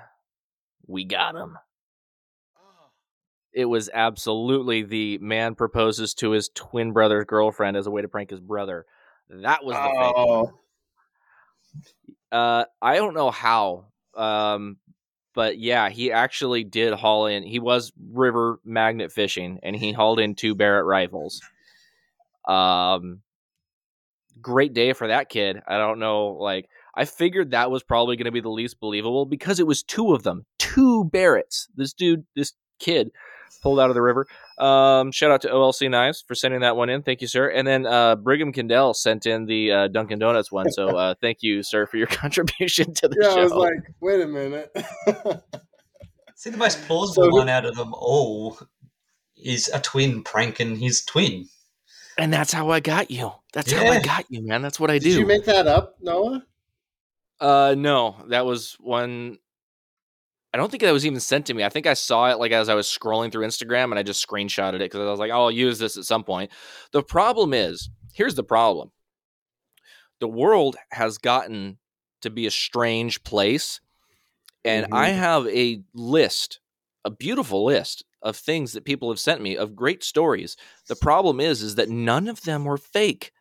We 0.87 1.05
got 1.05 1.35
him. 1.35 1.59
It 3.53 3.67
was 3.67 3.91
absolutely 3.93 4.83
the 4.83 5.19
man 5.19 5.55
proposes 5.55 6.15
to 6.15 6.31
his 6.31 6.49
twin 6.55 6.93
brother's 6.93 7.27
girlfriend 7.27 7.77
as 7.77 7.87
a 7.87 7.91
way 7.91 8.03
to 8.03 8.09
prank 8.09 8.31
his 8.31 8.41
brother. 8.41 8.87
That 9.29 9.65
was 9.65 9.75
the. 9.75 9.81
Oh, 9.81 10.53
Uh, 12.31 12.65
I 12.81 12.97
don't 12.97 13.15
know 13.15 13.31
how. 13.31 13.87
Um, 14.17 14.79
but 15.35 15.59
yeah, 15.59 15.89
he 15.91 16.13
actually 16.13 16.65
did 16.65 16.95
haul 16.95 17.27
in. 17.27 17.43
He 17.43 17.59
was 17.59 17.93
river 18.11 18.59
magnet 18.65 19.13
fishing, 19.13 19.61
and 19.63 19.75
he 19.77 19.93
hauled 19.93 20.21
in 20.21 20.35
two 20.35 20.55
Barrett 20.55 20.87
rifles. 20.87 21.41
Um, 22.47 23.21
great 24.41 24.75
day 24.75 24.93
for 24.93 25.09
that 25.09 25.29
kid. 25.29 25.61
I 25.67 25.79
don't 25.79 25.99
know. 25.99 26.29
Like, 26.29 26.69
I 26.95 27.05
figured 27.05 27.51
that 27.51 27.71
was 27.71 27.83
probably 27.83 28.17
going 28.17 28.27
to 28.27 28.33
be 28.33 28.41
the 28.41 28.51
least 28.51 28.81
believable 28.81 29.25
because 29.25 29.61
it 29.61 29.67
was 29.67 29.83
two 29.83 30.13
of 30.13 30.23
them, 30.23 30.45
two 30.59 31.09
Barretts. 31.13 31.69
This 31.77 31.93
dude, 31.95 32.25
this 32.37 32.53
kid, 32.79 33.11
pulled 33.61 33.81
out 33.81 33.91
of 33.91 33.95
the 33.95 34.03
river. 34.03 34.27
Um, 34.59 35.13
shout 35.13 35.31
out 35.31 35.43
to 35.43 35.49
OLC 35.49 35.91
Knives 35.91 36.25
for 36.27 36.35
sending 36.35 36.61
that 36.61 36.77
one 36.77 36.89
in. 36.89 37.03
Thank 37.03 37.21
you, 37.21 37.27
sir. 37.27 37.49
And 37.49 37.67
then 37.67 37.87
uh, 37.87 38.17
Brigham 38.17 38.53
Kendall 38.53 38.95
sent 38.95 39.27
in 39.27 39.47
the 39.47 39.73
uh, 39.73 39.89
Dunkin' 39.89 40.19
Donuts 40.19 40.51
one. 40.53 40.71
So 40.71 40.89
uh, 40.97 41.15
thank 41.21 41.39
you, 41.43 41.63
sir, 41.63 41.87
for 41.87 41.97
your 41.97 42.07
contribution 42.09 42.95
to 42.95 43.09
the 43.09 43.17
yeah. 43.21 43.35
show. 43.35 43.41
I 43.41 43.43
was 43.45 43.53
like, 43.53 43.95
wait 44.01 44.21
a 44.21 44.27
minute. 44.27 44.71
see 46.37 46.51
the 46.51 46.57
most 46.57 46.83
plausible 46.87 47.25
So- 47.25 47.31
one 47.37 47.49
out 47.49 47.65
of 47.65 47.77
them 47.77 47.93
all 47.95 48.59
is 49.37 49.69
a 49.75 49.81
twin 49.81 50.23
pranking 50.23 50.77
his 50.77 51.05
twin. 51.05 51.47
and 52.19 52.33
that's 52.33 52.53
how 52.53 52.71
I 52.71 52.79
got 52.81 53.11
you. 53.11 53.33
That's 53.53 53.73
how 53.73 53.85
I 53.85 54.01
got 54.01 54.25
you, 54.29 54.47
man. 54.47 54.63
That's 54.63 54.79
what 54.79 54.91
I 54.91 54.95
Did 54.99 55.05
do. 55.15 55.19
you 55.21 55.27
make 55.27 55.45
that 55.47 55.67
up, 55.67 55.97
Noah? 56.01 56.45
Uh, 57.41 57.75
no, 57.77 58.25
that 58.29 58.47
was 58.47 58.77
one. 58.79 59.39
I 60.53 60.59
don't 60.59 60.71
think 60.71 60.83
that 60.83 60.93
was 60.93 61.07
even 61.07 61.21
sent 61.21 61.47
to 61.47 61.55
me. 61.55 61.65
I 61.65 61.71
think 61.71 61.87
I 61.87 61.95
saw 61.95 62.31
it 62.31 62.39
like 62.39 62.53
as 62.53 62.69
I 62.69 62.75
was 62.75 62.87
scrolling 62.87 63.33
through 63.33 63.47
Instagram, 63.47 63.85
and 63.85 63.99
I 63.99 64.03
just 64.03 64.27
screenshotted 64.27 64.75
it 64.77 64.91
because 64.91 65.01
I 65.01 65.11
was 65.11 65.19
like, 65.19 65.31
"Oh, 65.31 65.45
I'll 65.45 65.51
use 65.51 65.79
this 65.79 65.97
at 65.97 66.05
some 66.05 66.25
point." 66.25 66.51
The 66.93 67.03
problem 67.03 67.55
is, 67.55 67.89
here's 68.13 68.35
the 68.35 68.45
problem: 68.45 68.91
the 70.21 70.29
world 70.29 70.77
has 70.91 71.19
gotten 71.19 71.79
to 72.21 72.31
be 72.31 72.47
a 72.47 72.51
strange 72.51 73.25
place, 73.25 73.81
and 74.65 74.87
I 74.93 75.11
mm-hmm. 75.11 75.19
have 75.19 75.47
a 75.49 75.83
list, 75.95 76.61
a 77.05 77.11
beautiful 77.11 77.65
list 77.65 78.05
of 78.21 78.37
things 78.37 78.73
that 78.73 78.85
people 78.85 79.11
have 79.11 79.19
sent 79.19 79.41
me 79.41 79.57
of 79.57 79.75
great 79.75 80.05
stories. 80.05 80.57
The 80.87 80.97
problem 80.97 81.41
is, 81.41 81.63
is 81.63 81.75
that 81.77 81.89
none 81.89 82.29
of 82.29 82.43
them 82.43 82.65
were 82.65 82.79
fake. 82.79 83.33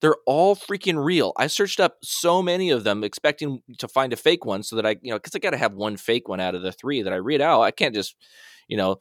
They're 0.00 0.16
all 0.26 0.54
freaking 0.54 1.02
real. 1.02 1.32
I 1.38 1.46
searched 1.46 1.80
up 1.80 1.96
so 2.02 2.42
many 2.42 2.70
of 2.70 2.84
them, 2.84 3.02
expecting 3.02 3.62
to 3.78 3.88
find 3.88 4.12
a 4.12 4.16
fake 4.16 4.44
one, 4.44 4.62
so 4.62 4.76
that 4.76 4.86
I, 4.86 4.96
you 5.02 5.10
know, 5.10 5.16
because 5.16 5.34
I 5.34 5.38
got 5.38 5.50
to 5.50 5.56
have 5.56 5.72
one 5.72 5.96
fake 5.96 6.28
one 6.28 6.40
out 6.40 6.54
of 6.54 6.62
the 6.62 6.72
three 6.72 7.02
that 7.02 7.12
I 7.12 7.16
read 7.16 7.40
out. 7.40 7.62
I 7.62 7.70
can't 7.70 7.94
just, 7.94 8.14
you 8.68 8.76
know, 8.76 9.00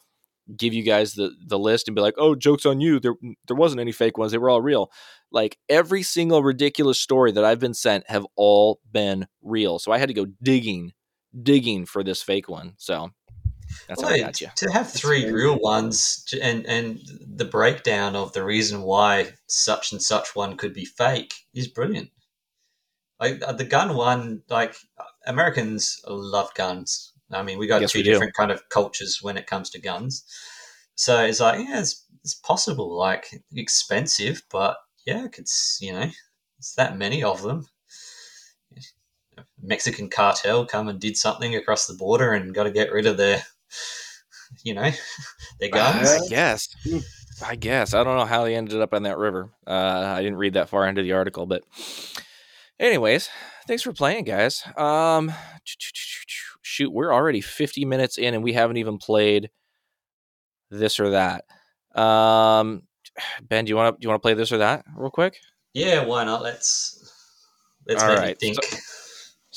give 0.58 0.74
you 0.74 0.84
guys 0.84 1.14
the 1.14 1.32
the 1.46 1.60
list 1.60 1.88
and 1.88 1.96
be 1.96 2.02
like, 2.02 2.16
"Oh, 2.18 2.36
jokes 2.36 2.66
on 2.66 2.80
you." 2.82 3.00
There 3.00 3.16
there 3.48 3.58
wasn't 3.58 3.82
any 3.82 3.91
fake 3.91 4.18
ones. 4.18 4.32
They 4.32 4.38
were 4.38 4.50
all 4.50 4.62
real. 4.62 4.91
Like 5.32 5.58
every 5.70 6.04
single 6.04 6.43
ridiculous 6.43 7.00
story 7.00 7.32
that 7.34 7.46
I've 7.46 7.60
been 7.60 7.74
sent 7.74 8.10
have 8.10 8.26
all 8.36 8.80
been 8.91 9.28
real. 9.41 9.80
So 9.80 9.91
I 9.91 9.98
had 9.98 10.10
to 10.10 10.14
go 10.14 10.28
digging, 10.41 10.93
digging 11.41 11.86
for 11.86 12.04
this 12.04 12.22
fake 12.22 12.48
one. 12.50 12.74
So 12.78 13.12
that's 13.88 14.01
how 14.01 14.09
I 14.09 14.19
got 14.19 14.41
you. 14.41 14.47
To 14.55 14.71
have 14.71 14.91
three 14.91 15.21
crazy. 15.21 15.34
real 15.34 15.59
ones 15.59 16.26
and 16.41 16.65
and 16.65 16.99
the 17.26 17.45
breakdown 17.45 18.15
of 18.15 18.34
the 18.34 18.43
reason 18.43 18.82
why 18.82 19.34
such 19.47 19.91
and 19.91 20.01
such 20.01 20.36
one 20.36 20.57
could 20.57 20.73
be 20.73 20.86
fake 20.86 21.34
is 21.53 21.67
brilliant. 21.67 22.09
Like 23.19 23.41
uh, 23.41 23.53
the 23.53 23.63
gun 23.65 23.95
one, 23.95 24.43
like 24.49 24.76
Americans 25.26 26.01
love 26.07 26.53
guns. 26.53 27.13
I 27.32 27.43
mean, 27.43 27.57
we 27.57 27.67
got 27.67 27.82
Yes, 27.82 27.91
two 27.91 27.99
we 27.99 28.03
do. 28.03 28.11
different 28.11 28.34
kind 28.36 28.51
of 28.51 28.67
cultures 28.69 29.19
when 29.21 29.38
it 29.38 29.47
comes 29.47 29.69
to 29.71 29.82
guns. 29.82 30.23
So 30.95 31.23
it's 31.23 31.39
like, 31.39 31.59
yeah, 31.67 31.80
it's, 31.80 32.05
it's 32.23 32.36
possible. 32.36 32.95
Like 32.97 33.28
expensive, 33.55 34.43
but 34.51 34.78
yeah, 35.05 35.28
it's 35.38 35.80
you 35.82 35.93
know, 35.93 36.09
it's 36.57 36.73
that 36.76 36.97
many 36.97 37.23
of 37.23 37.41
them. 37.41 37.67
Mexican 39.61 40.09
cartel 40.09 40.65
come 40.65 40.88
and 40.88 40.99
did 40.99 41.17
something 41.17 41.55
across 41.55 41.88
the 41.88 41.93
border 41.93 42.34
and 42.34 42.53
got 42.53 42.63
to 42.63 42.71
get 42.71 42.91
rid 42.91 43.05
of 43.05 43.17
their, 43.17 43.43
you 44.63 44.73
know, 44.73 44.89
their 45.59 45.69
guns. 45.69 46.09
I 46.11 46.28
guess. 46.30 46.76
I 47.45 47.55
guess. 47.55 47.93
I 47.93 48.03
don't 48.03 48.17
know 48.17 48.26
how 48.26 48.43
they 48.43 48.55
ended 48.55 48.82
up 48.82 48.93
on 48.93 49.03
that 49.03 49.17
river. 49.17 49.51
Uh, 49.67 50.13
I 50.15 50.21
didn't 50.21 50.38
read 50.38 50.53
that 50.53 50.69
far 50.69 50.88
into 50.88 51.01
the 51.03 51.11
article, 51.13 51.45
but 51.45 51.63
anyways, 52.80 53.30
thanks 53.67 53.84
for 53.84 53.91
playing, 53.93 54.23
guys. 54.23 54.63
Um, 54.78 55.34
shoot, 56.61 56.91
we're 56.91 57.13
already 57.13 57.41
50 57.41 57.86
minutes 57.86 58.17
in 58.17 58.34
and 58.34 58.43
we 58.43 58.53
haven't 58.53 58.78
even 58.78 58.97
played 58.97 59.49
this 60.71 60.99
or 60.99 61.11
that. 61.11 61.45
Um, 61.99 62.84
ben, 63.41 63.65
do 63.65 63.69
you 63.69 63.76
want 63.76 63.95
to 63.95 63.99
do 64.01 64.05
you 64.05 64.09
want 64.09 64.21
to 64.21 64.26
play 64.26 64.34
this 64.34 64.51
or 64.51 64.57
that 64.59 64.84
real 64.95 65.09
quick? 65.11 65.38
Yeah, 65.73 66.03
why 66.05 66.23
not? 66.23 66.41
Let's 66.41 67.13
let's 67.88 68.01
All 68.03 68.09
make 68.09 68.17
right, 68.19 68.41
me 68.41 68.53
think. 68.53 68.63
so- 68.63 68.78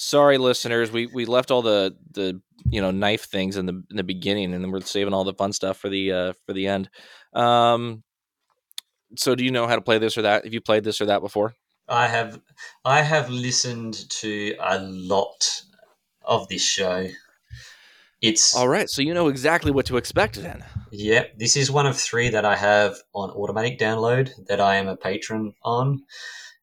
Sorry, 0.00 0.38
listeners, 0.38 0.92
we 0.92 1.06
we 1.06 1.24
left 1.26 1.50
all 1.50 1.60
the 1.60 1.96
the 2.12 2.40
you 2.70 2.80
know 2.80 2.92
knife 2.92 3.24
things 3.24 3.56
in 3.56 3.66
the 3.66 3.82
in 3.90 3.96
the 3.96 4.04
beginning, 4.04 4.54
and 4.54 4.62
then 4.62 4.70
we're 4.70 4.80
saving 4.80 5.12
all 5.12 5.24
the 5.24 5.34
fun 5.34 5.52
stuff 5.52 5.76
for 5.76 5.88
the 5.88 6.12
uh 6.12 6.32
for 6.46 6.52
the 6.52 6.68
end. 6.68 6.88
Um, 7.32 8.04
so 9.16 9.34
do 9.34 9.42
you 9.42 9.50
know 9.50 9.66
how 9.66 9.74
to 9.74 9.80
play 9.80 9.98
this 9.98 10.16
or 10.16 10.22
that? 10.22 10.44
Have 10.44 10.54
you 10.54 10.60
played 10.60 10.84
this 10.84 11.00
or 11.00 11.06
that 11.06 11.20
before? 11.20 11.56
I 11.88 12.06
have 12.06 12.40
I 12.84 13.02
have 13.02 13.28
listened 13.28 14.08
to 14.20 14.54
a 14.60 14.78
lot 14.78 15.62
of 16.22 16.46
this 16.46 16.62
show. 16.62 17.08
It's 18.20 18.54
All 18.54 18.68
right, 18.68 18.88
so 18.88 19.02
you 19.02 19.12
know 19.12 19.26
exactly 19.26 19.72
what 19.72 19.86
to 19.86 19.96
expect 19.96 20.36
then. 20.36 20.64
Yep, 20.92 21.38
this 21.38 21.56
is 21.56 21.72
one 21.72 21.86
of 21.86 21.98
three 21.98 22.28
that 22.28 22.44
I 22.44 22.54
have 22.54 22.98
on 23.14 23.30
automatic 23.30 23.80
download 23.80 24.30
that 24.46 24.60
I 24.60 24.76
am 24.76 24.86
a 24.86 24.96
patron 24.96 25.54
on, 25.64 26.04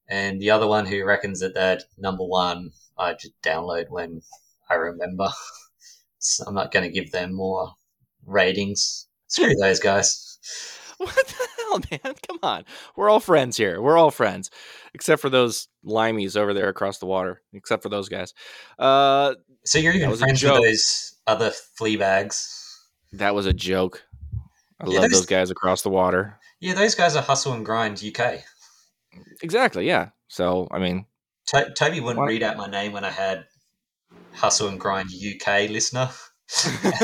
and 0.07 0.39
the 0.39 0.51
other 0.51 0.67
one 0.67 0.85
who 0.85 1.03
reckons 1.03 1.41
that 1.41 1.55
that 1.55 1.83
number 1.97 2.23
one 2.23 2.71
I 2.97 3.13
just 3.13 3.33
download 3.43 3.89
when 3.89 4.21
I 4.69 4.75
remember. 4.75 5.27
So 6.19 6.43
I'm 6.47 6.53
not 6.55 6.71
going 6.71 6.85
to 6.85 6.91
give 6.91 7.11
them 7.11 7.33
more 7.33 7.73
ratings. 8.25 9.07
Screw 9.27 9.55
those 9.55 9.79
guys. 9.79 10.21
What 10.97 11.13
the 11.13 11.47
hell, 11.57 11.81
man? 11.91 12.15
Come 12.25 12.39
on. 12.41 12.63
We're 12.95 13.09
all 13.09 13.19
friends 13.19 13.57
here. 13.57 13.81
We're 13.81 13.97
all 13.97 14.11
friends. 14.11 14.49
Except 14.93 15.21
for 15.21 15.29
those 15.29 15.67
limeys 15.85 16.37
over 16.37 16.53
there 16.53 16.69
across 16.69 16.99
the 16.99 17.05
water. 17.05 17.41
Except 17.51 17.83
for 17.83 17.89
those 17.89 18.07
guys. 18.07 18.33
Uh 18.79 19.35
So 19.65 19.77
you're 19.77 19.91
even 19.91 20.15
friends 20.15 20.41
with 20.41 20.53
those 20.53 21.15
other 21.27 21.51
flea 21.51 21.97
bags. 21.97 22.47
that 23.11 23.35
was 23.35 23.45
a 23.45 23.51
joke. 23.51 24.05
I 24.79 24.85
Yeah, 24.87 25.01
love 25.01 25.11
those- 25.11 25.19
those 25.19 25.25
guys 25.25 25.51
across 25.51 25.81
the 25.81 25.89
water. 25.89 26.39
Yeah, 26.61 26.75
those 26.75 26.95
guys 26.95 27.17
are 27.17 27.21
hustle 27.21 27.51
and 27.51 27.65
grind 27.65 28.01
UK. 28.01 28.45
Exactly, 29.41 29.85
yeah. 29.85 30.11
So 30.29 30.69
I 30.71 30.79
mean 30.79 31.05
To- 31.47 31.71
Toby 31.75 31.99
wouldn't 31.99 32.19
What? 32.19 32.27
read 32.27 32.43
out 32.43 32.57
my 32.57 32.67
name 32.67 32.91
when 32.91 33.03
I 33.03 33.09
had 33.11 33.45
Hustle 34.33 34.67
and 34.67 34.79
Grind 34.79 35.09
UK 35.11 35.69
listener. 35.69 36.09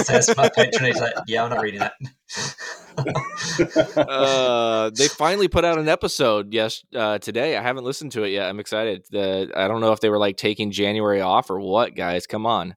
That's 0.07 0.35
my 0.37 0.49
patron 0.49 0.71
patronage. 0.71 0.97
Like, 0.97 1.13
yeah, 1.27 1.43
I'm 1.43 1.49
not 1.49 1.61
reading 1.61 1.79
that. 1.79 1.93
uh 3.97 4.91
they 4.95 5.07
finally 5.07 5.47
put 5.47 5.63
out 5.65 5.79
an 5.79 5.87
episode 5.89 6.53
yes 6.53 6.83
uh 6.95 7.17
today. 7.19 7.57
I 7.57 7.61
haven't 7.61 7.83
listened 7.85 8.11
to 8.13 8.23
it 8.23 8.29
yet. 8.29 8.47
I'm 8.49 8.59
excited. 8.59 9.05
The 9.09 9.51
I 9.55 9.67
don't 9.67 9.81
know 9.81 9.93
if 9.93 9.99
they 9.99 10.09
were 10.09 10.19
like 10.19 10.37
taking 10.37 10.71
January 10.71 11.21
off 11.21 11.49
or 11.49 11.59
what, 11.59 11.95
guys. 11.95 12.27
Come 12.27 12.45
on. 12.45 12.75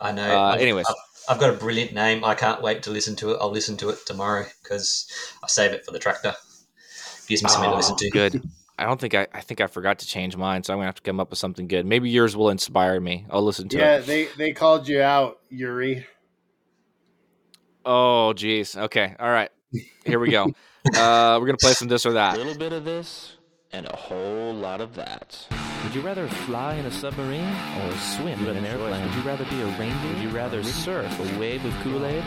I 0.00 0.12
know. 0.12 0.22
Uh, 0.38 0.50
I've- 0.52 0.62
anyways. 0.62 0.86
I've, 0.88 0.94
I've 1.26 1.40
got 1.40 1.50
a 1.50 1.54
brilliant 1.54 1.94
name. 1.94 2.22
I 2.24 2.34
can't 2.34 2.60
wait 2.60 2.82
to 2.84 2.90
listen 2.90 3.16
to 3.16 3.32
it. 3.32 3.38
I'll 3.40 3.50
listen 3.50 3.76
to 3.78 3.88
it 3.88 3.98
tomorrow 4.06 4.44
because 4.62 5.10
I 5.42 5.46
save 5.48 5.72
it 5.72 5.84
for 5.84 5.90
the 5.90 5.98
tractor. 5.98 6.34
Gives 7.26 7.42
me 7.42 7.48
something 7.48 7.70
to 7.70 7.76
listen 7.76 7.96
to. 7.96 8.06
Oh, 8.08 8.10
Good. 8.10 8.42
I 8.78 8.84
don't 8.84 9.00
think 9.00 9.14
I 9.14 9.26
I 9.32 9.40
think 9.40 9.60
I 9.60 9.66
forgot 9.66 10.00
to 10.00 10.06
change 10.06 10.36
mine, 10.36 10.64
so 10.64 10.72
I'm 10.72 10.78
gonna 10.78 10.86
have 10.86 10.96
to 10.96 11.02
come 11.02 11.20
up 11.20 11.30
with 11.30 11.38
something 11.38 11.68
good. 11.68 11.86
Maybe 11.86 12.10
yours 12.10 12.36
will 12.36 12.50
inspire 12.50 13.00
me. 13.00 13.26
I'll 13.30 13.42
listen 13.42 13.68
to 13.70 13.78
Yeah, 13.78 13.96
it. 13.96 14.00
Yeah, 14.00 14.06
they 14.06 14.24
they 14.36 14.52
called 14.52 14.88
you 14.88 15.00
out, 15.00 15.40
Yuri. 15.48 16.06
Oh 17.84 18.32
geez. 18.32 18.76
Okay. 18.76 19.14
All 19.18 19.30
right. 19.30 19.50
Here 20.04 20.18
we 20.18 20.30
go. 20.30 20.44
uh 20.96 21.38
we're 21.40 21.46
gonna 21.46 21.56
play 21.58 21.72
some 21.72 21.88
this 21.88 22.04
or 22.06 22.12
that. 22.14 22.34
A 22.34 22.38
little 22.38 22.56
bit 22.58 22.72
of 22.72 22.84
this 22.84 23.36
and 23.72 23.86
a 23.86 23.96
whole 23.96 24.54
lot 24.54 24.80
of 24.80 24.94
that. 24.94 25.46
Would 25.84 25.94
you 25.94 26.00
rather 26.00 26.26
fly 26.28 26.74
in 26.74 26.86
a 26.86 26.90
submarine 26.90 27.54
or 27.82 27.92
swim 27.96 28.46
in 28.46 28.56
an 28.56 28.64
airplane? 28.64 29.04
Would 29.04 29.14
you 29.14 29.22
rather 29.22 29.44
be 29.46 29.60
a 29.60 29.66
reindeer? 29.78 30.14
Would 30.14 30.22
you 30.22 30.28
rather 30.30 30.62
surf 30.62 31.18
a 31.18 31.38
wave 31.38 31.64
of 31.64 31.74
Kool-Aid 31.82 32.24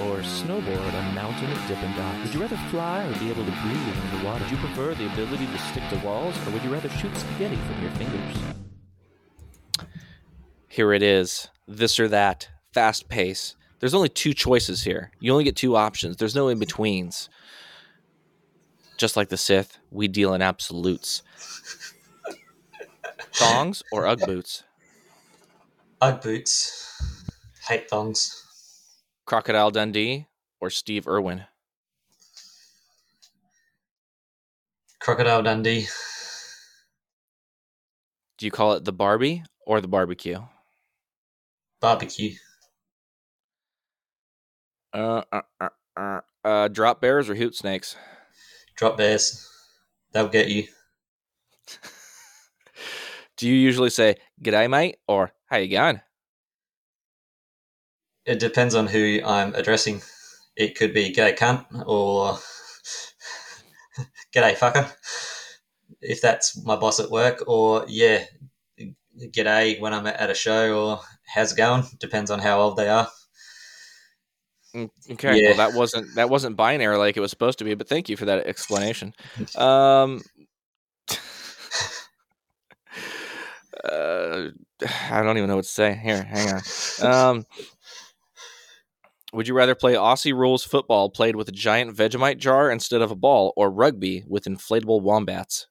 or 0.00 0.18
snowboard 0.18 0.94
a 0.94 1.12
mountain 1.14 1.50
at 1.50 1.68
Dippin' 1.68 1.94
Dots? 1.96 2.24
Would 2.24 2.34
you 2.34 2.40
rather 2.40 2.56
fly 2.70 3.04
or 3.04 3.18
be 3.18 3.30
able 3.30 3.44
to 3.44 3.50
breathe 3.50 3.96
underwater? 4.12 4.44
Would 4.44 4.50
you 4.50 4.56
prefer 4.58 4.94
the 4.94 5.12
ability 5.12 5.46
to 5.46 5.58
stick 5.58 5.82
to 5.90 5.96
walls 6.06 6.34
or 6.46 6.50
would 6.50 6.62
you 6.62 6.72
rather 6.72 6.88
shoot 6.90 7.16
spaghetti 7.16 7.56
from 7.56 7.82
your 7.82 7.90
fingers? 7.92 8.36
Here 10.68 10.92
it 10.92 11.02
is. 11.02 11.48
This 11.66 11.98
or 11.98 12.08
that. 12.08 12.48
Fast 12.72 13.08
pace. 13.08 13.56
There's 13.80 13.94
only 13.94 14.08
two 14.08 14.34
choices 14.34 14.82
here. 14.82 15.10
You 15.20 15.32
only 15.32 15.44
get 15.44 15.56
two 15.56 15.76
options. 15.76 16.16
There's 16.16 16.34
no 16.34 16.48
in 16.48 16.58
betweens. 16.58 17.28
Just 18.96 19.16
like 19.16 19.28
the 19.28 19.36
Sith, 19.36 19.78
we 19.90 20.08
deal 20.08 20.34
in 20.34 20.42
absolutes. 20.42 21.22
Thongs 23.34 23.82
or 23.92 24.06
Ugg 24.06 24.20
boots? 24.26 24.64
Ugg 26.00 26.20
boots. 26.22 27.00
Hate 27.68 27.88
thongs. 27.88 28.44
Crocodile 29.28 29.70
Dundee 29.70 30.26
or 30.58 30.70
Steve 30.70 31.06
Irwin? 31.06 31.44
Crocodile 35.00 35.42
Dundee. 35.42 35.86
Do 38.38 38.46
you 38.46 38.50
call 38.50 38.72
it 38.72 38.86
the 38.86 38.92
Barbie 38.92 39.44
or 39.66 39.82
the 39.82 39.86
barbecue? 39.86 40.40
Barbecue. 41.78 42.36
Uh, 44.94 45.20
uh, 45.30 45.42
uh, 45.60 45.68
uh, 45.94 46.20
uh, 46.42 46.68
drop 46.68 47.02
bears 47.02 47.28
or 47.28 47.34
hoop 47.34 47.54
snakes? 47.54 47.96
Drop 48.76 48.96
bears. 48.96 49.46
They'll 50.12 50.28
get 50.28 50.48
you. 50.48 50.68
Do 53.36 53.46
you 53.46 53.54
usually 53.54 53.90
say 53.90 54.16
"G'day, 54.42 54.70
mate" 54.70 54.96
or 55.06 55.32
"How 55.50 55.58
you 55.58 55.68
going"? 55.68 56.00
It 58.28 58.38
depends 58.40 58.74
on 58.74 58.86
who 58.86 59.20
I'm 59.24 59.54
addressing. 59.54 60.02
It 60.54 60.76
could 60.76 60.92
be 60.92 61.14
g'day 61.14 61.34
cunt 61.36 61.64
or 61.86 62.34
g'day 64.34 64.54
fucker. 64.54 64.92
If 66.02 66.20
that's 66.20 66.62
my 66.62 66.76
boss 66.76 67.00
at 67.00 67.10
work, 67.10 67.42
or 67.46 67.86
yeah, 67.88 68.24
g'day 69.18 69.80
when 69.80 69.94
I'm 69.94 70.06
at 70.06 70.28
a 70.30 70.34
show, 70.34 70.78
or 70.78 71.00
how's 71.26 71.52
it 71.52 71.56
going? 71.56 71.84
Depends 71.98 72.30
on 72.30 72.38
how 72.38 72.60
old 72.60 72.76
they 72.76 72.88
are. 72.88 73.08
Mm, 74.74 74.90
Okay, 75.12 75.40
Yeah. 75.40 75.48
well 75.48 75.56
that 75.56 75.72
wasn't 75.72 76.14
that 76.16 76.28
wasn't 76.28 76.54
binary 76.56 76.98
like 76.98 77.16
it 77.16 77.20
was 77.20 77.30
supposed 77.30 77.58
to 77.60 77.64
be, 77.64 77.74
but 77.74 77.88
thank 77.88 78.10
you 78.10 78.16
for 78.18 78.26
that 78.26 78.46
explanation. 78.46 79.14
Um, 79.56 80.20
uh, 83.84 84.48
I 85.10 85.22
don't 85.22 85.36
even 85.38 85.48
know 85.48 85.56
what 85.56 85.64
to 85.64 85.70
say. 85.70 85.98
Here, 86.02 86.22
hang 86.22 86.52
on. 86.52 86.62
Um, 87.00 87.46
would 89.32 89.46
you 89.46 89.54
rather 89.54 89.74
play 89.74 89.94
Aussie 89.94 90.32
rules 90.32 90.64
football 90.64 91.10
played 91.10 91.36
with 91.36 91.48
a 91.48 91.52
giant 91.52 91.94
Vegemite 91.94 92.38
jar 92.38 92.70
instead 92.70 93.02
of 93.02 93.10
a 93.10 93.16
ball, 93.16 93.52
or 93.56 93.70
rugby 93.70 94.24
with 94.26 94.44
inflatable 94.44 95.02
wombats? 95.02 95.66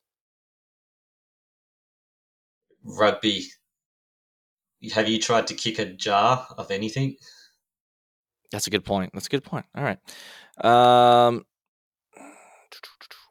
Rugby. 2.84 3.48
Have 4.94 5.10
you 5.10 5.20
tried 5.20 5.48
to 5.48 5.56
kick 5.56 5.80
a 5.80 5.86
jar 5.86 6.48
of 6.58 6.70
anything? 6.70 7.16
That's 8.52 8.68
a 8.68 8.70
good 8.70 8.86
point. 8.86 9.12
That's 9.14 9.26
a 9.26 9.30
good 9.30 9.44
point. 9.44 9.66
All 9.76 9.84
right. 9.84 9.98
Um, 10.64 11.46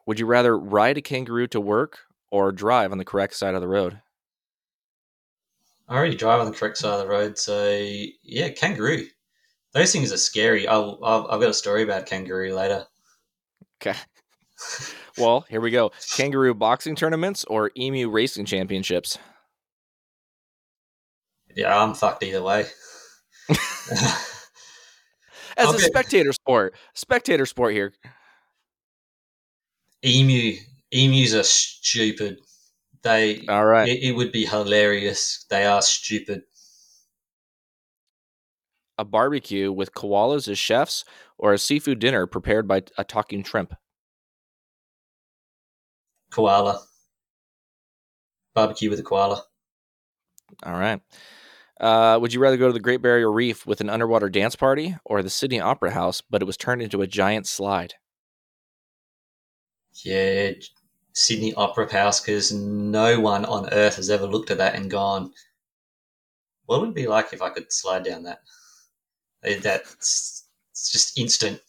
would 0.05 0.19
you 0.19 0.25
rather 0.25 0.57
ride 0.57 0.97
a 0.97 1.01
kangaroo 1.01 1.47
to 1.47 1.61
work 1.61 1.99
or 2.31 2.51
drive 2.51 2.91
on 2.91 2.97
the 2.97 3.05
correct 3.05 3.35
side 3.35 3.55
of 3.55 3.61
the 3.61 3.67
road? 3.67 4.01
I 5.87 5.95
already 5.95 6.15
drive 6.15 6.41
on 6.41 6.45
the 6.45 6.57
correct 6.57 6.77
side 6.77 6.93
of 6.93 6.99
the 6.99 7.07
road, 7.07 7.37
so 7.37 7.71
yeah, 8.21 8.49
kangaroo. 8.49 9.07
Those 9.73 9.91
things 9.91 10.11
are 10.11 10.17
scary. 10.17 10.67
I'll, 10.67 10.99
I'll, 11.03 11.27
I've 11.29 11.41
got 11.41 11.49
a 11.49 11.53
story 11.53 11.83
about 11.83 12.05
kangaroo 12.05 12.53
later. 12.53 12.85
Okay. 13.81 13.97
Well, 15.17 15.45
here 15.49 15.61
we 15.61 15.71
go. 15.71 15.91
Kangaroo 16.15 16.53
boxing 16.53 16.95
tournaments 16.95 17.43
or 17.45 17.71
emu 17.75 18.07
racing 18.09 18.45
championships? 18.45 19.17
Yeah, 21.55 21.75
I'm 21.75 21.95
fucked 21.95 22.21
either 22.23 22.43
way. 22.43 22.67
As 25.57 25.73
a 25.73 25.79
spectator 25.79 26.31
sport. 26.33 26.75
Spectator 26.93 27.47
sport 27.47 27.73
here. 27.73 27.93
Emu, 30.05 30.57
emus 30.91 31.33
are 31.33 31.43
stupid. 31.43 32.37
They, 33.01 33.43
All 33.47 33.65
right. 33.65 33.89
it, 33.89 34.03
it 34.03 34.11
would 34.15 34.31
be 34.31 34.45
hilarious. 34.45 35.45
They 35.49 35.65
are 35.65 35.81
stupid. 35.81 36.43
A 38.97 39.05
barbecue 39.05 39.71
with 39.71 39.93
koalas 39.93 40.47
as 40.47 40.57
chefs 40.57 41.05
or 41.37 41.53
a 41.53 41.57
seafood 41.57 41.99
dinner 41.99 42.25
prepared 42.25 42.67
by 42.67 42.83
a 42.97 43.03
talking 43.03 43.43
shrimp? 43.43 43.75
Koala. 46.31 46.83
Barbecue 48.53 48.89
with 48.89 48.99
a 48.99 49.03
koala. 49.03 49.43
All 50.63 50.73
right. 50.73 51.01
Uh, 51.79 52.17
would 52.19 52.33
you 52.33 52.39
rather 52.39 52.57
go 52.57 52.67
to 52.67 52.73
the 52.73 52.79
Great 52.79 53.01
Barrier 53.03 53.31
Reef 53.31 53.67
with 53.67 53.81
an 53.81 53.89
underwater 53.89 54.29
dance 54.29 54.55
party 54.55 54.95
or 55.05 55.21
the 55.21 55.29
Sydney 55.29 55.59
Opera 55.59 55.91
House, 55.91 56.23
but 56.27 56.41
it 56.41 56.45
was 56.45 56.57
turned 56.57 56.81
into 56.81 57.01
a 57.01 57.07
giant 57.07 57.47
slide? 57.47 57.93
Yeah, 60.03 60.51
Sydney 61.13 61.53
Opera 61.53 61.91
House, 61.91 62.19
because 62.19 62.51
no 62.51 63.19
one 63.19 63.45
on 63.45 63.71
earth 63.73 63.95
has 63.97 64.09
ever 64.09 64.25
looked 64.25 64.51
at 64.51 64.57
that 64.57 64.75
and 64.75 64.89
gone, 64.89 65.31
what 66.65 66.79
would 66.81 66.89
it 66.89 66.95
be 66.95 67.07
like 67.07 67.31
if 67.31 67.41
I 67.41 67.49
could 67.49 67.71
slide 67.71 68.03
down 68.03 68.23
that? 68.23 68.39
That's 69.55 70.45
it's 70.71 70.91
just 70.91 71.17
instant. 71.17 71.61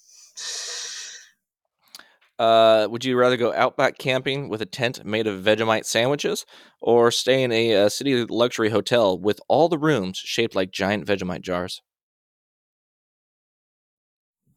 Uh, 2.39 2.87
would 2.89 3.05
you 3.05 3.17
rather 3.17 3.37
go 3.37 3.53
outback 3.53 3.99
camping 3.99 4.49
with 4.49 4.63
a 4.63 4.67
tent 4.67 5.05
made 5.05 5.27
of 5.27 5.43
Vegemite 5.43 5.85
sandwiches, 5.85 6.47
or 6.81 7.11
stay 7.11 7.43
in 7.43 7.51
a, 7.51 7.75
uh 7.75 7.89
city 7.89 8.25
luxury 8.27 8.71
hotel 8.71 9.19
with 9.19 9.41
all 9.49 9.69
the 9.69 9.79
rooms 9.79 10.19
shaped 10.19 10.55
like 10.55 10.71
giant 10.71 11.05
Vegemite 11.05 11.43
jars? 11.43 11.83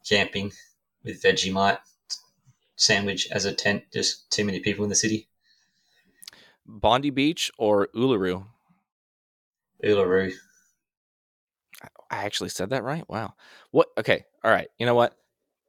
Camping 0.07 0.51
with 1.03 1.21
Vegemite 1.23 1.79
sandwich 2.75 3.27
as 3.31 3.45
a 3.45 3.53
tent. 3.53 3.83
Just 3.91 4.29
too 4.31 4.45
many 4.45 4.59
people 4.59 4.83
in 4.83 4.89
the 4.89 4.95
city. 4.95 5.27
Bondi 6.65 7.09
Beach 7.09 7.51
or 7.57 7.87
Uluru? 7.95 8.45
Uluru. 9.83 10.33
I 12.11 12.25
actually 12.25 12.49
said 12.49 12.69
that 12.71 12.83
right. 12.83 13.07
Wow. 13.09 13.33
What? 13.71 13.87
Okay. 13.97 14.25
All 14.43 14.51
right. 14.51 14.67
You 14.77 14.85
know 14.85 14.95
what? 14.95 15.15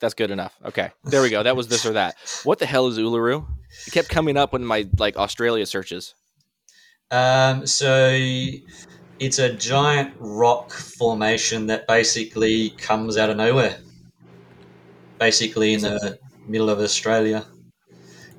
That's 0.00 0.14
good 0.14 0.32
enough. 0.32 0.54
Okay. 0.64 0.90
There 1.04 1.22
we 1.22 1.30
go. 1.30 1.44
That 1.44 1.56
was 1.56 1.68
this 1.68 1.86
or 1.86 1.92
that. 1.92 2.16
What 2.44 2.58
the 2.58 2.66
hell 2.66 2.88
is 2.88 2.98
Uluru? 2.98 3.46
It 3.86 3.92
kept 3.92 4.08
coming 4.08 4.36
up 4.36 4.52
in 4.52 4.64
my 4.64 4.88
like 4.98 5.16
Australia 5.16 5.64
searches. 5.64 6.14
Um, 7.12 7.66
so 7.66 8.10
it's 9.20 9.38
a 9.38 9.52
giant 9.54 10.14
rock 10.18 10.72
formation 10.72 11.66
that 11.68 11.86
basically 11.86 12.70
comes 12.70 13.16
out 13.16 13.30
of 13.30 13.36
nowhere. 13.36 13.78
Basically, 15.20 15.74
in 15.74 15.82
the 15.82 16.18
middle 16.48 16.68
of 16.68 16.80
Australia, 16.80 17.46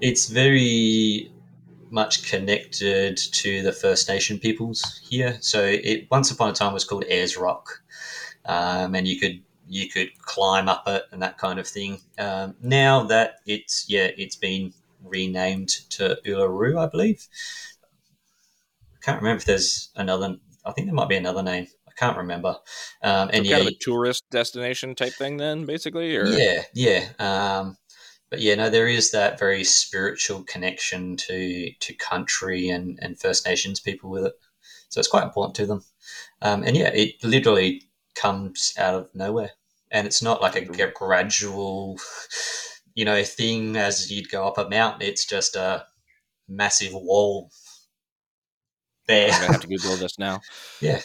it's 0.02 0.28
very 0.28 1.32
much 1.92 2.30
connected 2.30 3.16
to 3.16 3.62
the 3.62 3.72
First 3.72 4.10
Nation 4.10 4.40
peoples 4.40 5.00
here. 5.08 5.38
So 5.40 5.64
it 5.64 6.08
once 6.12 6.32
upon 6.32 6.50
a 6.50 6.54
time 6.54 6.74
was 6.74 6.84
called 6.84 7.06
Ayers 7.08 7.38
Rock, 7.38 7.83
um, 8.46 8.96
and 8.96 9.08
you 9.08 9.20
could 9.20 9.42
you 9.68 9.90
could 9.90 10.10
climb 10.20 10.68
up 10.68 10.84
it 10.88 11.04
and 11.12 11.22
that 11.22 11.38
kind 11.38 11.60
of 11.60 11.68
thing. 11.68 12.00
Um, 12.18 12.56
now 12.62 13.04
that 13.06 13.36
it's 13.46 13.86
yeah, 13.90 14.10
it's 14.18 14.36
been 14.36 14.74
renamed 15.04 15.70
to 15.92 16.18
Uluru, 16.26 16.78
I 16.78 16.88
believe. 16.88 17.28
I 18.96 19.06
can't 19.06 19.22
remember 19.22 19.38
if 19.38 19.46
there's 19.46 19.90
another. 19.96 20.38
I 20.66 20.72
think 20.72 20.88
there 20.88 20.96
might 20.96 21.10
be 21.10 21.18
another 21.18 21.44
name. 21.44 21.68
I 21.88 21.92
can't 21.96 22.18
remember. 22.18 22.56
Um, 23.02 23.30
and 23.34 23.46
So 23.46 23.52
yeah, 23.52 23.58
kind 23.58 23.68
of 23.68 23.74
a 23.74 23.78
tourist 23.80 24.24
destination 24.32 24.96
type 24.96 25.14
thing, 25.14 25.38
then 25.38 25.66
basically, 25.66 26.16
or 26.16 26.26
yeah, 26.26 26.64
yeah. 26.74 27.10
Um, 27.20 27.78
but 28.30 28.40
yeah, 28.40 28.56
no, 28.56 28.70
there 28.70 28.88
is 28.88 29.12
that 29.12 29.38
very 29.38 29.64
spiritual 29.64 30.44
connection 30.44 31.18
to 31.18 31.72
to 31.80 31.94
country 31.94 32.70
and 32.70 32.98
and 33.02 33.20
First 33.20 33.46
Nations 33.46 33.80
people 33.80 34.10
with 34.10 34.26
it. 34.26 34.34
So 34.90 35.00
it's 35.00 35.10
quite 35.10 35.24
important 35.24 35.56
to 35.56 35.66
them. 35.66 35.84
Um, 36.42 36.64
and 36.64 36.76
yeah, 36.78 36.90
it 36.90 37.24
literally 37.24 37.84
comes 38.16 38.74
out 38.78 38.96
of 38.96 39.10
nowhere, 39.14 39.52
and 39.92 40.08
it's 40.08 40.22
not 40.22 40.42
like 40.42 40.56
a 40.56 40.92
gradual, 40.92 42.00
you 42.96 43.06
know, 43.06 43.24
thing 43.24 43.76
as 43.76 44.12
you'd 44.12 44.30
go 44.30 44.48
up 44.48 44.58
a 44.58 44.70
mountain. 44.70 45.02
It's 45.08 45.26
just 45.26 45.56
a 45.56 45.86
massive 46.48 46.94
wall 46.94 47.50
there. 49.08 49.32
I'm 49.32 49.42
gonna 49.42 49.54
have 49.54 49.62
to 49.62 49.68
Google 49.76 49.96
this 49.96 50.18
now. 50.20 50.42
yeah. 50.82 51.02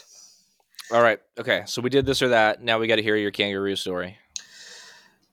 All 0.90 1.02
right. 1.02 1.20
Okay. 1.38 1.64
So 1.66 1.82
we 1.82 1.90
did 1.90 2.06
this 2.06 2.22
or 2.22 2.28
that. 2.28 2.62
Now 2.62 2.78
we 2.78 2.86
got 2.86 2.96
to 2.96 3.02
hear 3.02 3.16
your 3.16 3.30
kangaroo 3.30 3.76
story. 3.76 4.16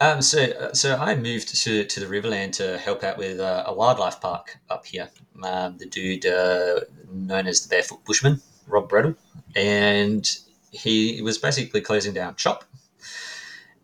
Um, 0.01 0.21
so, 0.21 0.71
so 0.73 0.97
I 0.97 1.15
moved 1.15 1.55
to, 1.63 1.86
to 1.86 1.99
the 1.99 2.05
Riverland 2.05 2.51
to 2.53 2.78
help 2.78 3.03
out 3.03 3.17
with 3.17 3.39
uh, 3.39 3.63
a 3.65 3.73
wildlife 3.73 4.19
park 4.19 4.57
up 4.69 4.86
here. 4.86 5.09
Um, 5.41 5.78
the 5.78 5.86
dude 5.86 6.26
uh, 6.26 6.82
known 7.09 7.47
as 7.47 7.61
the 7.61 7.69
Barefoot 7.69 8.03
Bushman, 8.03 8.41
Rob 8.67 8.89
Bredl, 8.89 9.15
and 9.55 10.38
he 10.76 11.21
was 11.21 11.38
basically 11.38 11.82
closing 11.82 12.13
down 12.13 12.36
shop, 12.36 12.65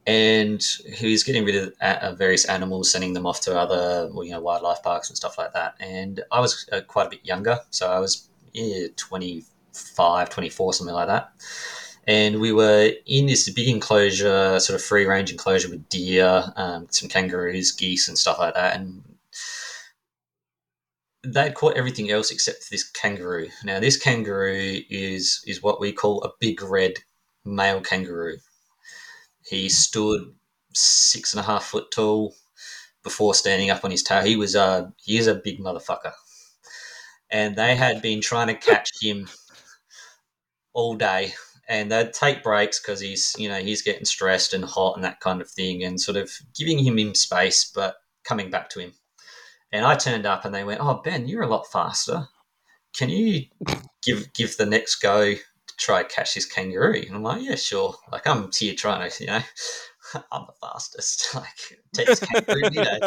and 0.06 0.64
he 0.94 1.12
was 1.12 1.24
getting 1.24 1.46
rid 1.46 1.56
of 1.56 1.74
uh, 1.82 2.14
various 2.16 2.46
animals, 2.46 2.92
sending 2.92 3.14
them 3.14 3.26
off 3.26 3.42
to 3.42 3.58
other 3.58 4.10
you 4.24 4.32
know 4.32 4.42
wildlife 4.42 4.84
parks 4.84 5.10
and 5.10 5.18
stuff 5.18 5.38
like 5.38 5.54
that. 5.54 5.76
And 5.80 6.24
I 6.32 6.40
was 6.40 6.68
uh, 6.72 6.82
quite 6.82 7.08
a 7.08 7.10
bit 7.10 7.26
younger, 7.26 7.60
so 7.70 7.92
I 7.92 8.00
was 8.00 8.30
yeah, 8.54 8.88
25, 8.98 10.30
24, 10.30 10.74
something 10.74 10.94
like 10.94 11.08
that 11.08 11.32
and 12.08 12.40
we 12.42 12.52
were 12.52 12.92
in 13.06 13.28
this 13.28 13.50
big 13.50 13.68
enclosure, 13.68 14.60
sort 14.60 14.80
of 14.80 14.84
free 14.84 15.06
range 15.06 15.32
enclosure 15.32 15.70
with 15.70 15.88
deer, 15.90 16.44
um, 16.56 16.88
some 16.90 17.08
kangaroos, 17.08 17.72
geese, 17.72 18.08
and 18.08 18.18
stuff 18.18 18.40
like 18.40 18.56
that. 18.56 18.76
And 18.76 19.04
they'd 21.24 21.54
caught 21.54 21.78
everything 21.78 22.10
else 22.10 22.32
except 22.32 22.70
this 22.70 22.90
kangaroo. 22.90 23.50
Now, 23.64 23.80
this 23.80 23.98
kangaroo 23.98 24.82
is 24.90 25.44
is 25.46 25.62
what 25.62 25.80
we 25.80 25.92
call 25.92 26.24
a 26.24 26.32
big 26.40 26.62
red 26.62 26.94
male 27.46 27.82
kangaroo. 27.82 28.38
He 29.46 29.70
stood 29.70 30.34
six 30.74 31.34
and 31.34 31.40
a 31.40 31.44
half 31.44 31.66
foot 31.66 31.92
tall 31.92 32.36
before 33.04 33.34
standing 33.34 33.70
up 33.70 33.84
on 33.84 33.92
his 33.92 34.04
tail. 34.04 34.24
He 34.24 34.36
was 34.36 34.56
a 34.56 34.94
he 35.04 35.18
is 35.18 35.28
a 35.28 35.36
big 35.36 35.60
motherfucker, 35.60 36.14
and 37.30 37.56
they 37.56 37.76
had 37.76 38.02
been 38.02 38.22
trying 38.22 38.48
to 38.48 38.56
catch 38.56 38.90
him 39.02 39.30
all 40.74 40.96
day 40.96 41.34
and 41.68 41.92
they'd 41.92 42.14
take 42.14 42.44
breaks 42.44 42.80
because 42.80 43.00
he's 43.00 43.36
you 43.38 43.48
know 43.48 43.60
he's 43.60 43.82
getting 43.82 44.06
stressed 44.06 44.54
and 44.54 44.64
hot 44.64 44.96
and 44.96 45.04
that 45.04 45.20
kind 45.20 45.42
of 45.42 45.50
thing 45.50 45.84
and 45.84 46.00
sort 46.00 46.18
of 46.18 46.32
giving 46.56 46.80
him 46.80 46.98
him 46.98 47.14
space 47.14 47.70
but 47.74 47.96
coming 48.24 48.50
back 48.50 48.70
to 48.70 48.80
him 48.80 48.94
and 49.72 49.86
i 49.86 49.96
turned 49.96 50.26
up 50.26 50.46
and 50.46 50.54
they 50.54 50.64
went 50.64 50.82
oh 50.82 51.02
ben 51.04 51.28
you're 51.28 51.44
a 51.44 51.48
lot 51.48 51.66
faster. 51.72 52.28
Can 52.94 53.10
you 53.10 53.46
give 54.04 54.34
give 54.34 54.58
the 54.58 54.66
next 54.66 54.96
go 54.96 55.34
to 55.34 55.40
try 55.78 56.04
catch 56.04 56.36
this 56.36 56.46
kangaroo? 56.46 57.02
And 57.08 57.16
i'm 57.16 57.24
like 57.24 57.42
yeah 57.44 57.56
sure. 57.56 57.96
Like 58.12 58.28
i'm 58.28 58.50
here 58.52 58.74
trying 58.76 59.10
to 59.10 59.24
you 59.24 59.28
know 59.28 59.42
i'm 60.32 60.46
the 60.48 60.54
fastest. 60.62 61.30
Like 61.36 61.80
take 61.94 62.08
this 62.08 62.20
kangaroo 62.20 62.70
you 62.72 62.84
know 62.84 63.00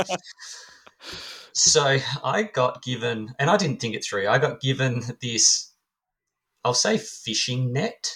so 1.53 1.99
i 2.25 2.43
got 2.43 2.83
given 2.83 3.35
and 3.39 3.49
i 3.51 3.57
didn't 3.57 3.81
think 3.81 3.95
it 3.95 4.05
through 4.05 4.27
i 4.27 4.39
got 4.39 4.61
given 4.61 5.03
this 5.21 5.73
i'll 6.65 6.75
say 6.75 6.99
fishing 6.99 7.73
net. 7.73 8.11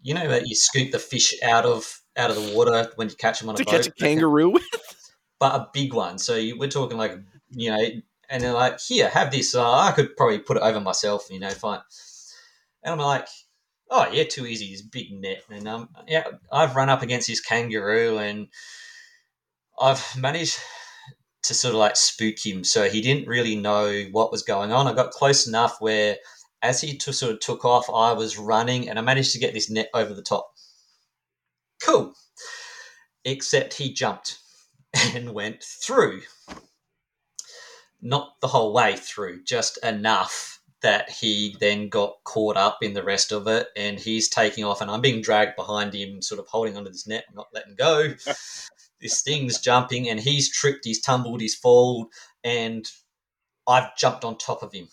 You 0.00 0.14
know 0.14 0.26
that 0.28 0.48
you 0.48 0.56
scoop 0.56 0.90
the 0.90 0.98
fish 0.98 1.32
out 1.44 1.64
of 1.64 2.00
out 2.16 2.30
of 2.30 2.36
the 2.36 2.54
water 2.56 2.90
when 2.96 3.08
you 3.08 3.14
catch 3.14 3.38
them 3.40 3.48
on 3.50 3.54
a 3.54 3.58
To 3.58 3.64
boat, 3.64 3.70
catch 3.72 3.86
a 3.86 3.92
kangaroo 3.92 4.50
with? 4.50 4.64
but 5.38 5.54
a 5.54 5.68
big 5.72 5.92
one. 5.94 6.18
So 6.18 6.34
you, 6.36 6.58
we're 6.58 6.68
talking 6.68 6.96
like 6.98 7.16
you 7.52 7.70
know, 7.70 7.84
and 8.28 8.42
they're 8.42 8.52
like, 8.52 8.80
"Here, 8.80 9.08
have 9.08 9.30
this." 9.30 9.54
Uh, 9.54 9.70
I 9.70 9.92
could 9.92 10.16
probably 10.16 10.38
put 10.38 10.56
it 10.56 10.62
over 10.62 10.80
myself, 10.80 11.26
you 11.30 11.40
know, 11.40 11.50
fine. 11.50 11.80
And 12.82 12.92
I'm 12.92 12.98
like, 12.98 13.28
"Oh 13.90 14.08
yeah, 14.10 14.24
too 14.24 14.46
easy. 14.46 14.70
This 14.72 14.82
big 14.82 15.12
net." 15.12 15.44
And 15.50 15.68
um, 15.68 15.88
yeah, 16.08 16.24
I've 16.50 16.76
run 16.76 16.88
up 16.88 17.02
against 17.02 17.28
this 17.28 17.40
kangaroo, 17.40 18.18
and 18.18 18.48
I've 19.80 20.04
managed 20.16 20.58
to 21.44 21.54
sort 21.54 21.74
of 21.74 21.80
like 21.80 21.96
spook 21.96 22.44
him, 22.44 22.64
so 22.64 22.88
he 22.88 23.00
didn't 23.00 23.28
really 23.28 23.56
know 23.56 24.04
what 24.12 24.32
was 24.32 24.42
going 24.42 24.72
on. 24.72 24.86
I 24.86 24.94
got 24.94 25.10
close 25.10 25.46
enough 25.46 25.76
where 25.80 26.16
as 26.62 26.80
he 26.80 26.96
t- 26.96 27.12
sort 27.12 27.32
of 27.32 27.40
took 27.40 27.64
off, 27.64 27.90
I 27.90 28.12
was 28.12 28.38
running 28.38 28.88
and 28.88 28.98
I 28.98 29.02
managed 29.02 29.32
to 29.32 29.40
get 29.40 29.52
this 29.52 29.68
net 29.68 29.90
over 29.92 30.14
the 30.14 30.22
top. 30.22 30.52
Cool. 31.82 32.14
Except 33.24 33.74
he 33.74 33.92
jumped 33.92 34.38
and 35.14 35.34
went 35.34 35.62
through. 35.62 36.22
Not 38.02 38.40
the 38.40 38.48
whole 38.48 38.72
way 38.72 38.96
through, 38.96 39.44
just 39.44 39.78
enough 39.84 40.60
that 40.82 41.08
he 41.08 41.56
then 41.60 41.88
got 41.88 42.16
caught 42.24 42.56
up 42.56 42.78
in 42.82 42.92
the 42.92 43.04
rest 43.04 43.30
of 43.30 43.46
it 43.46 43.68
and 43.76 44.00
he's 44.00 44.28
taking 44.28 44.64
off 44.64 44.80
and 44.80 44.90
I'm 44.90 45.00
being 45.00 45.22
dragged 45.22 45.54
behind 45.56 45.94
him, 45.94 46.20
sort 46.20 46.40
of 46.40 46.48
holding 46.48 46.76
onto 46.76 46.90
this 46.90 47.06
net, 47.06 47.24
not 47.32 47.46
letting 47.54 47.76
go. 47.76 48.08
this 49.00 49.22
thing's 49.22 49.60
jumping 49.60 50.08
and 50.08 50.18
he's 50.18 50.50
tripped, 50.50 50.84
he's 50.84 51.00
tumbled, 51.00 51.40
he's 51.40 51.54
fallen, 51.54 52.08
and 52.42 52.90
I've 53.66 53.96
jumped 53.96 54.24
on 54.24 54.38
top 54.38 54.62
of 54.62 54.72
him. 54.72 54.88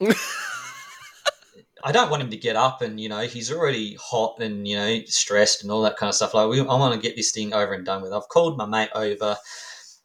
I 1.84 1.92
don't 1.92 2.10
want 2.10 2.22
him 2.22 2.30
to 2.30 2.36
get 2.36 2.56
up 2.56 2.82
and 2.82 2.98
you 2.98 3.08
know 3.08 3.20
he's 3.20 3.52
already 3.52 3.96
hot 4.00 4.40
and 4.40 4.66
you 4.66 4.76
know 4.76 5.00
stressed 5.06 5.62
and 5.62 5.70
all 5.70 5.82
that 5.82 5.96
kind 5.96 6.08
of 6.08 6.14
stuff. 6.14 6.34
Like 6.34 6.48
we, 6.48 6.60
I 6.60 6.64
want 6.64 6.94
to 6.94 7.00
get 7.00 7.16
this 7.16 7.32
thing 7.32 7.52
over 7.52 7.74
and 7.74 7.84
done 7.84 8.02
with. 8.02 8.12
I've 8.12 8.28
called 8.28 8.56
my 8.56 8.66
mate 8.66 8.90
over, 8.94 9.36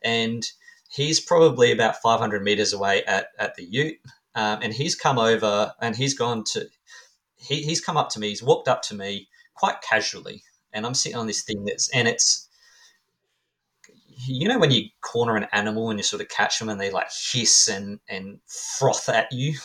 and 0.03 0.43
he's 0.91 1.19
probably 1.19 1.71
about 1.71 2.01
500 2.01 2.43
meters 2.43 2.73
away 2.73 3.03
at 3.05 3.27
at 3.39 3.55
the 3.55 3.63
Ute, 3.63 3.97
um, 4.35 4.59
and 4.61 4.73
he's 4.73 4.95
come 4.95 5.17
over 5.17 5.73
and 5.81 5.95
he's 5.95 6.13
gone 6.13 6.43
to 6.53 6.67
he, 7.35 7.63
he's 7.63 7.81
come 7.81 7.97
up 7.97 8.09
to 8.09 8.19
me. 8.19 8.29
He's 8.29 8.43
walked 8.43 8.67
up 8.67 8.81
to 8.83 8.95
me 8.95 9.27
quite 9.55 9.81
casually, 9.81 10.43
and 10.73 10.85
I'm 10.85 10.93
sitting 10.93 11.17
on 11.17 11.27
this 11.27 11.43
thing 11.43 11.65
that's 11.65 11.89
and 11.89 12.07
it's 12.07 12.47
you 14.23 14.47
know 14.47 14.59
when 14.59 14.69
you 14.71 14.83
corner 15.01 15.35
an 15.35 15.47
animal 15.51 15.89
and 15.89 15.97
you 15.97 16.03
sort 16.03 16.21
of 16.21 16.29
catch 16.29 16.59
them 16.59 16.69
and 16.69 16.79
they 16.79 16.91
like 16.91 17.09
hiss 17.11 17.67
and 17.67 17.99
and 18.07 18.39
froth 18.77 19.09
at 19.09 19.31
you? 19.31 19.57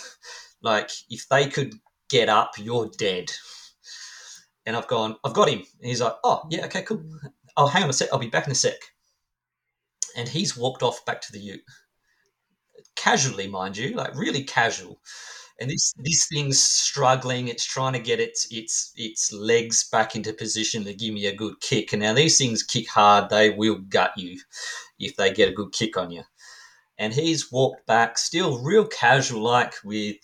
Like 0.63 0.91
if 1.11 1.29
they 1.29 1.47
could 1.49 1.75
get 2.09 2.29
up 2.29 2.53
you're 2.59 2.91
dead. 2.99 3.31
And 4.65 4.75
i've 4.75 4.89
gone 4.89 5.17
i've 5.23 5.35
got 5.35 5.51
him. 5.51 5.59
And 5.59 5.89
he's 5.91 6.01
like 6.01 6.15
oh 6.25 6.43
yeah 6.51 6.65
okay 6.65 6.83
cool. 6.83 7.05
Oh 7.57 7.67
hang 7.67 7.85
on 7.85 7.91
a 7.91 7.93
sec. 7.93 8.09
I'll 8.11 8.19
be 8.19 8.27
back 8.29 8.47
in 8.47 8.53
a 8.53 8.55
sec 8.55 8.75
and 10.17 10.29
he's 10.29 10.57
walked 10.57 10.83
off 10.83 11.05
back 11.05 11.21
to 11.21 11.33
the 11.33 11.41
ute 11.41 11.63
casually 12.97 13.47
mind 13.47 13.77
you 13.77 13.95
like 13.95 14.15
really 14.17 14.43
casual 14.43 14.99
and 15.59 15.71
this 15.71 15.95
this 15.99 16.27
thing's 16.29 16.59
struggling. 16.59 17.49
It's 17.49 17.65
trying 17.65 17.95
to 17.95 17.99
get 17.99 18.21
its 18.21 18.47
its 18.51 18.93
its 18.97 19.33
legs 19.33 19.89
back 19.89 20.15
into 20.15 20.33
position 20.33 20.85
to 20.85 20.95
give 20.95 21.15
me 21.15 21.27
a 21.27 21.35
good 21.35 21.61
kick. 21.61 21.93
And 21.93 22.03
now 22.03 22.13
these 22.13 22.39
things 22.39 22.63
kick 22.63 22.89
hard; 22.89 23.31
they 23.31 23.51
will 23.51 23.79
gut 23.89 24.13
you 24.17 24.39
if 24.99 25.17
they 25.17 25.33
get 25.33 25.49
a 25.49 25.55
good 25.55 25.73
kick 25.73 25.97
on 25.97 26.11
you. 26.11 26.23
And 26.99 27.13
he's 27.13 27.53
walked 27.53 27.87
back, 27.87 28.19
still 28.19 28.63
real 28.63 28.87
casual, 28.87 29.43
like 29.43 29.75
with 29.85 30.17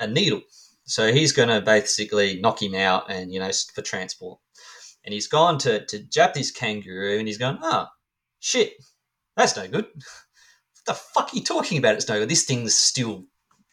a 0.00 0.06
needle. 0.06 0.42
So 0.84 1.12
he's 1.12 1.32
going 1.32 1.48
to 1.48 1.60
basically 1.60 2.40
knock 2.40 2.62
him 2.62 2.74
out, 2.74 3.10
and 3.10 3.32
you 3.32 3.40
know, 3.40 3.50
for 3.74 3.82
transport. 3.82 4.40
And 5.04 5.12
he's 5.12 5.28
gone 5.28 5.58
to 5.58 5.84
to 5.86 6.00
jab 6.00 6.34
this 6.34 6.50
kangaroo, 6.50 7.18
and 7.18 7.28
he's 7.28 7.38
gone, 7.38 7.58
oh 7.62 7.86
shit, 8.40 8.72
that's 9.36 9.56
no 9.56 9.66
good. 9.68 9.86
What 9.86 10.86
the 10.86 10.94
fuck 10.94 11.32
are 11.32 11.36
you 11.36 11.42
talking 11.42 11.78
about? 11.78 11.94
It's 11.94 12.08
no 12.08 12.18
good. 12.18 12.28
This 12.28 12.44
thing's 12.44 12.76
still 12.76 13.24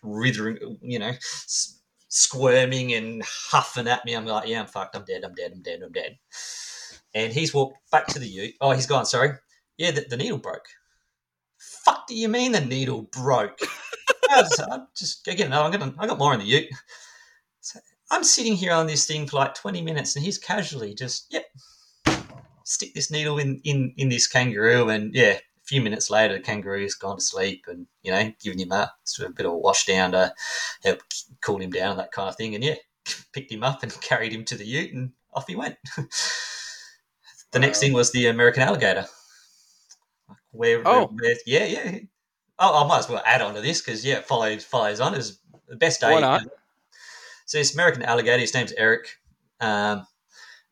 writhing, 0.03 0.77
you 0.81 0.99
know, 0.99 1.09
s- 1.09 1.81
squirming 2.07 2.93
and 2.93 3.23
huffing 3.23 3.87
at 3.87 4.05
me. 4.05 4.15
I'm 4.15 4.25
like, 4.25 4.47
yeah, 4.47 4.61
I'm 4.61 4.67
fucked. 4.67 4.95
I'm 4.95 5.05
dead. 5.05 5.23
I'm 5.23 5.33
dead. 5.33 5.51
I'm 5.53 5.61
dead. 5.61 5.81
I'm 5.83 5.91
dead. 5.91 6.17
And 7.13 7.33
he's 7.33 7.53
walked 7.53 7.77
back 7.91 8.07
to 8.07 8.19
the 8.19 8.27
ute. 8.27 8.55
Oh, 8.61 8.71
he's 8.71 8.85
gone. 8.85 9.05
Sorry. 9.05 9.31
Yeah, 9.77 9.91
the, 9.91 10.05
the 10.09 10.17
needle 10.17 10.37
broke. 10.37 10.67
Fuck 11.57 12.07
do 12.07 12.15
you 12.15 12.29
mean 12.29 12.51
the 12.51 12.61
needle 12.61 13.03
broke? 13.11 13.59
I 14.29 14.41
was, 14.41 14.59
I'm 14.71 14.87
just 14.95 15.27
again. 15.27 15.49
No, 15.49 15.63
I'm 15.63 15.71
gonna. 15.71 15.93
I 15.97 16.07
got 16.07 16.19
more 16.19 16.33
in 16.33 16.39
the 16.39 16.45
ute. 16.45 16.67
So 17.61 17.79
I'm 18.11 18.23
sitting 18.23 18.53
here 18.55 18.73
on 18.73 18.87
this 18.87 19.05
thing 19.05 19.27
for 19.27 19.37
like 19.37 19.55
20 19.55 19.81
minutes, 19.81 20.15
and 20.15 20.23
he's 20.23 20.37
casually 20.37 20.93
just, 20.93 21.27
yep, 21.31 21.45
stick 22.63 22.93
this 22.93 23.11
needle 23.11 23.39
in 23.39 23.59
in 23.63 23.93
in 23.97 24.09
this 24.09 24.27
kangaroo, 24.27 24.89
and 24.89 25.13
yeah, 25.13 25.39
few 25.69 25.81
minutes 25.81 26.09
later, 26.09 26.33
the 26.33 26.39
kangaroo's 26.39 26.95
gone 26.95 27.17
to 27.17 27.21
sleep, 27.23 27.65
and 27.67 27.85
you 28.01 28.11
know, 28.11 28.33
giving 28.41 28.59
him 28.59 28.71
a 28.71 28.91
sort 29.03 29.27
of 29.27 29.33
a 29.33 29.35
bit 29.35 29.45
of 29.45 29.53
a 29.53 29.57
wash 29.57 29.85
down 29.85 30.11
to 30.13 30.33
help 30.83 31.01
cool 31.41 31.61
him 31.61 31.69
down, 31.69 31.97
that 31.97 32.11
kind 32.11 32.27
of 32.27 32.35
thing, 32.35 32.55
and 32.55 32.63
yeah, 32.63 32.75
picked 33.33 33.51
him 33.51 33.63
up 33.63 33.83
and 33.83 34.01
carried 34.01 34.33
him 34.33 34.43
to 34.45 34.55
the 34.55 34.65
ute, 34.65 34.93
and 34.93 35.11
off 35.31 35.45
he 35.47 35.55
went. 35.55 35.77
the 37.51 37.59
next 37.59 37.79
thing 37.79 37.93
was 37.93 38.11
the 38.11 38.25
American 38.27 38.63
alligator. 38.63 39.05
Where, 40.51 40.81
Oh. 40.85 41.05
where 41.05 41.35
yeah, 41.45 41.65
yeah. 41.65 41.99
Oh, 42.57 42.83
I 42.83 42.87
might 42.87 42.99
as 42.99 43.09
well 43.09 43.21
add 43.23 43.43
on 43.43 43.53
to 43.53 43.61
this 43.61 43.79
because 43.79 44.03
yeah, 44.03 44.15
it 44.17 44.25
follows 44.25 44.65
follows 44.65 44.99
on 44.99 45.13
as 45.13 45.37
the 45.67 45.75
best 45.75 46.01
day. 46.01 46.11
Why 46.11 46.19
not? 46.19 46.41
So 47.45 47.59
this 47.59 47.75
American 47.75 48.01
alligator, 48.01 48.39
his 48.39 48.53
name's 48.55 48.73
Eric. 48.73 49.19
Um, 49.61 50.07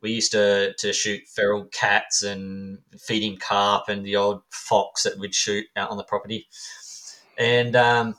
we 0.01 0.11
used 0.11 0.31
to 0.31 0.73
to 0.77 0.93
shoot 0.93 1.21
feral 1.27 1.65
cats 1.65 2.23
and 2.23 2.79
feed 2.99 3.23
him 3.23 3.37
carp 3.37 3.89
and 3.89 4.05
the 4.05 4.15
old 4.15 4.41
fox 4.49 5.03
that 5.03 5.17
we'd 5.17 5.33
shoot 5.33 5.65
out 5.75 5.89
on 5.89 5.97
the 5.97 6.03
property. 6.03 6.47
And 7.37 7.75
um, 7.75 8.15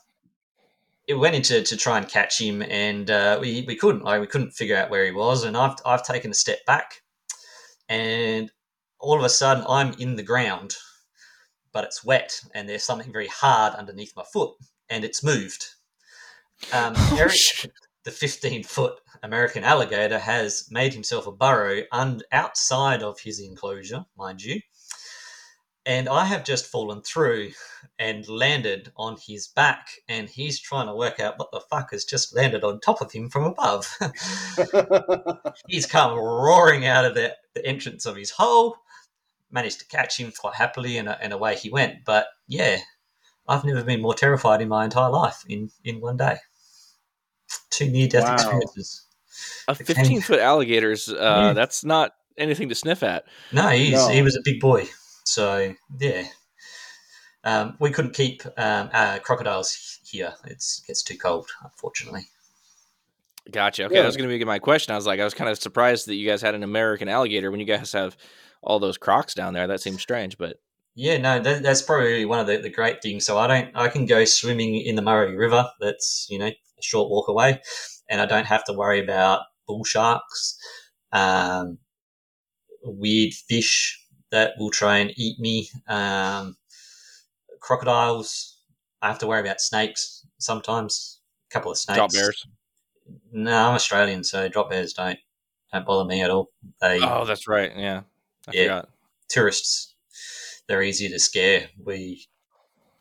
it 1.06 1.14
went 1.14 1.34
into 1.34 1.62
to 1.62 1.76
try 1.76 1.98
and 1.98 2.06
catch 2.06 2.40
him, 2.40 2.62
and 2.62 3.10
uh, 3.10 3.38
we 3.40 3.64
we 3.66 3.74
couldn't. 3.74 4.04
Like 4.04 4.20
we 4.20 4.26
couldn't 4.26 4.52
figure 4.52 4.76
out 4.76 4.90
where 4.90 5.04
he 5.04 5.12
was. 5.12 5.44
And 5.44 5.56
I've 5.56 5.76
I've 5.84 6.04
taken 6.04 6.30
a 6.30 6.34
step 6.34 6.64
back, 6.66 7.02
and 7.88 8.50
all 9.00 9.18
of 9.18 9.24
a 9.24 9.28
sudden 9.28 9.64
I'm 9.68 9.94
in 9.94 10.16
the 10.16 10.22
ground, 10.22 10.76
but 11.72 11.84
it's 11.84 12.04
wet, 12.04 12.38
and 12.54 12.68
there's 12.68 12.84
something 12.84 13.10
very 13.10 13.28
hard 13.28 13.74
underneath 13.74 14.12
my 14.16 14.24
foot, 14.32 14.54
and 14.90 15.04
it's 15.04 15.24
moved. 15.24 15.66
Um, 16.72 16.94
Eric, 17.12 17.32
the 18.08 18.14
15 18.14 18.64
foot 18.64 18.94
American 19.22 19.64
alligator 19.64 20.18
has 20.18 20.66
made 20.70 20.94
himself 20.94 21.26
a 21.26 21.32
burrow 21.32 21.82
un- 21.92 22.22
outside 22.32 23.02
of 23.02 23.20
his 23.20 23.38
enclosure, 23.38 24.06
mind 24.16 24.42
you. 24.42 24.62
And 25.84 26.08
I 26.08 26.24
have 26.24 26.42
just 26.42 26.64
fallen 26.64 27.02
through 27.02 27.50
and 27.98 28.26
landed 28.26 28.92
on 28.96 29.18
his 29.22 29.48
back, 29.48 29.90
and 30.08 30.26
he's 30.26 30.58
trying 30.58 30.86
to 30.86 30.94
work 30.94 31.20
out 31.20 31.38
what 31.38 31.50
the 31.52 31.60
fuck 31.60 31.90
has 31.90 32.06
just 32.06 32.34
landed 32.34 32.64
on 32.64 32.80
top 32.80 33.02
of 33.02 33.12
him 33.12 33.28
from 33.28 33.44
above. 33.44 33.94
he's 35.68 35.84
come 35.84 36.18
roaring 36.18 36.86
out 36.86 37.04
of 37.04 37.14
the, 37.14 37.36
the 37.54 37.66
entrance 37.66 38.06
of 38.06 38.16
his 38.16 38.30
hole, 38.30 38.74
managed 39.50 39.80
to 39.80 39.86
catch 39.86 40.18
him 40.18 40.32
quite 40.38 40.54
happily, 40.54 40.96
and, 40.96 41.10
and 41.10 41.34
away 41.34 41.56
he 41.56 41.68
went. 41.68 42.06
But 42.06 42.28
yeah, 42.46 42.78
I've 43.46 43.64
never 43.64 43.84
been 43.84 44.00
more 44.00 44.14
terrified 44.14 44.62
in 44.62 44.68
my 44.68 44.84
entire 44.84 45.10
life 45.10 45.44
in, 45.46 45.70
in 45.84 46.00
one 46.00 46.16
day. 46.16 46.38
Two 47.70 47.88
near 47.90 48.08
death 48.08 48.24
Wow. 48.24 48.34
experiences. 48.34 49.04
A 49.68 49.74
15 49.74 50.20
foot 50.20 50.40
alligator's 50.40 51.08
uh, 51.08 51.14
Yeah. 51.14 51.52
that's 51.52 51.84
not 51.84 52.12
anything 52.36 52.68
to 52.68 52.74
sniff 52.74 53.02
at. 53.02 53.24
No, 53.52 53.68
he's, 53.68 53.92
No. 53.92 54.08
he 54.08 54.22
was 54.22 54.36
a 54.36 54.40
big 54.44 54.60
boy. 54.60 54.88
So, 55.24 55.74
yeah. 56.00 56.24
Um, 57.44 57.76
we 57.78 57.90
couldn't 57.90 58.14
keep 58.14 58.42
um, 58.56 58.90
uh, 58.92 59.18
crocodiles 59.20 60.00
here. 60.04 60.34
It's, 60.46 60.80
it 60.82 60.86
gets 60.88 61.02
too 61.02 61.16
cold, 61.16 61.48
unfortunately. 61.62 62.26
Gotcha. 63.50 63.84
Okay, 63.84 63.94
Yeah. 63.94 64.02
that 64.02 64.06
was 64.06 64.16
going 64.16 64.28
to 64.28 64.36
be 64.38 64.44
my 64.44 64.58
question. 64.58 64.92
I 64.92 64.96
was 64.96 65.06
like, 65.06 65.20
I 65.20 65.24
was 65.24 65.34
kind 65.34 65.48
of 65.50 65.58
surprised 65.58 66.06
that 66.08 66.14
you 66.16 66.28
guys 66.28 66.42
had 66.42 66.54
an 66.54 66.62
American 66.62 67.08
alligator 67.08 67.50
when 67.50 67.60
you 67.60 67.66
guys 67.66 67.92
have 67.92 68.16
all 68.62 68.78
those 68.78 68.98
crocs 68.98 69.34
down 69.34 69.54
there. 69.54 69.66
That 69.66 69.80
seems 69.80 70.02
strange, 70.02 70.36
but 70.36 70.60
Yeah, 70.94 71.16
no, 71.18 71.38
that, 71.40 71.62
that's 71.62 71.80
probably 71.80 72.24
one 72.24 72.40
of 72.40 72.46
the, 72.46 72.58
the 72.58 72.70
great 72.70 73.00
things. 73.02 73.24
So 73.24 73.38
I 73.38 73.46
don't, 73.46 73.70
I 73.76 73.88
can 73.88 74.04
go 74.04 74.24
swimming 74.24 74.74
in 74.76 74.96
the 74.96 75.02
Murray 75.02 75.34
River. 75.36 75.70
That's 75.80 76.26
you 76.28 76.38
know 76.38 76.50
a 76.78 76.82
short 76.82 77.10
walk 77.10 77.28
away, 77.28 77.60
and 78.08 78.20
I 78.20 78.26
don't 78.26 78.46
have 78.46 78.64
to 78.64 78.72
worry 78.72 79.00
about 79.00 79.42
bull 79.66 79.84
sharks, 79.84 80.56
um, 81.12 81.78
weird 82.82 83.32
fish 83.34 84.00
that 84.30 84.52
will 84.58 84.70
try 84.70 84.98
and 84.98 85.12
eat 85.16 85.38
me, 85.40 85.68
um, 85.88 86.56
crocodiles. 87.60 88.60
I 89.02 89.08
have 89.08 89.18
to 89.20 89.26
worry 89.26 89.40
about 89.40 89.60
snakes 89.60 90.26
sometimes. 90.38 91.20
A 91.50 91.54
couple 91.54 91.70
of 91.70 91.78
snakes. 91.78 91.96
drop 91.96 92.12
bears. 92.12 92.46
No, 93.32 93.68
I'm 93.68 93.74
Australian, 93.74 94.24
so 94.24 94.48
drop 94.48 94.70
bears 94.70 94.92
don't 94.92 95.18
don't 95.72 95.86
bother 95.86 96.04
me 96.08 96.22
at 96.22 96.30
all. 96.30 96.48
They 96.80 96.98
Oh, 97.02 97.24
that's 97.24 97.46
right. 97.48 97.72
Yeah, 97.76 98.02
I 98.48 98.52
Yeah. 98.52 98.62
forgot. 98.64 98.88
tourists 99.28 99.94
they're 100.66 100.82
easy 100.82 101.08
to 101.08 101.18
scare 101.18 101.68
we 101.84 102.26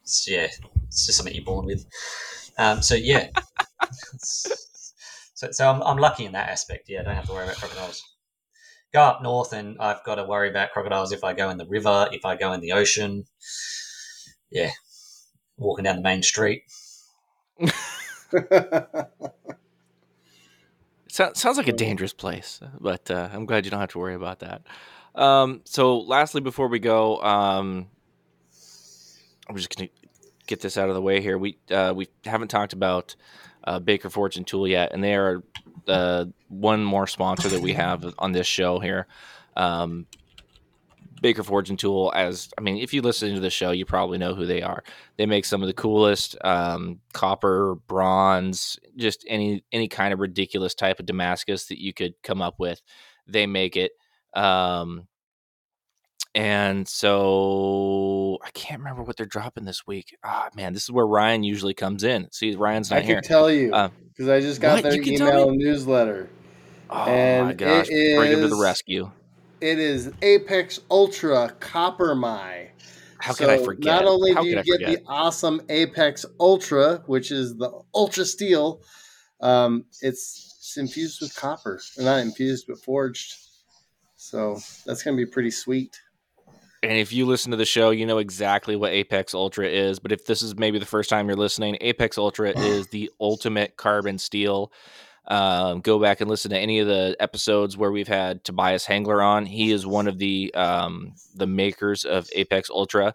it's, 0.02 0.28
yeah 0.30 0.48
it's 0.86 1.06
just 1.06 1.18
something 1.18 1.34
you're 1.36 1.44
born 1.44 1.66
with 1.66 1.86
um, 2.58 2.82
so 2.82 2.96
yeah 2.96 3.28
so, 4.18 5.52
so 5.52 5.70
I'm, 5.70 5.82
I'm 5.84 5.98
lucky 5.98 6.26
in 6.26 6.34
that 6.34 6.50
aspect 6.50 6.90
yeah 6.90 7.02
i 7.02 7.04
don't 7.04 7.16
have 7.16 7.28
to 7.28 7.34
worry 7.34 7.46
about 7.46 7.58
crocodiles 7.58 8.04
go 8.94 9.02
up 9.02 9.22
north 9.22 9.54
and 9.54 9.78
i've 9.80 10.04
got 10.04 10.16
to 10.16 10.24
worry 10.24 10.50
about 10.50 10.72
crocodiles 10.72 11.12
if 11.12 11.24
i 11.24 11.34
go 11.34 11.50
in 11.50 11.58
the 11.58 11.68
river 11.68 12.10
if 12.12 12.26
i 12.26 12.36
go 12.36 12.54
in 12.54 12.62
the 12.62 12.72
ocean 12.72 13.26
yeah 14.52 14.72
walking 15.58 15.84
down 15.84 15.96
the 15.96 16.02
main 16.02 16.24
street 16.24 16.64
So, 21.10 21.32
sounds 21.34 21.58
like 21.58 21.68
a 21.68 21.74
dangerous 21.74 22.14
place, 22.14 22.60
but 22.80 23.10
uh, 23.10 23.30
I'm 23.34 23.48
glad 23.48 23.66
you 23.66 23.72
don't 23.72 23.80
have 23.80 23.90
to 23.94 23.98
worry 23.98 24.14
about 24.14 24.40
that. 24.42 24.62
Um, 25.16 25.62
so, 25.64 25.98
lastly, 26.00 26.42
before 26.42 26.68
we 26.68 26.78
go, 26.78 27.20
um, 27.22 27.88
I'm 29.50 29.56
just 29.56 29.76
going 29.76 29.88
to 29.88 30.08
get 30.46 30.62
this 30.62 30.78
out 30.78 30.90
of 30.90 30.96
the 30.96 31.02
way 31.02 31.22
here. 31.22 31.40
We 31.40 31.58
uh, 31.72 31.94
we 31.96 32.08
haven't 32.26 32.50
talked 32.50 32.74
about 32.74 33.16
uh, 33.68 33.80
Baker 33.80 34.10
Forge 34.10 34.38
and 34.38 34.48
Tool 34.48 34.68
yet, 34.68 34.94
and 34.94 35.04
they 35.04 35.14
are 35.14 35.44
uh, 35.88 36.26
one 36.48 36.84
more 36.84 37.06
sponsor 37.06 37.50
that 37.50 37.62
we 37.62 37.74
have 37.74 38.14
on 38.18 38.32
this 38.32 38.48
show 38.48 38.80
here. 38.80 39.08
Um, 39.58 40.08
Baker 41.22 41.44
Forge 41.44 41.70
and 41.70 41.78
Tool, 41.78 42.14
as 42.16 42.50
I 42.58 42.62
mean, 42.62 42.78
if 42.78 42.94
you 42.94 43.02
listen 43.02 43.34
to 43.34 43.42
the 43.42 43.50
show, 43.50 43.72
you 43.72 43.86
probably 43.86 44.18
know 44.18 44.36
who 44.36 44.46
they 44.46 44.62
are. 44.62 44.84
They 45.18 45.26
make 45.26 45.44
some 45.46 45.62
of 45.62 45.68
the 45.68 45.74
coolest 45.74 46.38
um, 46.46 47.02
copper, 47.14 47.76
bronze, 47.88 48.80
just 48.96 49.26
any 49.28 49.64
any 49.74 49.90
kind 49.90 50.14
of 50.14 50.20
ridiculous 50.20 50.74
type 50.74 51.00
of 51.00 51.06
Damascus 51.06 51.66
that 51.66 51.82
you 51.82 51.94
could 51.94 52.14
come 52.24 52.42
up 52.42 52.60
with. 52.60 52.82
They 53.28 53.48
make 53.48 53.76
it. 53.76 53.92
Um, 54.34 55.08
and 56.38 56.88
so 56.88 58.38
I 58.44 58.52
can't 58.52 58.80
remember 58.80 59.02
what 59.02 59.18
they're 59.18 59.26
dropping 59.26 59.66
this 59.66 59.88
week. 59.88 60.16
Ah, 60.24 60.50
man, 60.56 60.74
this 60.74 60.84
is 60.84 60.92
where 60.92 61.08
Ryan 61.08 61.44
usually 61.44 61.74
comes 61.74 62.04
in. 62.04 62.32
See, 62.32 62.56
Ryan's 62.56 62.92
I 62.92 62.98
not 62.98 63.06
here. 63.06 63.16
can 63.16 63.24
tell 63.24 63.52
you 63.52 63.74
Uh, 63.74 63.90
because 64.10 64.30
I 64.30 64.40
just 64.40 64.62
got 64.62 64.76
what? 64.76 64.84
their 64.84 65.02
can 65.02 65.14
email 65.14 65.52
newsletter. 65.52 66.30
Oh 66.90 67.06
my 67.06 67.12
and 67.12 67.58
gosh, 67.58 67.88
it 67.90 68.18
bring 68.18 68.32
him 68.32 68.42
to 68.42 68.48
the 68.50 68.56
rescue. 68.56 69.12
It 69.62 69.80
is 69.80 70.12
Apex 70.22 70.80
Ultra 70.92 71.56
Copper 71.60 72.14
My. 72.14 72.70
How 73.20 73.34
could 73.34 73.50
I 73.50 73.58
So 73.58 73.66
forget? 73.66 73.86
Not 73.86 74.06
only 74.06 74.34
How 74.34 74.44
do 74.44 74.48
you 74.48 74.62
get 74.64 74.86
the 74.86 75.00
awesome 75.08 75.60
Apex 75.70 76.24
Ultra, 76.40 77.02
which 77.08 77.32
is 77.32 77.58
the 77.58 77.72
Ultra 77.96 78.26
Steel, 78.26 78.82
um, 79.42 79.86
it's, 80.02 80.56
it's 80.60 80.78
infused 80.78 81.22
with 81.22 81.36
copper. 81.36 81.82
Not 81.98 82.20
infused, 82.20 82.66
but 82.68 82.78
forged. 82.78 83.38
So 84.18 84.60
that's 84.86 85.02
going 85.02 85.18
to 85.18 85.26
be 85.26 85.30
pretty 85.30 85.52
sweet. 85.52 86.00
And 86.84 86.94
if 86.94 87.12
you 87.12 87.26
listen 87.26 87.52
to 87.52 87.58
the 87.58 87.66
show, 87.66 87.90
you 87.90 88.06
know 88.06 88.20
exactly 88.20 88.76
what 88.76 88.92
Apex 88.92 89.34
Ultra 89.34 89.68
is. 89.68 90.00
But 90.00 90.12
if 90.12 90.26
this 90.26 90.42
is 90.42 90.56
maybe 90.58 90.80
the 90.80 90.86
first 90.86 91.10
time 91.10 91.28
you're 91.28 91.36
listening, 91.36 91.78
Apex 91.82 92.18
Ultra 92.18 92.50
is 92.58 92.88
the 92.88 93.12
ultimate 93.20 93.78
carbon 93.78 94.18
steel. 94.18 94.72
Um, 95.28 95.82
go 95.82 96.00
back 96.00 96.22
and 96.22 96.30
listen 96.30 96.52
to 96.52 96.58
any 96.58 96.80
of 96.80 96.88
the 96.88 97.16
episodes 97.20 97.76
where 97.76 97.92
we've 97.92 98.08
had 98.08 98.44
Tobias 98.44 98.86
Hangler 98.86 99.22
on. 99.22 99.46
He 99.46 99.72
is 99.72 99.86
one 99.86 100.08
of 100.08 100.20
the 100.20 100.54
um, 100.54 101.14
the 101.36 101.48
makers 101.48 102.06
of 102.06 102.30
Apex 102.36 102.70
Ultra. 102.70 103.14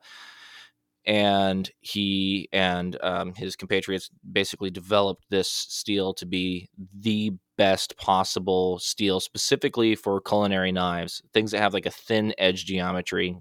and 1.04 1.70
he 1.80 2.48
and 2.52 2.96
um, 3.02 3.34
his 3.34 3.56
compatriots 3.56 4.10
basically 4.30 4.70
developed 4.70 5.24
this 5.30 5.48
steel 5.48 6.14
to 6.14 6.26
be 6.26 6.68
the 6.94 7.32
best 7.56 7.96
possible 7.96 8.78
steel 8.78 9.20
specifically 9.20 9.94
for 9.94 10.20
culinary 10.20 10.72
knives 10.72 11.22
things 11.32 11.50
that 11.50 11.58
have 11.60 11.74
like 11.74 11.86
a 11.86 11.90
thin 11.90 12.34
edge 12.38 12.64
geometry 12.64 13.36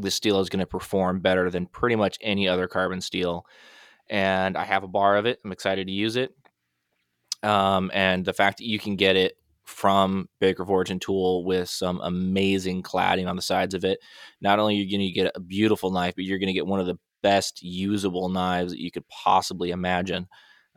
this 0.00 0.14
steel 0.14 0.40
is 0.40 0.48
going 0.48 0.60
to 0.60 0.66
perform 0.66 1.20
better 1.20 1.50
than 1.50 1.66
pretty 1.66 1.96
much 1.96 2.18
any 2.20 2.48
other 2.48 2.66
carbon 2.66 3.00
steel 3.00 3.46
and 4.08 4.56
i 4.56 4.64
have 4.64 4.84
a 4.84 4.88
bar 4.88 5.16
of 5.16 5.26
it 5.26 5.38
i'm 5.44 5.52
excited 5.52 5.86
to 5.86 5.92
use 5.92 6.16
it 6.16 6.34
um, 7.42 7.90
and 7.92 8.24
the 8.24 8.32
fact 8.32 8.58
that 8.58 8.66
you 8.66 8.78
can 8.78 8.96
get 8.96 9.16
it 9.16 9.36
from 9.64 10.28
Baker 10.40 10.64
Forge 10.64 10.90
and 10.90 11.00
Tool 11.00 11.44
with 11.44 11.68
some 11.68 12.00
amazing 12.02 12.82
cladding 12.82 13.28
on 13.28 13.36
the 13.36 13.42
sides 13.42 13.74
of 13.74 13.84
it. 13.84 14.00
Not 14.40 14.58
only 14.58 14.74
are 14.74 14.82
you 14.82 14.90
going 14.90 15.06
to 15.06 15.12
get 15.12 15.32
a 15.34 15.40
beautiful 15.40 15.90
knife, 15.90 16.14
but 16.14 16.24
you're 16.24 16.38
going 16.38 16.48
to 16.48 16.52
get 16.52 16.66
one 16.66 16.80
of 16.80 16.86
the 16.86 16.98
best 17.22 17.62
usable 17.62 18.28
knives 18.28 18.72
that 18.72 18.80
you 18.80 18.90
could 18.90 19.06
possibly 19.08 19.70
imagine. 19.70 20.28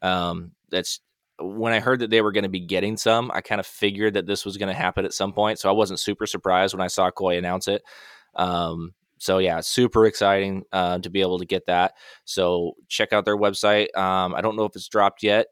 Um, 0.02 0.52
that's 0.70 1.00
when 1.40 1.74
I 1.74 1.80
heard 1.80 2.00
that 2.00 2.10
they 2.10 2.22
were 2.22 2.32
going 2.32 2.44
to 2.44 2.50
be 2.50 2.60
getting 2.60 2.96
some, 2.96 3.32
I 3.34 3.42
kind 3.42 3.60
of 3.60 3.66
figured 3.66 4.14
that 4.14 4.26
this 4.26 4.46
was 4.46 4.58
going 4.58 4.70
to 4.70 4.80
happen 4.80 5.06
at 5.06 5.14
some 5.14 5.34
point. 5.34 5.60
So 5.60 5.70
I 5.70 5.74
wasn't 5.74 6.00
super 6.00 6.26
surprised 6.26 6.74
when 6.74 6.84
I 6.84 6.88
saw 6.88 7.12
Coy 7.12 7.38
announce 7.38 7.68
it. 7.68 7.82
Um, 8.36 8.94
so 9.26 9.40
yeah, 9.40 9.60
super 9.60 10.06
exciting 10.06 10.64
uh, 10.72 11.00
to 11.00 11.10
be 11.10 11.22
able 11.22 11.40
to 11.40 11.46
get 11.46 11.66
that. 11.66 11.94
So 12.26 12.74
check 12.88 13.12
out 13.12 13.26
their 13.26 13.36
website. 13.36 13.96
Um, 13.98 14.36
I 14.36 14.42
don't 14.42 14.56
know 14.56 14.66
if 14.66 14.76
it's 14.76 14.88
dropped 14.88 15.24
yet, 15.24 15.48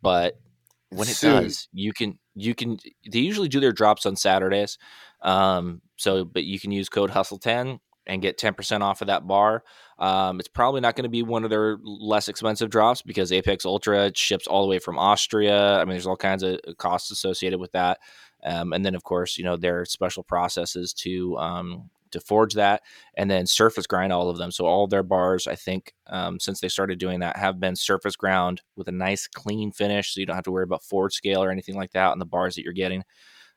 but 0.00 0.40
when 0.88 1.06
it 1.06 1.16
Soon. 1.16 1.42
does, 1.42 1.68
you 1.72 1.92
can 1.92 2.18
you 2.34 2.54
can 2.54 2.78
they 3.10 3.18
usually 3.18 3.48
do 3.48 3.60
their 3.60 3.72
drops 3.72 4.06
on 4.06 4.16
Saturdays. 4.16 4.78
Um, 5.20 5.82
so 5.96 6.24
but 6.24 6.44
you 6.44 6.58
can 6.58 6.72
use 6.72 6.88
code 6.88 7.10
hustle 7.10 7.38
10 7.38 7.80
and 8.06 8.22
get 8.22 8.38
10% 8.38 8.80
off 8.80 9.02
of 9.02 9.08
that 9.08 9.26
bar. 9.26 9.62
Um, 9.98 10.38
it's 10.38 10.48
probably 10.48 10.80
not 10.80 10.94
going 10.96 11.02
to 11.02 11.10
be 11.10 11.22
one 11.22 11.44
of 11.44 11.50
their 11.50 11.76
less 11.82 12.28
expensive 12.28 12.70
drops 12.70 13.02
because 13.02 13.32
Apex 13.32 13.66
Ultra 13.66 14.12
ships 14.14 14.46
all 14.46 14.62
the 14.62 14.68
way 14.68 14.78
from 14.78 14.98
Austria. 14.98 15.74
I 15.74 15.80
mean, 15.80 15.90
there's 15.94 16.06
all 16.06 16.16
kinds 16.16 16.44
of 16.44 16.60
costs 16.78 17.10
associated 17.10 17.58
with 17.58 17.72
that. 17.72 17.98
Um, 18.44 18.72
and 18.72 18.84
then, 18.86 18.94
of 18.94 19.02
course, 19.02 19.36
you 19.36 19.44
know, 19.44 19.56
there 19.56 19.80
are 19.80 19.84
special 19.84 20.22
processes 20.22 20.92
to 20.94 21.36
um, 21.36 21.90
to 22.12 22.20
forge 22.20 22.54
that 22.54 22.82
and 23.16 23.30
then 23.30 23.46
surface 23.46 23.86
grind 23.86 24.12
all 24.12 24.30
of 24.30 24.38
them. 24.38 24.50
So 24.50 24.66
all 24.66 24.86
their 24.86 25.02
bars, 25.02 25.46
I 25.46 25.54
think, 25.54 25.92
um, 26.06 26.38
since 26.40 26.60
they 26.60 26.68
started 26.68 26.98
doing 26.98 27.20
that, 27.20 27.36
have 27.36 27.58
been 27.58 27.76
surface 27.76 28.16
ground 28.16 28.62
with 28.76 28.88
a 28.88 28.92
nice 28.92 29.26
clean 29.26 29.72
finish, 29.72 30.14
so 30.14 30.20
you 30.20 30.26
don't 30.26 30.36
have 30.36 30.44
to 30.44 30.52
worry 30.52 30.64
about 30.64 30.84
forge 30.84 31.14
scale 31.14 31.42
or 31.42 31.50
anything 31.50 31.76
like 31.76 31.92
that 31.92 32.12
on 32.12 32.18
the 32.18 32.26
bars 32.26 32.54
that 32.54 32.62
you're 32.62 32.72
getting. 32.72 33.02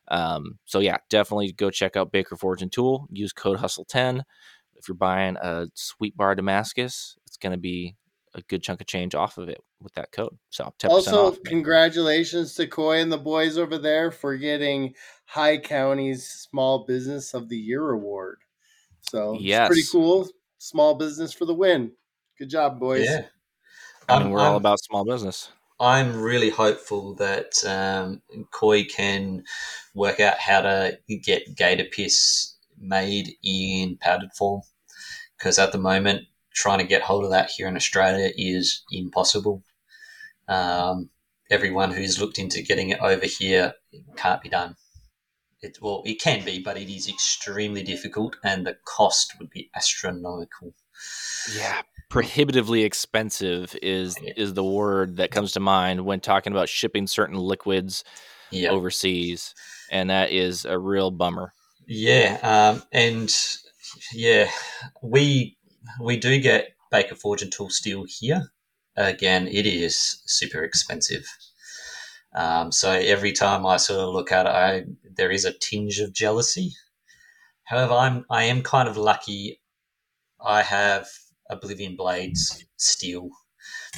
Um, 0.08 0.58
so 0.66 0.80
yeah, 0.80 0.98
definitely 1.10 1.52
go 1.52 1.70
check 1.70 1.96
out 1.96 2.12
Baker 2.12 2.36
Forge 2.36 2.62
and 2.62 2.72
Tool. 2.72 3.08
Use 3.12 3.32
code 3.32 3.60
Hustle 3.60 3.86
ten 3.86 4.24
if 4.76 4.88
you're 4.88 4.96
buying 4.96 5.38
a 5.38 5.68
sweet 5.76 6.18
bar 6.18 6.34
Damascus. 6.34 7.18
It's 7.28 7.38
going 7.38 7.52
to 7.52 7.60
be 7.60 7.96
a 8.36 8.42
good 8.44 8.62
chunk 8.62 8.80
of 8.82 8.88
change 8.88 9.16
off 9.16 9.38
of 9.38 9.50
it 9.50 9.62
with 9.82 9.94
that 9.94 10.12
code. 10.12 10.38
So 10.50 10.72
10% 10.80 10.90
Also, 10.90 11.28
off. 11.30 11.44
congratulations 11.44 12.54
to 12.56 12.68
Coy 12.68 13.00
and 13.02 13.12
the 13.12 13.18
boys 13.18 13.58
over 13.58 13.78
there 13.78 14.12
for 14.12 14.38
getting 14.38 14.94
High 15.26 15.58
County's 15.58 16.28
Small 16.28 16.86
Business 16.86 17.34
of 17.34 17.50
the 17.50 17.58
Year 17.58 17.90
award. 17.92 18.40
So 19.02 19.38
it's 19.40 19.68
pretty 19.68 19.84
cool. 19.92 20.28
Small 20.60 20.96
business 20.96 21.34
for 21.34 21.46
the 21.46 21.54
win. 21.54 21.92
Good 22.38 22.50
job, 22.50 22.80
boys. 22.80 23.06
Yeah. 23.06 23.26
I 24.08 24.14
mean, 24.18 24.22
I'm- 24.24 24.30
we're 24.32 24.40
all 24.40 24.46
I'm- 24.48 24.56
about 24.56 24.80
small 24.82 25.06
business. 25.06 25.50
I'm 25.82 26.20
really 26.22 26.50
hopeful 26.50 27.16
that 27.16 27.54
um, 27.66 28.22
Coy 28.52 28.84
can 28.84 29.46
work 29.96 30.20
out 30.20 30.38
how 30.38 30.60
to 30.62 31.00
get 31.24 31.56
gator 31.56 31.86
piss 31.86 32.56
made 32.78 33.36
in 33.44 33.96
powdered 33.98 34.34
form. 34.34 34.62
Because 35.38 35.58
at 35.58 35.72
the 35.72 35.78
moment, 35.78 36.26
trying 36.54 36.80
to 36.80 36.86
get 36.86 37.02
hold 37.02 37.24
of 37.24 37.32
that 37.32 37.50
here 37.50 37.68
in 37.68 37.76
Australia 37.76 38.32
is 38.36 38.84
impossible. 38.92 39.64
Um, 40.48 41.10
everyone 41.50 41.92
who's 41.92 42.20
looked 42.20 42.40
into 42.40 42.62
getting 42.62 42.90
it 42.90 43.00
over 43.00 43.26
here 43.26 43.74
it 43.92 44.04
can't 44.16 44.42
be 44.42 44.50
done. 44.50 44.76
It, 45.62 45.78
well, 45.82 46.04
it 46.06 46.22
can 46.22 46.46
be, 46.46 46.60
but 46.60 46.78
it 46.78 46.90
is 46.90 47.10
extremely 47.10 47.84
difficult, 47.84 48.38
and 48.44 48.66
the 48.66 48.78
cost 48.86 49.34
would 49.40 49.50
be 49.50 49.70
astronomical. 49.76 50.74
Yeah, 51.54 51.82
prohibitively 52.10 52.84
expensive 52.84 53.76
is 53.82 54.18
Yeah. 54.22 54.34
is 54.38 54.54
the 54.54 54.64
word 54.64 55.18
that 55.18 55.32
comes 55.32 55.52
to 55.54 55.60
mind 55.60 56.06
when 56.06 56.22
talking 56.22 56.54
about 56.54 56.70
shipping 56.70 57.08
certain 57.08 57.38
liquids 57.38 58.04
overseas, 58.70 59.54
and 59.92 60.10
that 60.10 60.32
is 60.32 60.64
a 60.66 60.80
real 60.80 61.12
bummer. 61.12 61.54
Yeah, 61.88 62.40
um, 62.42 62.84
and 62.92 63.36
yeah, 64.14 64.50
we 65.02 65.58
we 66.02 66.18
do 66.18 66.40
get 66.40 66.76
Baker 66.92 67.16
Forge 67.16 67.42
and 67.42 67.52
Tool 67.52 67.70
Steel 67.70 68.06
here. 68.08 68.52
Again, 68.96 69.48
it 69.48 69.66
is 69.66 70.22
super 70.26 70.64
expensive. 70.64 71.26
Um, 72.36 72.72
so 72.72 72.92
every 72.92 73.32
time 73.32 73.66
I 73.66 73.78
sort 73.78 74.02
of 74.02 74.14
look 74.14 74.32
at 74.32 74.46
it, 74.46 74.50
I, 74.50 74.84
there 75.16 75.32
is 75.32 75.46
a 75.46 75.54
tinge 75.54 76.00
of 76.00 76.14
jealousy. 76.14 76.74
However, 77.64 77.94
I'm 77.94 78.26
I 78.30 78.44
am 78.46 78.62
kind 78.64 78.90
of 78.90 78.98
lucky. 78.98 79.62
I 80.44 80.64
have 80.64 81.08
Oblivion 81.50 81.96
Blades 81.96 82.66
steel. 82.78 83.30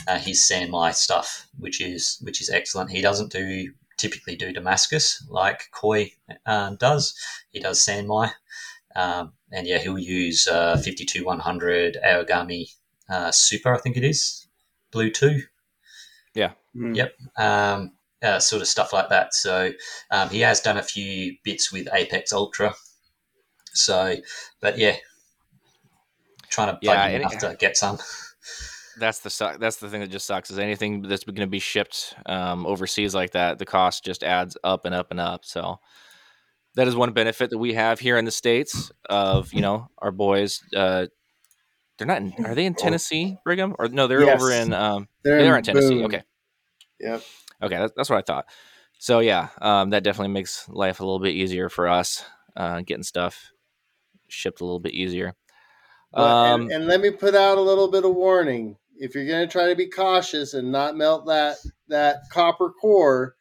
Uh, 0.07 0.19
his 0.19 0.45
San 0.47 0.71
Mai 0.71 0.91
stuff, 0.91 1.47
which 1.57 1.81
is 1.81 2.17
which 2.21 2.41
is 2.41 2.49
excellent. 2.49 2.91
He 2.91 3.01
doesn't 3.01 3.31
do 3.31 3.73
typically 3.97 4.35
do 4.35 4.51
Damascus 4.51 5.25
like 5.29 5.69
Coy 5.71 6.11
um, 6.45 6.77
does. 6.77 7.13
He 7.49 7.59
does 7.59 7.81
San 7.81 8.07
Mai. 8.07 8.31
Um, 8.95 9.33
and 9.51 9.67
yeah, 9.67 9.79
he'll 9.79 9.99
use 9.99 10.47
uh, 10.47 10.75
52100 10.75 11.97
Aogami 12.05 12.73
uh, 13.09 13.31
Super, 13.31 13.73
I 13.73 13.77
think 13.77 13.97
it 13.97 14.03
is, 14.03 14.47
Blue 14.91 15.09
2. 15.09 15.41
Mm. 16.75 16.95
Yep. 16.95 17.13
Um, 17.37 17.91
uh, 18.23 18.39
sort 18.39 18.61
of 18.61 18.67
stuff 18.67 18.93
like 18.93 19.09
that. 19.09 19.33
So 19.33 19.71
um, 20.11 20.29
he 20.29 20.41
has 20.41 20.61
done 20.61 20.77
a 20.77 20.83
few 20.83 21.35
bits 21.43 21.71
with 21.71 21.87
Apex 21.93 22.31
Ultra. 22.31 22.75
So, 23.73 24.15
but 24.61 24.77
yeah, 24.77 24.95
trying 26.49 26.73
to 26.73 26.79
Yeah, 26.81 26.95
bug 26.95 27.09
him 27.09 27.21
and 27.21 27.31
enough 27.31 27.37
to 27.39 27.57
get 27.57 27.77
some. 27.77 27.97
That's 28.99 29.19
the 29.19 29.29
su- 29.29 29.57
that's 29.59 29.77
the 29.77 29.89
thing 29.89 30.01
that 30.01 30.11
just 30.11 30.27
sucks 30.27 30.51
is 30.51 30.59
anything 30.59 31.01
that's 31.01 31.23
going 31.23 31.35
to 31.35 31.47
be 31.47 31.59
shipped 31.59 32.13
um, 32.25 32.65
overseas 32.65 33.15
like 33.15 33.31
that, 33.31 33.57
the 33.57 33.65
cost 33.65 34.03
just 34.03 34.23
adds 34.23 34.57
up 34.63 34.85
and 34.85 34.93
up 34.93 35.11
and 35.11 35.19
up. 35.19 35.45
So 35.45 35.79
that 36.75 36.87
is 36.87 36.95
one 36.95 37.13
benefit 37.13 37.49
that 37.49 37.57
we 37.57 37.73
have 37.73 37.99
here 37.99 38.17
in 38.17 38.25
the 38.25 38.31
states 38.31 38.91
of 39.09 39.53
you 39.53 39.61
know 39.61 39.89
our 39.97 40.11
boys. 40.11 40.61
Uh, 40.75 41.07
they're 41.97 42.07
not. 42.07 42.17
In, 42.17 42.33
are 42.45 42.55
they 42.55 42.65
in 42.65 42.75
Tennessee, 42.75 43.37
Brigham? 43.43 43.75
Or 43.77 43.87
no, 43.87 44.07
they're 44.07 44.21
over 44.21 44.51
in. 44.51 44.73
Um, 44.73 45.07
They're, 45.23 45.43
they're 45.43 45.57
in 45.57 45.63
Tennessee. 45.63 45.95
Boone. 45.95 46.05
Okay. 46.05 46.23
Yep. 46.99 47.23
Okay, 47.63 47.77
that's, 47.77 47.93
that's 47.95 48.09
what 48.09 48.17
I 48.17 48.21
thought. 48.21 48.45
So 48.99 49.19
yeah, 49.19 49.49
um, 49.61 49.91
that 49.91 50.03
definitely 50.03 50.33
makes 50.33 50.67
life 50.69 50.99
a 50.99 51.03
little 51.03 51.19
bit 51.19 51.35
easier 51.35 51.69
for 51.69 51.87
us, 51.87 52.23
uh, 52.55 52.81
getting 52.81 53.03
stuff 53.03 53.51
shipped 54.29 54.61
a 54.61 54.65
little 54.65 54.79
bit 54.79 54.93
easier. 54.93 55.35
Um, 56.13 56.61
and, 56.61 56.71
and 56.71 56.87
let 56.87 57.01
me 57.01 57.11
put 57.11 57.35
out 57.35 57.57
a 57.57 57.61
little 57.61 57.89
bit 57.89 58.05
of 58.05 58.15
warning. 58.15 58.77
If 58.97 59.15
you're 59.15 59.25
going 59.25 59.47
to 59.47 59.51
try 59.51 59.69
to 59.69 59.75
be 59.75 59.89
cautious 59.89 60.53
and 60.53 60.71
not 60.71 60.95
melt 60.95 61.25
that 61.27 61.57
that 61.87 62.17
copper 62.31 62.69
core, 62.69 63.35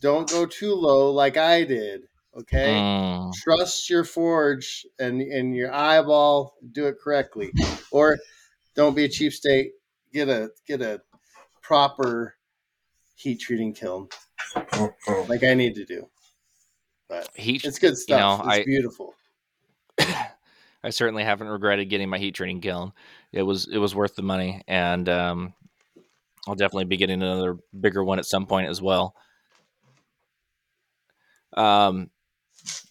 don't 0.00 0.28
go 0.28 0.46
too 0.46 0.74
low 0.74 1.10
like 1.10 1.36
I 1.36 1.64
did. 1.64 2.02
Okay. 2.36 2.74
mm, 2.74 3.32
Trust 3.34 3.88
your 3.88 4.04
forge 4.04 4.84
and 4.98 5.20
and 5.20 5.54
your 5.54 5.72
eyeball. 5.72 6.56
Do 6.72 6.86
it 6.88 6.96
correctly, 7.02 7.52
or 7.92 8.18
don't 8.74 8.96
be 8.96 9.04
a 9.04 9.08
cheapskate. 9.08 9.70
Get 10.12 10.28
a 10.28 10.50
get 10.66 10.82
a 10.82 11.00
proper 11.62 12.34
heat 13.14 13.40
treating 13.40 13.72
kiln 13.72 14.08
like 15.28 15.44
I 15.44 15.54
need 15.54 15.76
to 15.76 15.84
do. 15.84 16.08
But 17.08 17.28
heat. 17.34 17.64
it's 17.64 17.78
good 17.78 17.90
you 17.90 17.96
stuff. 17.96 18.40
know, 18.40 18.48
it's 18.48 18.58
I- 18.58 18.64
beautiful. 18.64 19.14
I 20.82 20.90
certainly 20.90 21.24
haven't 21.24 21.48
regretted 21.48 21.88
getting 21.88 22.10
my 22.10 22.18
heat 22.18 22.34
treating 22.34 22.60
kiln. 22.60 22.92
It 23.32 23.42
was 23.42 23.66
it 23.68 23.78
was 23.78 23.94
worth 23.94 24.16
the 24.16 24.22
money, 24.22 24.62
and 24.66 25.08
um, 25.08 25.54
I'll 26.46 26.56
definitely 26.56 26.84
be 26.86 26.96
getting 26.96 27.22
another 27.22 27.56
bigger 27.78 28.02
one 28.04 28.18
at 28.18 28.26
some 28.26 28.46
point 28.46 28.68
as 28.68 28.82
well. 28.82 29.14
Um. 31.56 32.10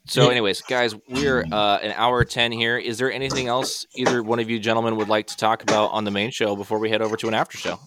So, 0.06 0.30
anyways, 0.30 0.62
guys, 0.62 0.96
we're 1.10 1.46
uh, 1.52 1.78
an 1.78 1.94
hour 1.96 2.24
ten 2.26 2.52
here. 2.52 2.78
Is 2.78 2.98
there 2.98 3.12
anything 3.12 3.48
else 3.48 3.86
either 3.96 4.22
one 4.22 4.40
of 4.40 4.50
you 4.50 4.60
gentlemen 4.60 4.98
would 4.98 5.08
like 5.08 5.28
to 5.28 5.38
talk 5.38 5.64
about 5.64 5.92
on 5.92 6.04
the 6.04 6.12
main 6.12 6.30
show 6.30 6.56
before 6.56 6.78
we 6.78 6.90
head 6.90 7.02
over 7.02 7.16
to 7.18 7.28
an 7.28 7.34
after 7.34 7.58
show? 7.58 7.80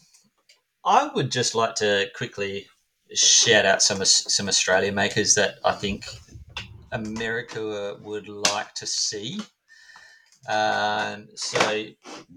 I 0.84 1.10
would 1.14 1.30
just 1.30 1.54
like 1.54 1.74
to 1.76 2.06
quickly 2.16 2.66
shout 3.14 3.66
out 3.66 3.82
some 3.82 4.04
some 4.04 4.48
Australian 4.48 4.94
makers 4.94 5.34
that 5.34 5.56
I 5.64 5.72
think 5.72 6.06
America 6.92 7.96
would 8.02 8.28
like 8.28 8.74
to 8.74 8.86
see. 8.86 9.40
Um, 10.48 11.26
so, 11.34 11.84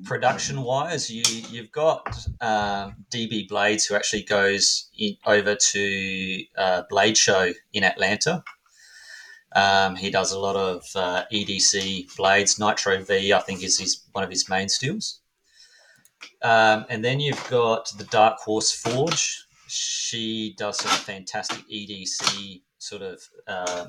production 0.04 0.62
wise, 0.62 1.10
you 1.10 1.24
you've 1.50 1.72
got 1.72 2.08
um, 2.42 3.06
DB 3.12 3.48
Blades 3.48 3.86
who 3.86 3.96
actually 3.96 4.24
goes 4.24 4.90
in, 4.98 5.16
over 5.26 5.56
to 5.56 6.44
uh, 6.58 6.84
Blade 6.90 7.18
Show 7.18 7.54
in 7.74 7.84
Atlanta. 7.84 8.44
Um, 9.56 9.96
he 9.96 10.10
does 10.12 10.32
a 10.32 10.40
lot 10.40 10.56
of 10.56 10.84
uh, 10.96 11.24
EDC 11.34 12.16
blades. 12.16 12.60
Nitro 12.60 13.04
V, 13.04 13.34
I 13.34 13.40
think, 13.40 13.64
is 13.64 13.80
his, 13.80 14.04
one 14.12 14.24
of 14.24 14.30
his 14.30 14.50
main 14.50 14.70
steels. 14.70 15.22
Um, 16.42 16.86
and 16.90 17.04
then 17.04 17.20
you've 17.20 17.50
got 17.50 17.92
the 17.98 18.06
Dark 18.06 18.40
Horse 18.40 18.72
Forge. 18.72 19.44
She 19.68 20.56
does 20.58 20.80
some 20.80 20.92
fantastic 20.92 21.68
EDC 21.68 22.62
sort 22.78 23.02
of 23.02 23.22
uh, 23.48 23.88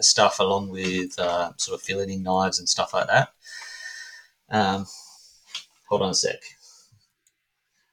stuff 0.00 0.38
along 0.40 0.68
with 0.70 1.18
uh, 1.18 1.52
sort 1.56 1.80
of 1.80 1.86
filleting 1.86 2.22
knives 2.22 2.58
and 2.58 2.68
stuff 2.68 2.94
like 2.94 3.06
that. 3.08 3.32
Um, 4.50 4.86
hold 5.88 6.02
on 6.02 6.10
a 6.10 6.14
sec. 6.14 6.40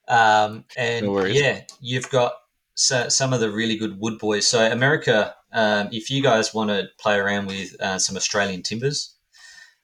Um, 0.08 0.64
and 0.76 1.06
No 1.06 1.24
yeah, 1.24 1.62
you've 1.80 2.08
got 2.10 2.32
so, 2.74 3.08
some 3.08 3.32
of 3.32 3.40
the 3.40 3.50
really 3.50 3.76
good 3.76 4.00
wood 4.00 4.18
boys. 4.18 4.46
So 4.46 4.70
America, 4.70 5.34
um, 5.52 5.88
if 5.92 6.10
you 6.10 6.22
guys 6.22 6.54
want 6.54 6.70
to 6.70 6.88
play 6.98 7.16
around 7.16 7.46
with 7.46 7.80
uh, 7.80 7.98
some 7.98 8.16
Australian 8.16 8.62
timbers, 8.62 9.14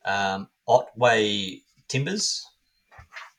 um, 0.04 0.48
Otway 0.66 1.60
Timbers 1.88 2.46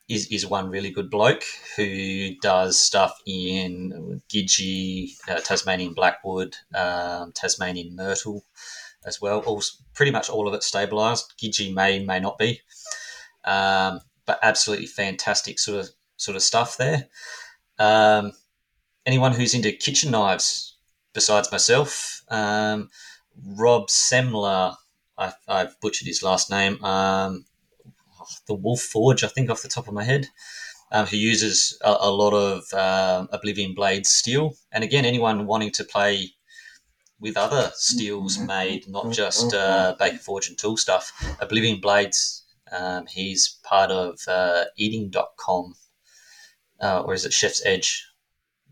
is, 0.08 0.28
is 0.32 0.46
one 0.46 0.70
really 0.70 0.92
good 0.92 1.10
bloke 1.10 1.44
who 1.76 2.36
does 2.42 2.80
stuff 2.80 3.20
in 3.26 4.22
Gidgee, 4.30 5.12
uh, 5.28 5.40
Tasmanian 5.40 5.94
Blackwood, 5.94 6.56
um, 6.74 7.32
Tasmanian 7.34 7.96
Myrtle 7.96 8.46
as 9.06 9.22
well. 9.22 9.40
All, 9.42 9.62
pretty 9.94 10.12
much 10.12 10.30
all 10.30 10.48
of 10.48 10.54
it 10.54 10.62
stabilised. 10.62 11.36
Gidgee 11.42 11.74
may, 11.74 12.04
may 12.04 12.20
not 12.20 12.38
be. 12.38 12.62
Um, 13.46 14.02
but 14.26 14.40
absolutely 14.42 14.88
fantastic 14.88 15.60
sort 15.60 15.80
of 15.80 15.90
sort 16.18 16.36
of 16.36 16.42
stuff 16.42 16.78
there. 16.78 17.08
Um, 17.78 18.32
anyone 19.06 19.34
who's 19.34 19.54
into 19.54 19.72
kitchen 19.72 20.12
knives 20.12 20.78
besides 21.14 21.52
myself, 21.52 22.15
um, 22.30 22.90
Rob 23.44 23.88
Semler, 23.88 24.76
I, 25.18 25.34
I've 25.48 25.80
butchered 25.82 26.08
his 26.08 26.24
last 26.24 26.50
name, 26.50 26.84
um, 26.84 27.46
the 28.48 28.54
Wolf 28.54 28.82
Forge, 28.82 29.24
I 29.24 29.28
think, 29.28 29.50
off 29.50 29.62
the 29.62 29.68
top 29.68 29.88
of 29.88 29.94
my 29.94 30.04
head, 30.04 30.28
um, 30.92 31.06
who 31.06 31.18
uses 31.18 31.78
a, 31.82 31.96
a 32.00 32.12
lot 32.12 32.34
of 32.34 32.74
um, 32.74 33.30
Oblivion 33.32 33.74
Blades 33.74 34.10
steel. 34.10 34.56
And 34.72 34.84
again, 34.84 35.06
anyone 35.06 35.46
wanting 35.46 35.72
to 35.72 35.84
play 35.84 36.32
with 37.20 37.38
other 37.38 37.72
steels 37.76 38.38
made, 38.40 38.88
not 38.90 39.12
just 39.12 39.54
uh, 39.54 39.96
Baker 39.98 40.18
Forge 40.18 40.50
and 40.50 40.58
tool 40.58 40.78
stuff, 40.78 41.12
Oblivion 41.40 41.80
Blades. 41.80 42.44
Um, 42.72 43.06
he's 43.08 43.60
part 43.64 43.92
of 43.92 44.20
uh, 44.28 44.66
eating.com, 44.76 45.76
uh, 46.82 47.02
or 47.02 47.14
is 47.14 47.26
it 47.26 47.34
Chef's 47.34 47.66
Edge 47.66 48.06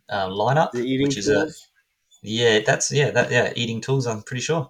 uh, 0.09 0.27
lineup? 0.27 0.71
The 0.71 0.83
eating 0.83 1.07
which 1.07 1.17
is 1.17 1.29
a, 1.29 1.45
tools. 1.45 1.67
Yeah, 2.23 2.59
that's 2.65 2.91
yeah, 2.91 3.11
that 3.11 3.31
yeah, 3.31 3.53
eating 3.55 3.81
tools. 3.81 4.07
I'm 4.07 4.23
pretty 4.23 4.41
sure, 4.41 4.69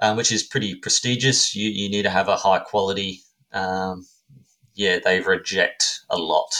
um, 0.00 0.16
which 0.16 0.30
is 0.32 0.44
pretty 0.44 0.76
prestigious. 0.76 1.54
You 1.54 1.68
you 1.68 1.88
need 1.90 2.02
to 2.02 2.10
have 2.10 2.28
a 2.28 2.36
high 2.36 2.60
quality. 2.60 3.22
Um, 3.52 4.06
yeah, 4.74 4.98
they 5.04 5.20
reject 5.20 6.00
a 6.10 6.16
lot. 6.16 6.54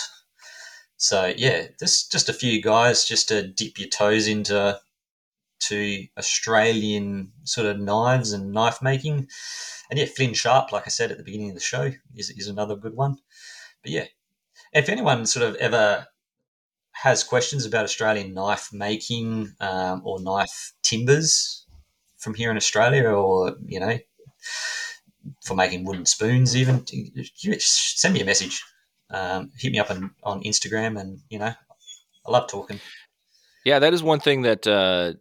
So 0.97 1.33
yeah, 1.37 1.69
just 1.79 2.11
just 2.11 2.29
a 2.29 2.35
few 2.35 2.61
guys 2.61 3.05
just 3.05 3.29
to 3.29 3.47
dip 3.47 3.79
your 3.79 3.89
toes 3.89 4.27
into 4.27 4.81
to 5.59 6.07
Australian 6.19 7.33
sort 7.45 7.67
of 7.67 7.79
knives 7.79 8.33
and 8.33 8.53
knife 8.53 8.83
making, 8.83 9.29
and 9.91 9.99
yeah, 9.99 10.07
Flynn 10.07 10.35
Sharp, 10.35 10.73
like 10.73 10.85
I 10.87 10.91
said 10.91 11.11
at 11.11 11.19
the 11.19 11.25
beginning 11.25 11.51
of 11.51 11.55
the 11.55 11.61
show, 11.61 11.93
is 12.15 12.31
is 12.31 12.49
another 12.49 12.77
good 12.77 12.95
one. 12.95 13.19
But 13.83 13.93
yeah, 13.93 14.07
if 14.73 14.89
anyone 14.89 15.27
sort 15.27 15.47
of 15.47 15.55
ever 15.57 16.07
has 17.03 17.23
questions 17.23 17.67
about 17.67 17.85
Australian 17.85 18.33
knife 18.33 18.71
making 18.73 19.53
um, 19.61 20.03
or 20.05 20.21
knife 20.21 20.73
timbers 20.83 21.67
from 22.17 22.35
here 22.35 22.51
in 22.51 22.57
Australia, 22.57 23.09
or 23.09 23.57
you 23.67 23.79
know, 23.79 23.99
for 25.45 25.55
making 25.55 25.85
wooden 25.85 26.07
spoons, 26.07 26.57
even 26.57 26.85
send 27.59 28.15
me 28.15 28.21
a 28.21 28.25
message. 28.25 28.63
Um, 29.11 29.53
hit 29.57 29.71
me 29.71 29.79
up 29.79 29.91
on, 29.91 30.11
on 30.25 30.43
Instagram, 30.43 30.99
and 30.99 31.21
you 31.29 31.39
know, 31.39 31.53
I 32.27 32.31
love 32.31 32.49
talking. 32.49 32.81
Yeah, 33.65 33.79
that 33.79 33.93
is 33.93 34.03
one 34.03 34.21
thing 34.21 34.43
that 34.43 34.67
uh, 34.67 35.13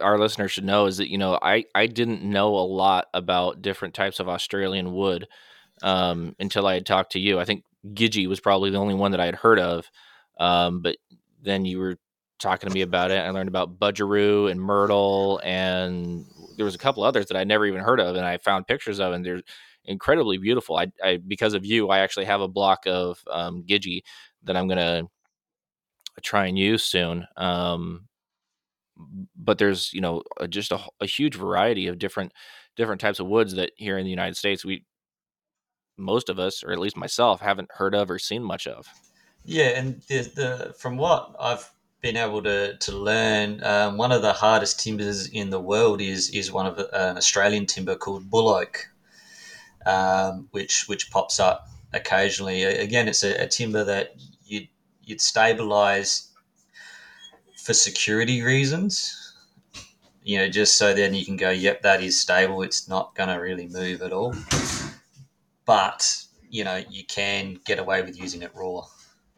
our 0.00 0.18
listeners 0.18 0.52
should 0.52 0.64
know 0.64 0.86
is 0.86 0.96
that 0.96 1.10
you 1.10 1.18
know 1.18 1.38
I 1.40 1.64
I 1.74 1.86
didn't 1.86 2.22
know 2.22 2.56
a 2.56 2.66
lot 2.66 3.06
about 3.14 3.62
different 3.62 3.94
types 3.94 4.20
of 4.20 4.28
Australian 4.28 4.92
wood 4.92 5.28
um, 5.82 6.34
until 6.40 6.66
I 6.66 6.74
had 6.74 6.86
talked 6.86 7.12
to 7.12 7.20
you. 7.20 7.38
I 7.38 7.44
think 7.44 7.64
Gidgee 7.86 8.26
was 8.26 8.40
probably 8.40 8.70
the 8.70 8.78
only 8.78 8.94
one 8.94 9.12
that 9.12 9.20
I 9.20 9.26
had 9.26 9.36
heard 9.36 9.60
of, 9.60 9.88
um, 10.38 10.82
but 10.82 10.96
then 11.42 11.64
you 11.64 11.78
were 11.78 11.96
talking 12.38 12.68
to 12.68 12.74
me 12.74 12.82
about 12.82 13.10
it. 13.10 13.18
I 13.18 13.30
learned 13.30 13.48
about 13.48 13.78
budgeroo 13.78 14.50
and 14.50 14.60
myrtle, 14.60 15.40
and 15.44 16.26
there 16.56 16.64
was 16.64 16.74
a 16.74 16.78
couple 16.78 17.02
others 17.02 17.26
that 17.26 17.36
I 17.36 17.44
never 17.44 17.66
even 17.66 17.80
heard 17.80 18.00
of, 18.00 18.16
and 18.16 18.24
I 18.24 18.38
found 18.38 18.66
pictures 18.66 18.98
of, 18.98 19.12
and 19.12 19.24
they're 19.24 19.42
incredibly 19.84 20.38
beautiful. 20.38 20.76
I, 20.76 20.92
I 21.02 21.18
because 21.18 21.54
of 21.54 21.64
you, 21.64 21.88
I 21.88 22.00
actually 22.00 22.26
have 22.26 22.40
a 22.40 22.48
block 22.48 22.86
of 22.86 23.22
um, 23.30 23.64
Gidgee 23.68 24.02
that 24.44 24.56
I'm 24.56 24.68
gonna 24.68 25.04
try 26.22 26.46
and 26.46 26.58
use 26.58 26.84
soon. 26.84 27.26
Um, 27.36 28.08
but 29.36 29.58
there's 29.58 29.92
you 29.92 30.00
know 30.00 30.22
just 30.48 30.72
a, 30.72 30.80
a 31.00 31.06
huge 31.06 31.36
variety 31.36 31.86
of 31.86 31.98
different 31.98 32.32
different 32.76 33.00
types 33.00 33.20
of 33.20 33.26
woods 33.26 33.54
that 33.54 33.72
here 33.76 33.98
in 33.98 34.04
the 34.04 34.10
United 34.10 34.36
States 34.36 34.64
we 34.64 34.84
most 35.96 36.28
of 36.28 36.38
us 36.38 36.62
or 36.64 36.72
at 36.72 36.78
least 36.78 36.96
myself 36.96 37.40
haven't 37.40 37.68
heard 37.72 37.94
of 37.94 38.10
or 38.10 38.18
seen 38.18 38.42
much 38.42 38.66
of. 38.66 38.86
Yeah, 39.44 39.68
and 39.78 40.02
the, 40.08 40.18
the 40.34 40.74
from 40.78 40.96
what 40.96 41.34
I've 41.40 41.70
been 42.00 42.16
able 42.16 42.42
to 42.42 42.76
to 42.76 42.92
learn, 42.92 43.62
um, 43.64 43.96
one 43.96 44.12
of 44.12 44.22
the 44.22 44.32
hardest 44.32 44.80
timbers 44.80 45.28
in 45.28 45.50
the 45.50 45.60
world 45.60 46.00
is 46.00 46.30
is 46.30 46.52
one 46.52 46.66
of 46.66 46.76
the- 46.76 46.88
an 47.10 47.16
Australian 47.16 47.66
timber 47.66 47.96
called 47.96 48.30
bull 48.30 48.48
oak, 48.48 48.88
um, 49.86 50.48
which 50.52 50.88
which 50.88 51.10
pops 51.10 51.40
up 51.40 51.68
occasionally. 51.92 52.64
Again, 52.64 53.08
it's 53.08 53.22
a, 53.24 53.34
a 53.44 53.46
timber 53.48 53.84
that 53.84 54.14
you'd 54.44 54.68
you'd 55.04 55.20
stabilize 55.20 56.28
for 57.56 57.74
security 57.74 58.42
reasons. 58.42 59.16
You 60.22 60.38
know, 60.38 60.48
just 60.48 60.76
so 60.76 60.92
then 60.94 61.14
you 61.14 61.24
can 61.24 61.36
go, 61.36 61.50
yep, 61.50 61.82
that 61.82 62.02
is 62.02 62.20
stable. 62.20 62.62
It's 62.62 62.88
not 62.88 63.14
going 63.14 63.30
to 63.30 63.36
really 63.36 63.66
move 63.66 64.02
at 64.02 64.12
all. 64.12 64.34
But 65.64 66.24
you 66.50 66.64
know, 66.64 66.82
you 66.90 67.04
can 67.04 67.58
get 67.64 67.78
away 67.78 68.02
with 68.02 68.18
using 68.18 68.42
it 68.42 68.52
raw. 68.54 68.82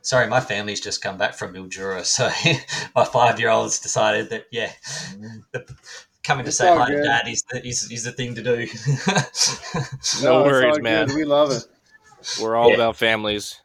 Sorry, 0.02 0.26
my 0.28 0.40
family's 0.40 0.80
just 0.80 1.00
come 1.00 1.16
back 1.16 1.34
from 1.34 1.54
Mildura, 1.54 2.04
so 2.04 2.28
my 2.94 3.04
five-year-old's 3.04 3.78
decided 3.80 4.30
that 4.30 4.46
yeah, 4.50 4.70
the, 5.52 5.64
coming 6.22 6.44
to 6.44 6.52
say 6.52 6.68
all 6.68 6.78
hi 6.78 6.90
to 6.90 7.02
dad 7.02 7.28
is 7.28 7.42
the, 7.50 7.66
is, 7.66 7.90
is 7.90 8.04
the 8.04 8.12
thing 8.12 8.34
to 8.34 8.42
do. 8.42 8.56
No 8.56 8.64
it's 8.66 10.24
all 10.24 10.44
worries, 10.44 10.74
good. 10.76 10.82
man. 10.82 11.08
We 11.14 11.24
love 11.24 11.50
it. 11.52 11.64
We're 12.40 12.56
all 12.56 12.68
Yeah. 12.68 12.74
about 12.76 12.96
families. 12.96 13.60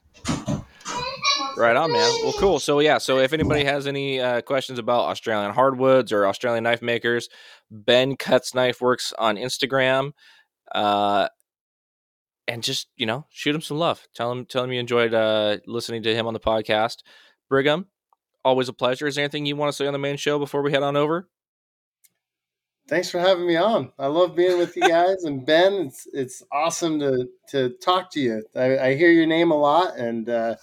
Right 1.57 1.75
on, 1.75 1.91
man. 1.91 2.13
Well, 2.23 2.33
cool. 2.33 2.59
So 2.59 2.79
yeah, 2.79 2.99
so 2.99 3.17
if 3.17 3.33
anybody 3.33 3.63
has 3.63 3.87
any 3.87 4.19
uh, 4.19 4.41
questions 4.41 4.77
about 4.77 5.05
Australian 5.09 5.53
hardwoods 5.53 6.11
or 6.11 6.27
Australian 6.27 6.63
knife 6.63 6.83
makers, 6.83 7.29
Ben 7.71 8.15
Cutts 8.15 8.53
Knife 8.53 8.79
Works 8.79 9.11
on 9.17 9.37
Instagram, 9.37 10.11
uh, 10.73 11.29
and 12.47 12.63
just 12.63 12.87
you 12.95 13.05
know 13.05 13.25
shoot 13.29 13.55
him 13.55 13.61
some 13.61 13.77
love. 13.77 14.07
Tell 14.15 14.31
him 14.31 14.45
tell 14.45 14.63
him 14.63 14.71
you 14.71 14.79
enjoyed 14.79 15.13
uh, 15.13 15.57
listening 15.65 16.03
to 16.03 16.15
him 16.15 16.27
on 16.27 16.33
the 16.33 16.39
podcast. 16.39 16.97
Brigham, 17.49 17.87
always 18.43 18.69
a 18.69 18.73
pleasure. 18.73 19.07
Is 19.07 19.15
there 19.15 19.23
anything 19.23 19.45
you 19.45 19.55
want 19.55 19.71
to 19.71 19.75
say 19.75 19.87
on 19.87 19.93
the 19.93 19.99
main 19.99 20.17
show 20.17 20.39
before 20.39 20.61
we 20.61 20.71
head 20.71 20.83
on 20.83 20.95
over? 20.95 21.27
Thanks 22.87 23.09
for 23.09 23.19
having 23.19 23.45
me 23.45 23.57
on. 23.57 23.91
I 23.99 24.07
love 24.07 24.33
being 24.35 24.57
with 24.57 24.75
you 24.77 24.87
guys 24.87 25.23
and 25.23 25.45
Ben. 25.45 25.73
It's 25.73 26.07
it's 26.13 26.43
awesome 26.51 26.99
to 26.99 27.27
to 27.49 27.69
talk 27.81 28.11
to 28.11 28.19
you. 28.19 28.43
I, 28.55 28.77
I 28.77 28.95
hear 28.95 29.11
your 29.11 29.27
name 29.27 29.51
a 29.51 29.57
lot, 29.57 29.97
and 29.97 30.29
uh, 30.29 30.55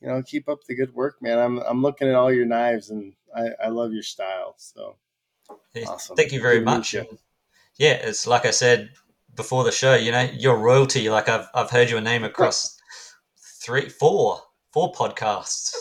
you 0.00 0.08
know, 0.08 0.22
keep 0.22 0.48
up 0.48 0.64
the 0.64 0.74
good 0.74 0.92
work, 0.92 1.22
man. 1.22 1.38
I'm 1.38 1.58
I'm 1.58 1.82
looking 1.82 2.08
at 2.08 2.14
all 2.14 2.32
your 2.32 2.46
knives, 2.46 2.90
and 2.90 3.14
I, 3.34 3.50
I 3.64 3.68
love 3.68 3.92
your 3.92 4.02
style. 4.02 4.54
So 4.58 4.96
Awesome. 5.86 6.16
Thank 6.16 6.32
you 6.32 6.40
very 6.40 6.58
Good 6.58 6.64
much. 6.64 6.94
you. 6.94 7.04
Yeah, 7.76 7.92
it's 7.92 8.26
like 8.26 8.46
I 8.46 8.50
said 8.50 8.90
before 9.36 9.62
the 9.64 9.72
show. 9.72 9.94
You 9.94 10.10
know, 10.12 10.22
your 10.22 10.58
royalty. 10.58 11.08
Like 11.08 11.28
I've 11.28 11.46
I've 11.54 11.70
heard 11.70 11.90
your 11.90 12.00
name 12.00 12.24
across 12.24 12.80
three, 13.38 13.88
four, 13.88 14.40
four 14.72 14.92
podcasts. 14.92 15.74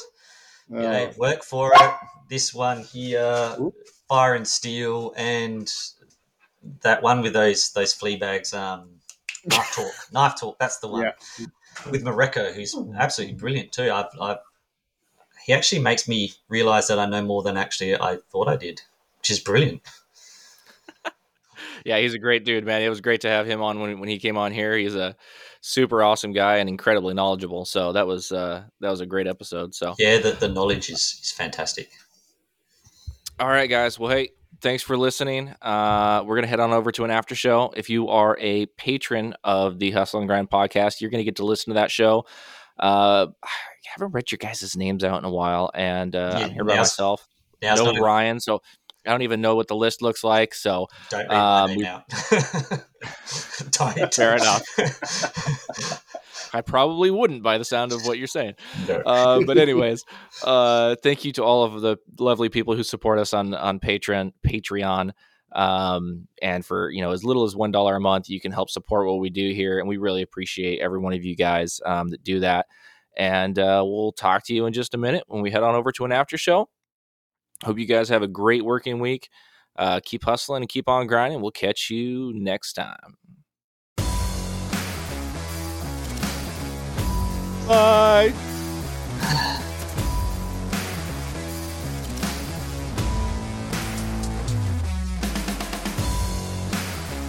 You 0.69 0.77
know, 0.77 1.05
uh, 1.05 1.13
work 1.17 1.43
for 1.43 1.71
it. 1.73 1.93
This 2.29 2.53
one 2.53 2.81
here, 2.81 3.55
Ooh. 3.59 3.73
Fire 4.09 4.33
and 4.33 4.47
Steel, 4.47 5.13
and 5.15 5.71
that 6.81 7.01
one 7.03 7.21
with 7.21 7.33
those 7.33 7.71
those 7.73 7.93
flea 7.93 8.15
bags. 8.17 8.53
Um, 8.53 8.89
knife 9.45 9.71
talk, 9.75 9.93
knife 10.11 10.39
talk. 10.39 10.57
That's 10.59 10.79
the 10.79 10.87
one 10.87 11.03
Yeah. 11.03 11.11
with 11.91 12.03
Mareko, 12.03 12.53
who's 12.53 12.75
absolutely 12.97 13.35
brilliant 13.35 13.71
too. 13.71 13.91
I've, 13.91 14.09
I've 14.19 14.37
he 15.45 15.53
actually 15.53 15.81
makes 15.81 16.07
me 16.07 16.33
realize 16.49 16.87
that 16.87 16.97
I 16.97 17.05
know 17.05 17.21
more 17.21 17.43
than 17.43 17.57
actually 17.57 17.95
I 17.95 18.17
thought 18.31 18.47
I 18.47 18.55
did, 18.55 18.81
which 19.19 19.29
is 19.29 19.39
brilliant. 19.39 19.83
Yeah, 21.85 21.99
he's 21.99 22.15
a 22.15 22.19
great 22.19 22.43
dude, 22.43 22.65
man. 22.65 22.81
It 22.81 22.89
was 22.89 22.99
great 22.99 23.21
to 23.21 23.29
have 23.29 23.45
him 23.45 23.61
on 23.61 23.79
when 23.79 23.99
when 23.99 24.09
he 24.09 24.17
came 24.17 24.37
on 24.37 24.51
here. 24.51 24.75
He's 24.75 24.95
a 24.95 25.15
super 25.61 26.03
awesome 26.03 26.33
guy 26.33 26.57
and 26.57 26.67
incredibly 26.67 27.13
knowledgeable. 27.13 27.63
So 27.63 27.93
that 27.93 28.07
was 28.07 28.31
uh, 28.31 28.63
that 28.81 28.89
was 28.89 29.01
a 29.01 29.05
great 29.05 29.27
episode. 29.27 29.75
So 29.75 29.93
Yeah, 29.99 30.17
the, 30.17 30.31
the 30.31 30.47
knowledge 30.47 30.89
is, 30.89 31.19
is 31.21 31.31
fantastic. 31.31 31.91
All 33.39 33.47
right, 33.47 33.69
guys. 33.69 33.99
Well, 33.99 34.09
hey, 34.09 34.29
thanks 34.61 34.81
for 34.81 34.97
listening. 34.97 35.53
Uh, 35.61 36.23
we're 36.25 36.35
gonna 36.35 36.47
head 36.47 36.59
on 36.59 36.73
over 36.73 36.91
to 36.93 37.03
an 37.03 37.11
after 37.11 37.35
show. 37.35 37.71
If 37.77 37.87
you 37.87 38.07
are 38.09 38.35
a 38.39 38.65
patron 38.65 39.35
of 39.43 39.77
the 39.77 39.91
Hustle 39.91 40.19
and 40.19 40.27
Grind 40.27 40.49
podcast, 40.49 41.01
you're 41.01 41.11
gonna 41.11 41.23
get 41.23 41.35
to 41.35 41.45
listen 41.45 41.71
to 41.71 41.79
that 41.79 41.91
show. 41.91 42.25
Uh, 42.79 43.27
I 43.43 43.49
haven't 43.93 44.11
read 44.11 44.31
your 44.31 44.37
guys' 44.37 44.75
names 44.75 45.03
out 45.03 45.19
in 45.19 45.25
a 45.25 45.31
while, 45.31 45.69
and 45.75 46.15
uh, 46.15 46.35
Yeah, 46.39 46.45
I'm 46.45 46.51
here 46.51 46.63
by 46.63 46.77
myself. 46.77 47.27
No 47.61 48.01
Ryan, 48.01 48.39
so 48.39 48.61
I 49.05 49.11
don't 49.11 49.21
even 49.21 49.41
know 49.41 49.55
what 49.55 49.67
the 49.67 49.75
list 49.75 50.01
looks 50.01 50.23
like. 50.23 50.53
So 50.53 50.87
Don't 51.09 51.29
um, 51.31 51.35
my 51.35 51.67
name 51.67 51.77
we- 51.77 51.85
out. 51.85 52.03
Don't. 53.71 54.13
Fair 54.13 54.37
I 56.53 56.61
probably 56.61 57.11
wouldn't 57.11 57.43
by 57.43 57.57
the 57.57 57.65
sound 57.65 57.91
of 57.91 58.05
what 58.05 58.17
you're 58.17 58.27
saying. 58.27 58.53
No. 58.87 58.95
Uh, 58.95 59.41
but 59.45 59.57
anyways, 59.57 60.05
uh, 60.43 60.95
thank 61.03 61.25
you 61.25 61.33
to 61.33 61.43
all 61.43 61.63
of 61.63 61.81
the 61.81 61.97
lovely 62.17 62.49
people 62.49 62.75
who 62.75 62.83
support 62.83 63.19
us 63.19 63.33
on 63.33 63.53
on 63.53 63.79
Patreon. 63.79 64.31
Patreon. 64.45 65.11
Um, 65.51 66.27
and 66.41 66.65
for 66.65 66.89
you 66.89 67.01
know 67.01 67.11
as 67.11 67.23
little 67.23 67.43
as 67.43 67.55
one 67.55 67.71
dollar 67.71 67.95
a 67.95 68.01
month, 68.01 68.29
you 68.29 68.39
can 68.39 68.51
help 68.51 68.69
support 68.69 69.07
what 69.07 69.19
we 69.19 69.29
do 69.29 69.53
here, 69.53 69.79
and 69.79 69.87
we 69.87 69.97
really 69.97 70.21
appreciate 70.21 70.79
every 70.79 70.99
one 70.99 71.13
of 71.13 71.23
you 71.23 71.35
guys 71.35 71.81
um, 71.85 72.09
that 72.09 72.23
do 72.23 72.39
that. 72.39 72.67
And 73.17 73.57
uh, 73.57 73.83
we'll 73.85 74.11
talk 74.11 74.45
to 74.45 74.53
you 74.53 74.65
in 74.65 74.73
just 74.73 74.93
a 74.93 74.97
minute 74.97 75.23
when 75.27 75.41
we 75.41 75.51
head 75.51 75.63
on 75.63 75.75
over 75.75 75.91
to 75.93 76.05
an 76.05 76.11
after 76.11 76.37
show. 76.37 76.69
Hope 77.63 77.79
you 77.79 77.85
guys 77.85 78.09
have 78.09 78.21
a 78.21 78.27
great 78.27 78.63
working 78.63 78.99
week. 78.99 79.29
Uh, 79.77 79.99
keep 80.03 80.23
hustling 80.23 80.63
and 80.63 80.69
keep 80.69 80.87
on 80.87 81.07
grinding. 81.07 81.41
We'll 81.41 81.51
catch 81.51 81.89
you 81.89 82.31
next 82.33 82.73
time. 82.73 83.17
Bye. 87.67 88.33